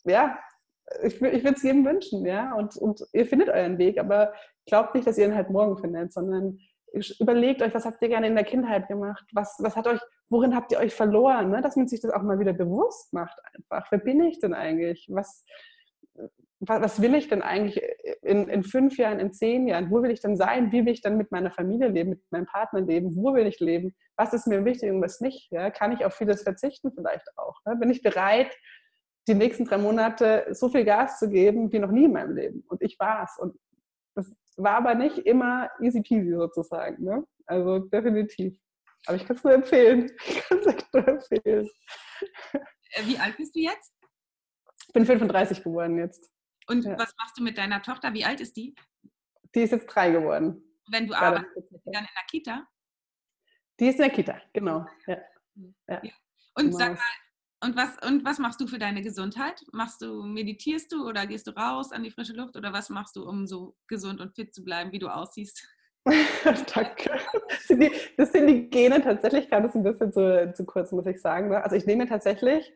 ja, 0.06 0.40
ich, 1.04 1.22
ich 1.22 1.44
würde 1.44 1.56
es 1.56 1.64
jedem 1.64 1.86
wünschen, 1.86 2.26
ja, 2.26 2.54
und, 2.54 2.76
und 2.78 3.06
ihr 3.14 3.26
findet 3.26 3.50
euren 3.50 3.78
Weg, 3.78 4.00
aber 4.00 4.34
glaubt 4.66 4.96
nicht, 4.96 5.08
dass 5.08 5.18
ihr 5.18 5.26
ihn 5.26 5.36
halt 5.36 5.50
morgen 5.50 5.78
findet, 5.78 6.14
sondern 6.14 6.60
überlegt 7.20 7.62
euch, 7.62 7.74
was 7.74 7.86
habt 7.86 8.02
ihr 8.02 8.10
gerne 8.10 8.28
in 8.28 8.36
der 8.36 8.44
Kindheit 8.44 8.88
gemacht? 8.88 9.24
Was, 9.34 9.58
was 9.60 9.76
hat 9.76 9.88
euch, 9.88 10.00
worin 10.30 10.56
habt 10.56 10.72
ihr 10.72 10.80
euch 10.80 10.94
verloren? 10.94 11.50
Ne? 11.52 11.62
Dass 11.62 11.76
man 11.76 11.88
sich 11.88 12.02
das 12.02 12.12
auch 12.12 12.24
mal 12.24 12.40
wieder 12.40 12.54
bewusst 12.54 13.14
macht 13.14 13.38
einfach. 13.54 13.92
Wer 13.92 14.00
bin 14.00 14.22
ich 14.22 14.40
denn 14.40 14.54
eigentlich? 14.54 15.08
Was, 15.12 15.46
was 16.60 17.02
will 17.02 17.16
ich 17.16 17.28
denn 17.28 17.42
eigentlich 17.42 17.82
in, 18.22 18.48
in 18.50 18.64
fünf 18.64 18.98
Jahren, 18.98 19.20
in 19.20 19.32
zehn 19.32 19.68
Jahren? 19.68 19.92
Wo 19.92 20.02
will 20.02 20.12
ich 20.12 20.22
denn 20.22 20.36
sein? 20.36 20.72
Wie 20.72 20.86
will 20.86 20.94
ich 20.94 21.02
dann 21.02 21.18
mit 21.18 21.32
meiner 21.32 21.52
Familie 21.52 21.88
leben, 21.88 22.12
mit 22.12 22.22
meinem 22.32 22.48
Partner 22.48 22.82
leben? 22.82 23.16
Wo 23.16 23.34
will 23.34 23.48
ich 23.48 23.60
leben? 23.60 23.96
Was 24.18 24.34
ist 24.34 24.48
mir 24.48 24.66
wichtig 24.66 24.92
und 24.92 25.02
was 25.02 25.22
nicht? 25.22 25.52
Ja? 25.52 25.70
Kann 25.70 25.92
ich 25.92 26.06
auf 26.06 26.16
vieles 26.16 26.44
verzichten 26.44 26.92
vielleicht 26.94 27.28
auch? 27.38 27.56
Ne? 27.66 27.76
Bin 27.76 27.90
ich 27.90 28.02
bereit, 28.02 28.52
die 29.28 29.36
nächsten 29.36 29.66
drei 29.66 29.78
Monate 29.78 30.48
so 30.52 30.70
viel 30.70 30.86
Gas 30.86 31.20
zu 31.20 31.30
geben 31.30 31.72
wie 31.72 31.80
noch 31.80 31.92
nie 31.92 32.06
in 32.06 32.14
meinem 32.14 32.36
Leben? 32.36 32.64
Und 32.68 32.82
ich 32.82 32.98
war 33.00 33.24
es. 33.24 33.38
Und 33.38 33.56
das 34.16 34.34
war 34.58 34.78
aber 34.78 34.96
nicht 34.96 35.20
immer 35.20 35.70
easy 35.82 36.02
peasy 36.02 36.34
sozusagen. 36.34 37.04
Ne? 37.04 37.24
Also 37.46 37.80
definitiv. 37.80 38.58
Aber 39.06 39.18
ich 39.18 39.26
kann 39.26 39.36
es 39.36 39.44
nur 39.44 39.54
empfehlen. 39.54 40.12
Ich 40.28 40.42
kann 40.42 40.60
es 40.60 40.68
echt 40.68 40.94
nur 40.94 41.08
empfehlen. 41.08 41.70
Äh, 42.92 43.06
wie 43.06 43.18
alt 43.18 43.38
bist 43.38 43.56
du 43.56 43.60
jetzt? 43.60 43.94
Ich 44.88 44.94
bin 44.94 45.06
35 45.06 45.64
geworden 45.64 45.98
jetzt. 45.98 46.32
Und 46.68 46.86
ja. 46.86 46.98
was 46.98 47.14
machst 47.18 47.38
du 47.38 47.44
mit 47.44 47.58
deiner 47.58 47.82
Tochter? 47.82 48.14
Wie 48.14 48.26
alt 48.26 48.42
ist 48.42 48.58
die? 48.58 48.76
Die 49.56 49.62
ist 49.62 49.72
jetzt 49.72 49.88
drei 49.88 50.12
geworden. 50.12 50.64
Wenn 50.92 51.08
du 51.08 51.14
arbeitest, 51.14 51.72
dann 51.86 52.04
in 52.04 52.10
der 52.16 52.26
Kita? 52.30 52.68
Die 53.80 53.88
ist 53.88 53.96
in 53.96 54.02
der 54.02 54.10
Kita, 54.10 54.42
genau. 54.54 54.86
Ja. 55.08 55.18
Ja. 55.88 56.02
Und 56.56 56.74
sag 56.74 56.94
mal, 56.94 57.04
und 57.62 57.76
was, 57.76 57.98
und 58.08 58.26
was 58.26 58.40
machst 58.40 58.62
du 58.62 58.68
für 58.68 58.80
deine 58.80 59.02
Gesundheit? 59.02 59.64
Machst 59.72 60.02
du, 60.02 60.24
meditierst 60.24 60.92
du 60.92 61.08
oder 61.08 61.28
gehst 61.28 61.48
du 61.48 61.52
raus 61.52 61.92
an 61.92 62.04
die 62.04 62.12
frische 62.12 62.34
Luft 62.34 62.56
oder 62.56 62.74
was 62.74 62.90
machst 62.90 63.16
du, 63.16 63.28
um 63.28 63.48
so 63.48 63.76
gesund 63.88 64.22
und 64.22 64.36
fit 64.36 64.54
zu 64.54 64.64
bleiben, 64.64 64.92
wie 64.92 65.00
du 65.00 65.10
aussiehst? 65.10 65.68
Danke. 66.06 67.20
Das 67.50 67.68
sind, 67.68 67.82
die, 67.82 67.92
das 68.18 68.32
sind 68.32 68.48
die 68.48 68.70
Gene 68.70 69.02
tatsächlich, 69.02 69.50
das 69.50 69.76
ein 69.76 69.84
bisschen 69.84 70.14
zu, 70.14 70.54
zu 70.56 70.66
kurz, 70.66 70.92
muss 70.92 71.06
ich 71.06 71.22
sagen. 71.22 71.50
Ne? 71.50 71.62
Also 71.64 71.76
ich 71.76 71.86
nehme 71.86 72.08
tatsächlich, 72.08 72.72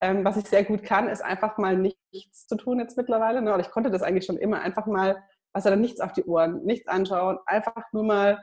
ähm, 0.00 0.24
was 0.24 0.36
ich 0.36 0.46
sehr 0.46 0.64
gut 0.64 0.82
kann, 0.82 1.08
ist 1.08 1.22
einfach 1.22 1.56
mal 1.58 1.76
nicht 1.76 1.96
nichts 2.16 2.46
zu 2.46 2.56
tun 2.56 2.80
jetzt 2.80 2.96
mittlerweile. 2.96 3.42
Ne? 3.42 3.52
Oder 3.52 3.62
ich 3.62 3.70
konnte 3.70 3.90
das 3.90 4.02
eigentlich 4.02 4.24
schon 4.24 4.38
immer 4.38 4.60
einfach 4.60 4.86
mal, 4.86 5.22
was 5.52 5.64
er 5.64 5.72
dann 5.72 5.80
nichts 5.80 6.00
auf 6.00 6.12
die 6.12 6.24
Ohren, 6.24 6.64
nichts 6.64 6.88
anschauen, 6.88 7.38
einfach 7.46 7.92
nur 7.92 8.04
mal 8.04 8.42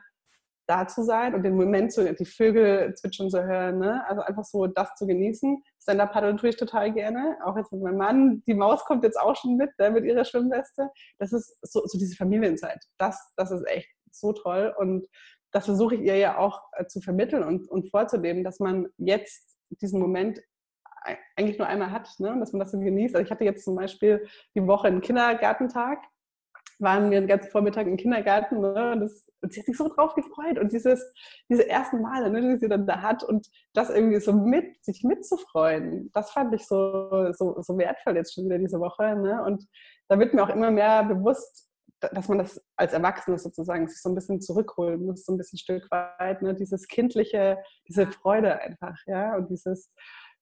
da 0.66 0.88
zu 0.88 1.04
sein 1.04 1.36
und 1.36 1.44
den 1.44 1.56
Moment 1.56 1.92
zu, 1.92 2.14
die 2.14 2.26
Vögel 2.26 2.94
zwitschern 2.96 3.30
zu 3.30 3.44
hören, 3.44 3.80
ne? 3.80 4.04
also 4.08 4.22
einfach 4.22 4.44
so 4.44 4.68
das 4.68 4.96
zu 4.96 5.06
genießen. 5.06 5.62
Stand-Up-Paddeln 5.82 6.38
tue 6.38 6.50
ich 6.50 6.58
total 6.58 6.94
gerne, 6.94 7.38
auch 7.44 7.58
jetzt 7.58 7.72
mit 7.72 7.82
meinem 7.82 7.98
Mann. 7.98 8.44
Die 8.48 8.54
Maus 8.54 8.86
kommt 8.86 9.04
jetzt 9.04 9.20
auch 9.20 9.36
schon 9.36 9.58
mit, 9.58 9.72
ne, 9.78 9.92
mit 9.92 10.06
ihrer 10.06 10.24
Schwimmweste. 10.24 10.90
Das 11.20 11.34
ist 11.34 11.58
so, 11.62 11.82
so 11.86 11.98
diese 11.98 12.16
Familienzeit. 12.16 12.80
Das, 12.98 13.34
das 13.36 13.52
ist 13.52 13.68
echt 13.68 13.90
so 14.12 14.32
toll 14.32 14.74
und 14.78 15.08
das 15.52 15.66
versuche 15.66 15.96
ich 15.96 16.02
ihr 16.02 16.18
ja 16.18 16.38
auch 16.38 16.62
äh, 16.74 16.86
zu 16.86 17.02
vermitteln 17.02 17.44
und, 17.44 17.70
und 17.70 17.90
vorzuleben, 17.90 18.44
dass 18.44 18.60
man 18.60 18.88
jetzt 18.98 19.58
diesen 19.82 20.00
Moment 20.00 20.42
eigentlich 21.36 21.58
nur 21.58 21.68
einmal 21.68 21.92
hat, 21.92 22.10
ne? 22.20 22.36
dass 22.40 22.54
man 22.54 22.60
das 22.62 22.72
so 22.72 22.80
genießt. 22.80 23.16
Also 23.16 23.26
ich 23.26 23.32
hatte 23.32 23.44
jetzt 23.44 23.66
zum 23.66 23.76
Beispiel 23.76 24.26
die 24.56 24.66
Woche 24.66 24.88
einen 24.88 25.02
Kindergartentag 25.02 26.00
waren 26.80 27.12
wir 27.12 27.20
den 27.20 27.28
ganzen 27.28 27.52
Vormittag 27.52 27.88
im 27.88 27.98
Kindergarten 27.98 28.62
ne? 28.62 28.92
und, 28.94 29.02
das, 29.02 29.30
und 29.42 29.54
sie 29.54 29.60
hat 29.60 29.66
sich 29.66 29.78
so 29.78 29.88
drauf 29.88 30.16
gefreut 30.16 30.60
und 30.60 30.72
dieses, 30.72 31.14
diese 31.50 31.68
ersten 31.68 32.02
Male, 32.02 32.30
ne, 32.30 32.42
die 32.42 32.58
sie 32.58 32.70
dann 32.70 32.88
da 32.88 33.02
hat 33.02 33.24
und 33.24 33.48
das 33.74 33.90
irgendwie 33.90 34.20
so 34.20 34.34
mit, 34.34 34.84
sich 34.84 35.04
mitzufreuen, 35.04 36.10
das 36.14 36.32
fand 36.32 36.54
ich 36.54 36.66
so, 36.68 37.32
so, 37.34 37.62
so 37.62 37.78
wertvoll 37.78 38.16
jetzt 38.16 38.34
schon 38.34 38.46
wieder 38.46 38.58
diese 38.58 38.80
Woche 38.80 39.16
ne? 39.16 39.44
und 39.44 39.66
da 40.08 40.20
wird 40.20 40.34
mir 40.34 40.44
auch 40.44 40.50
immer 40.50 40.72
mehr 40.72 41.04
bewusst, 41.04 41.70
dass 42.12 42.28
man 42.28 42.40
das 42.40 42.62
als 42.76 42.94
Erwachsene 42.94 43.38
sozusagen 43.38 43.88
sich 43.88 44.02
so 44.02 44.10
ein 44.10 44.16
bisschen 44.16 44.42
zurückholen 44.42 45.06
muss, 45.06 45.26
so 45.26 45.34
ein 45.34 45.38
bisschen 45.38 45.60
Stück 45.60 45.90
weit, 45.92 46.42
ne? 46.42 46.54
dieses 46.54 46.88
kindliche, 46.88 47.58
diese 47.88 48.08
Freude 48.08 48.60
einfach, 48.60 48.98
ja, 49.06 49.36
und 49.36 49.50
dieses, 49.50 49.92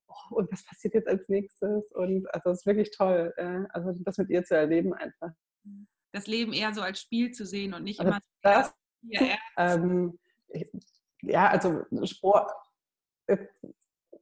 oh, 0.08 0.36
und 0.36 0.52
was 0.52 0.64
passiert 0.64 0.94
jetzt 0.94 1.08
als 1.08 1.28
nächstes 1.28 1.90
und 1.92 2.26
also 2.34 2.50
es 2.50 2.60
ist 2.60 2.66
wirklich 2.66 2.90
toll, 2.90 3.32
ja? 3.36 3.66
also 3.70 3.92
das 4.00 4.18
mit 4.18 4.30
ihr 4.30 4.44
zu 4.44 4.56
erleben 4.56 4.92
einfach. 4.94 5.30
Das 6.12 6.26
Leben 6.26 6.52
eher 6.52 6.74
so 6.74 6.82
als 6.82 7.00
Spiel 7.00 7.32
zu 7.32 7.46
sehen 7.46 7.74
und 7.74 7.84
nicht 7.84 8.00
also 8.00 8.12
immer 8.12 8.20
das, 8.42 8.74
ähm, 9.56 10.18
ja, 11.22 11.48
also 11.48 11.84
Sport. 12.04 12.50
Äh, 13.26 13.38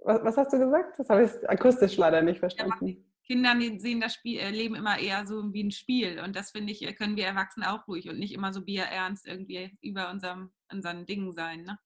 was, 0.02 0.22
was, 0.24 0.36
hast 0.36 0.52
du 0.52 0.58
gesagt? 0.58 0.98
Das 0.98 1.08
habe 1.08 1.24
ich 1.24 1.50
akustisch 1.50 1.96
leider 1.96 2.22
nicht 2.22 2.38
verstanden. 2.38 2.88
Ja, 2.88 2.94
Kinder 3.26 3.54
sehen 3.78 4.00
das 4.00 4.14
Spiel, 4.14 4.40
äh, 4.40 4.50
Leben 4.50 4.74
immer 4.74 4.98
eher 4.98 5.26
so 5.26 5.52
wie 5.52 5.62
ein 5.62 5.70
Spiel 5.70 6.20
und 6.20 6.34
das 6.34 6.50
finde 6.50 6.72
ich, 6.72 6.82
äh, 6.82 6.92
können 6.92 7.16
wir 7.16 7.26
Erwachsene 7.26 7.72
auch 7.72 7.86
ruhig 7.86 8.08
und 8.08 8.18
nicht 8.18 8.34
immer 8.34 8.52
so 8.52 8.62
bierernst 8.62 9.26
irgendwie 9.26 9.76
über 9.82 10.10
unserem, 10.10 10.52
unseren 10.72 11.06
Dingen 11.06 11.32
sein. 11.32 11.62
Ne? 11.62 11.78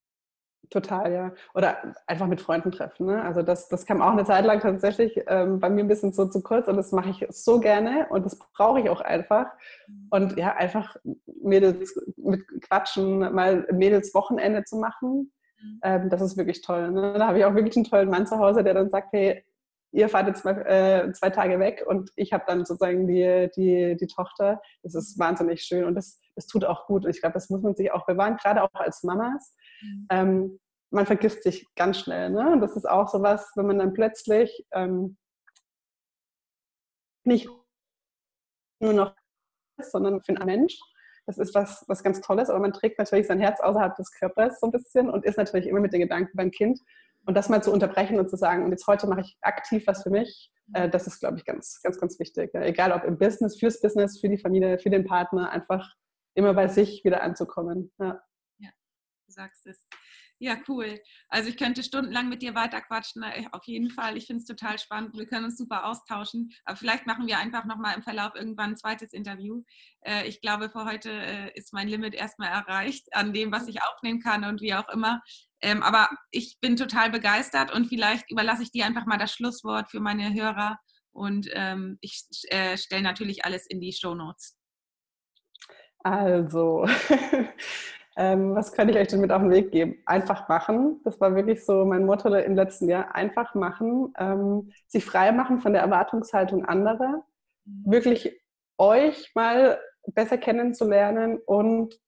Total, 0.71 1.13
ja. 1.13 1.33
Oder 1.55 1.95
einfach 2.07 2.27
mit 2.27 2.41
Freunden 2.41 2.73
treffen. 2.73 3.07
Ne? 3.07 3.23
Also 3.23 3.43
das, 3.43 3.69
das 3.69 3.87
kam 3.87 4.03
auch 4.03 4.13
eine 4.13 4.25
Zeit 4.25 4.45
lang 4.45 4.61
tatsächlich 4.61 5.21
ähm, 5.27 5.61
bei 5.61 5.69
mir 5.69 5.85
ein 5.85 5.89
bisschen 5.89 6.13
so 6.13 6.27
zu 6.27 6.43
kurz 6.43 6.69
und 6.69 6.77
das 6.77 6.93
mache 6.93 7.11
ich 7.11 7.27
so 7.31 7.61
gerne 7.61 8.07
und 8.11 8.25
das 8.25 8.39
brauche 8.39 8.81
ich 8.81 8.89
auch 8.89 9.01
einfach. 9.01 9.47
Und 10.11 10.37
ja, 10.37 10.55
einfach 10.55 10.97
Mädels 11.43 11.95
mit 12.17 12.43
Quatschen, 12.63 13.19
mal 13.35 13.67
Mädels 13.73 14.15
Wochenende 14.15 14.65
zu 14.65 14.77
machen, 14.77 15.33
mhm. 15.61 15.81
ähm, 15.83 16.11
das 16.11 16.23
ist 16.23 16.37
wirklich 16.37 16.63
toll. 16.63 16.91
Ne? 16.91 17.15
Da 17.19 17.29
habe 17.29 17.39
ich 17.39 17.45
auch 17.45 17.55
wirklich 17.55 17.77
einen 17.77 17.85
tollen 17.85 18.11
Mann 18.11 18.27
zu 18.27 18.39
Hause, 18.39 18.65
der 18.65 18.75
dann 18.75 18.91
sagt, 18.91 19.13
hey, 19.13 19.45
ihr 19.95 20.09
fahrt 20.09 20.27
jetzt 20.27 20.45
mal 20.45 20.61
äh, 20.67 21.13
zwei 21.13 21.31
Tage 21.31 21.61
weg 21.61 21.85
und 21.87 22.11
ich 22.17 22.33
habe 22.33 22.45
dann 22.47 22.65
sozusagen 22.65 23.07
die, 23.07 23.49
die, 23.57 23.97
die 23.97 24.07
Tochter. 24.09 24.61
Das 24.83 24.95
ist 24.95 25.19
wahnsinnig 25.19 25.63
schön 25.63 25.85
und 25.85 25.95
das, 25.95 26.21
das 26.35 26.47
tut 26.47 26.65
auch 26.65 26.87
gut. 26.87 27.05
Und 27.05 27.11
ich 27.11 27.21
glaube, 27.21 27.35
das 27.35 27.49
muss 27.49 27.63
man 27.63 27.77
sich 27.77 27.93
auch 27.93 28.05
bewahren, 28.05 28.37
gerade 28.37 28.63
auch 28.63 28.75
als 28.75 29.05
Mamas. 29.05 29.55
Mhm. 29.85 30.07
Ähm, 30.11 30.61
man 30.91 31.07
vergisst 31.07 31.43
sich 31.43 31.67
ganz 31.75 31.99
schnell. 31.99 32.31
Ne? 32.31 32.53
Und 32.53 32.61
das 32.61 32.77
ist 32.77 32.89
auch 32.89 33.09
so 33.09 33.21
was, 33.23 33.51
wenn 33.57 33.67
man 33.67 33.79
dann 33.79 33.93
plötzlich 33.93 34.67
ähm, 34.73 35.17
nicht 37.25 37.49
nur 38.81 38.93
noch 38.93 39.15
ist, 39.79 39.93
sondern 39.93 40.23
für 40.23 40.37
einen 40.37 40.47
Mensch. 40.47 40.79
Das 41.27 41.39
ist 41.39 41.55
was, 41.55 41.85
was 41.89 42.03
ganz 42.03 42.21
Tolles, 42.21 42.51
aber 42.51 42.61
man 42.61 42.73
trägt 42.73 42.99
natürlich 42.99 43.27
sein 43.27 43.41
Herz 43.41 43.61
außerhalb 43.61 43.97
des 43.97 44.13
Körpers 44.13 44.61
so 44.61 44.67
ein 44.67 44.73
bisschen 44.73 45.11
und 45.11 45.25
ist 45.25 45.39
natürlich 45.39 45.67
immer 45.67 45.81
mit 45.81 45.93
den 45.93 46.01
Gedanken 46.01 46.37
beim 46.37 46.51
Kind. 46.51 46.79
Und 47.27 47.35
das 47.35 47.49
mal 47.49 47.63
zu 47.63 47.73
unterbrechen 47.73 48.19
und 48.19 48.29
zu 48.29 48.37
sagen, 48.37 48.65
und 48.65 48.71
jetzt 48.71 48.87
heute 48.87 49.07
mache 49.07 49.23
ich 49.23 49.37
aktiv 49.41 49.87
was 49.87 50.03
für 50.03 50.11
mich, 50.11 50.53
äh, 50.75 50.89
das 50.91 51.07
ist, 51.07 51.21
glaube 51.21 51.39
ich, 51.39 51.45
ganz, 51.45 51.81
ganz, 51.83 51.99
ganz 51.99 52.19
wichtig. 52.19 52.53
Ja? 52.53 52.63
Egal 52.63 52.93
ob 52.93 53.05
im 53.05 53.19
Business, 53.19 53.59
fürs 53.59 53.81
Business, 53.81 54.21
für 54.21 54.29
die 54.29 54.39
Familie, 54.39 54.79
für 54.79 54.91
den 54.91 55.07
Partner, 55.07 55.51
einfach 55.51 55.95
immer 56.35 56.53
bei 56.53 56.69
sich 56.69 57.05
wieder 57.05 57.23
anzukommen. 57.23 57.93
Ja, 57.99 58.21
sagst 59.35 59.67
es. 59.67 59.87
Ja, 60.39 60.57
cool. 60.69 61.01
Also 61.29 61.49
ich 61.49 61.57
könnte 61.57 61.83
stundenlang 61.83 62.29
mit 62.29 62.43
dir 62.43 62.55
weiterquatschen, 62.55 63.23
äh, 63.23 63.47
auf 63.53 63.65
jeden 63.67 63.91
Fall. 63.91 64.17
Ich 64.17 64.27
finde 64.27 64.41
es 64.41 64.47
total 64.47 64.79
spannend. 64.79 65.17
Wir 65.17 65.27
können 65.27 65.45
uns 65.45 65.57
super 65.57 65.87
austauschen. 65.87 66.53
Aber 66.65 66.77
vielleicht 66.77 67.07
machen 67.07 67.27
wir 67.27 67.39
einfach 67.39 67.65
nochmal 67.65 67.95
im 67.95 68.03
Verlauf 68.03 68.35
irgendwann 68.35 68.71
ein 68.71 68.77
zweites 68.77 69.13
Interview. 69.13 69.63
Äh, 70.01 70.27
ich 70.27 70.41
glaube, 70.41 70.71
für 70.71 70.85
heute 70.85 71.11
äh, 71.11 71.53
ist 71.55 71.73
mein 71.73 71.89
Limit 71.89 72.15
erstmal 72.15 72.49
erreicht 72.51 73.07
an 73.13 73.33
dem, 73.33 73.53
was 73.53 73.69
ich 73.69 73.83
aufnehmen 73.83 74.21
kann 74.21 74.45
und 74.45 74.61
wie 74.61 74.75
auch 74.75 74.89
immer. 74.89 75.23
Ähm, 75.61 75.83
aber 75.83 76.09
ich 76.31 76.59
bin 76.61 76.77
total 76.77 77.11
begeistert 77.11 77.73
und 77.73 77.87
vielleicht 77.87 78.31
überlasse 78.31 78.63
ich 78.65 78.71
dir 78.71 78.87
einfach 78.87 79.07
mal 79.07 79.19
das 79.19 79.33
Schlusswort 79.33 79.91
für 79.91 80.01
meine 80.01 80.35
Hörer 80.35 80.79
und 81.13 81.49
ähm, 81.53 81.97
ich 82.01 82.25
stelle 82.75 83.03
natürlich 83.03 83.45
alles 83.45 83.67
in 83.67 83.81
die 83.81 83.93
Show 83.93 84.15
Notes. 84.15 84.59
Also, 86.05 86.87
Ähm, 88.17 88.55
was 88.55 88.73
kann 88.73 88.89
ich 88.89 88.97
euch 88.97 89.09
denn 89.09 89.21
mit 89.21 89.33
auf 89.33 89.43
den 89.43 89.51
Weg 89.51 89.73
geben? 89.73 89.97
Einfach 90.07 90.49
machen. 90.49 91.01
Das 91.05 91.21
war 91.21 91.35
wirklich 91.35 91.65
so 91.65 91.85
mein 91.85 92.07
Motto 92.07 92.33
im 92.33 92.55
letzten 92.55 92.89
Jahr. 92.89 93.15
Einfach 93.15 93.55
machen. 93.55 94.13
Ähm, 94.19 94.71
sich 94.87 95.05
frei 95.05 95.33
machen 95.33 95.61
von 95.61 95.73
der 95.73 95.83
Erwartungshaltung 95.83 96.65
anderer. 96.65 97.25
Mhm. 97.65 97.93
Wirklich 97.93 98.41
euch 98.79 99.33
mal 99.35 99.79
besser 100.07 100.39
kennenzulernen 100.39 101.39
und 101.45 101.99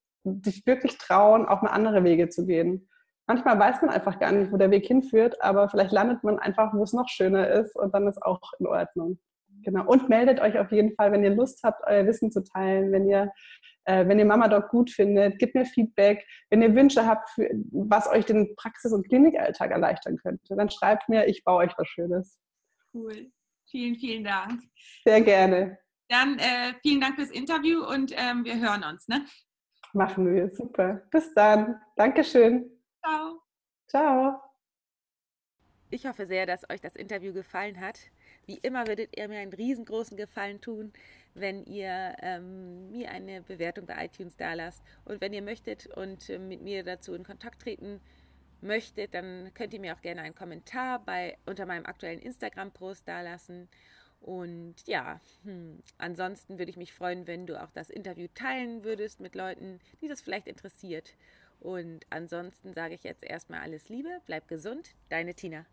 sich 0.44 0.66
wirklich 0.66 0.98
trauen, 0.98 1.46
auch 1.46 1.62
mal 1.62 1.70
andere 1.70 2.04
Wege 2.04 2.28
zu 2.28 2.46
gehen. 2.46 2.88
Manchmal 3.26 3.58
weiß 3.58 3.82
man 3.82 3.90
einfach 3.90 4.20
gar 4.20 4.30
nicht, 4.32 4.52
wo 4.52 4.56
der 4.56 4.70
Weg 4.70 4.86
hinführt, 4.86 5.42
aber 5.42 5.68
vielleicht 5.68 5.92
landet 5.92 6.22
man 6.22 6.38
einfach, 6.38 6.72
wo 6.74 6.82
es 6.82 6.92
noch 6.92 7.08
schöner 7.08 7.48
ist 7.48 7.74
und 7.76 7.92
dann 7.94 8.06
ist 8.06 8.22
auch 8.22 8.40
in 8.58 8.66
Ordnung. 8.66 9.18
Genau. 9.64 9.84
Und 9.86 10.08
meldet 10.08 10.40
euch 10.40 10.58
auf 10.58 10.70
jeden 10.70 10.94
Fall, 10.94 11.10
wenn 11.10 11.24
ihr 11.24 11.34
Lust 11.34 11.60
habt, 11.64 11.82
euer 11.86 12.06
Wissen 12.06 12.30
zu 12.30 12.44
teilen, 12.44 12.92
wenn 12.92 13.08
ihr 13.08 13.32
wenn 13.86 14.18
ihr 14.18 14.24
Mama 14.24 14.48
Doc 14.48 14.68
gut 14.68 14.90
findet, 14.90 15.38
gebt 15.38 15.54
mir 15.54 15.64
Feedback. 15.64 16.26
Wenn 16.50 16.62
ihr 16.62 16.74
Wünsche 16.74 17.06
habt, 17.06 17.30
für, 17.30 17.48
was 17.72 18.08
euch 18.08 18.24
den 18.26 18.54
Praxis- 18.56 18.92
und 18.92 19.08
Klinikalltag 19.08 19.70
erleichtern 19.70 20.16
könnte, 20.16 20.56
dann 20.56 20.70
schreibt 20.70 21.08
mir, 21.08 21.26
ich 21.26 21.44
baue 21.44 21.64
euch 21.64 21.72
was 21.76 21.88
Schönes. 21.88 22.38
Cool. 22.92 23.30
Vielen, 23.70 23.96
vielen 23.96 24.24
Dank. 24.24 24.62
Sehr 25.04 25.20
gerne. 25.20 25.78
Dann 26.08 26.38
äh, 26.38 26.74
vielen 26.82 27.00
Dank 27.00 27.16
fürs 27.16 27.30
Interview 27.30 27.84
und 27.84 28.12
ähm, 28.16 28.44
wir 28.44 28.60
hören 28.60 28.84
uns. 28.84 29.08
Ne? 29.08 29.24
Machen 29.92 30.32
wir. 30.32 30.50
Super. 30.50 31.02
Bis 31.10 31.34
dann. 31.34 31.80
Dankeschön. 31.96 32.70
Ciao. 33.04 33.40
Ciao. 33.88 34.40
Ich 35.90 36.06
hoffe 36.06 36.26
sehr, 36.26 36.46
dass 36.46 36.68
euch 36.68 36.80
das 36.80 36.96
Interview 36.96 37.32
gefallen 37.32 37.80
hat. 37.80 37.98
Wie 38.46 38.58
immer 38.58 38.86
würdet 38.86 39.16
ihr 39.16 39.28
mir 39.28 39.38
einen 39.38 39.52
riesengroßen 39.52 40.16
Gefallen 40.16 40.60
tun, 40.60 40.92
wenn 41.36 41.64
ihr 41.64 42.16
ähm, 42.20 42.90
mir 42.90 43.10
eine 43.10 43.42
Bewertung 43.42 43.86
bei 43.86 44.06
iTunes 44.06 44.36
da 44.36 44.54
lasst. 44.54 44.82
Und 45.04 45.20
wenn 45.20 45.32
ihr 45.32 45.42
möchtet 45.42 45.86
und 45.86 46.28
äh, 46.30 46.38
mit 46.38 46.62
mir 46.62 46.82
dazu 46.82 47.14
in 47.14 47.24
Kontakt 47.24 47.62
treten 47.62 48.00
möchtet, 48.60 49.14
dann 49.14 49.52
könnt 49.54 49.74
ihr 49.74 49.80
mir 49.80 49.94
auch 49.94 50.00
gerne 50.00 50.22
einen 50.22 50.34
Kommentar 50.34 51.04
bei, 51.04 51.36
unter 51.46 51.66
meinem 51.66 51.86
aktuellen 51.86 52.20
Instagram-Post 52.20 53.06
da 53.06 53.20
lassen. 53.20 53.68
Und 54.20 54.74
ja, 54.86 55.20
hm, 55.44 55.82
ansonsten 55.98 56.58
würde 56.58 56.70
ich 56.70 56.76
mich 56.76 56.92
freuen, 56.92 57.26
wenn 57.26 57.46
du 57.46 57.62
auch 57.62 57.70
das 57.70 57.90
Interview 57.90 58.28
teilen 58.34 58.82
würdest 58.82 59.20
mit 59.20 59.34
Leuten, 59.34 59.78
die 60.00 60.08
das 60.08 60.22
vielleicht 60.22 60.46
interessiert. 60.46 61.14
Und 61.60 62.06
ansonsten 62.10 62.72
sage 62.72 62.94
ich 62.94 63.02
jetzt 63.02 63.24
erstmal 63.24 63.60
alles 63.60 63.88
Liebe, 63.88 64.20
bleib 64.26 64.48
gesund, 64.48 64.94
deine 65.10 65.34
Tina. 65.34 65.66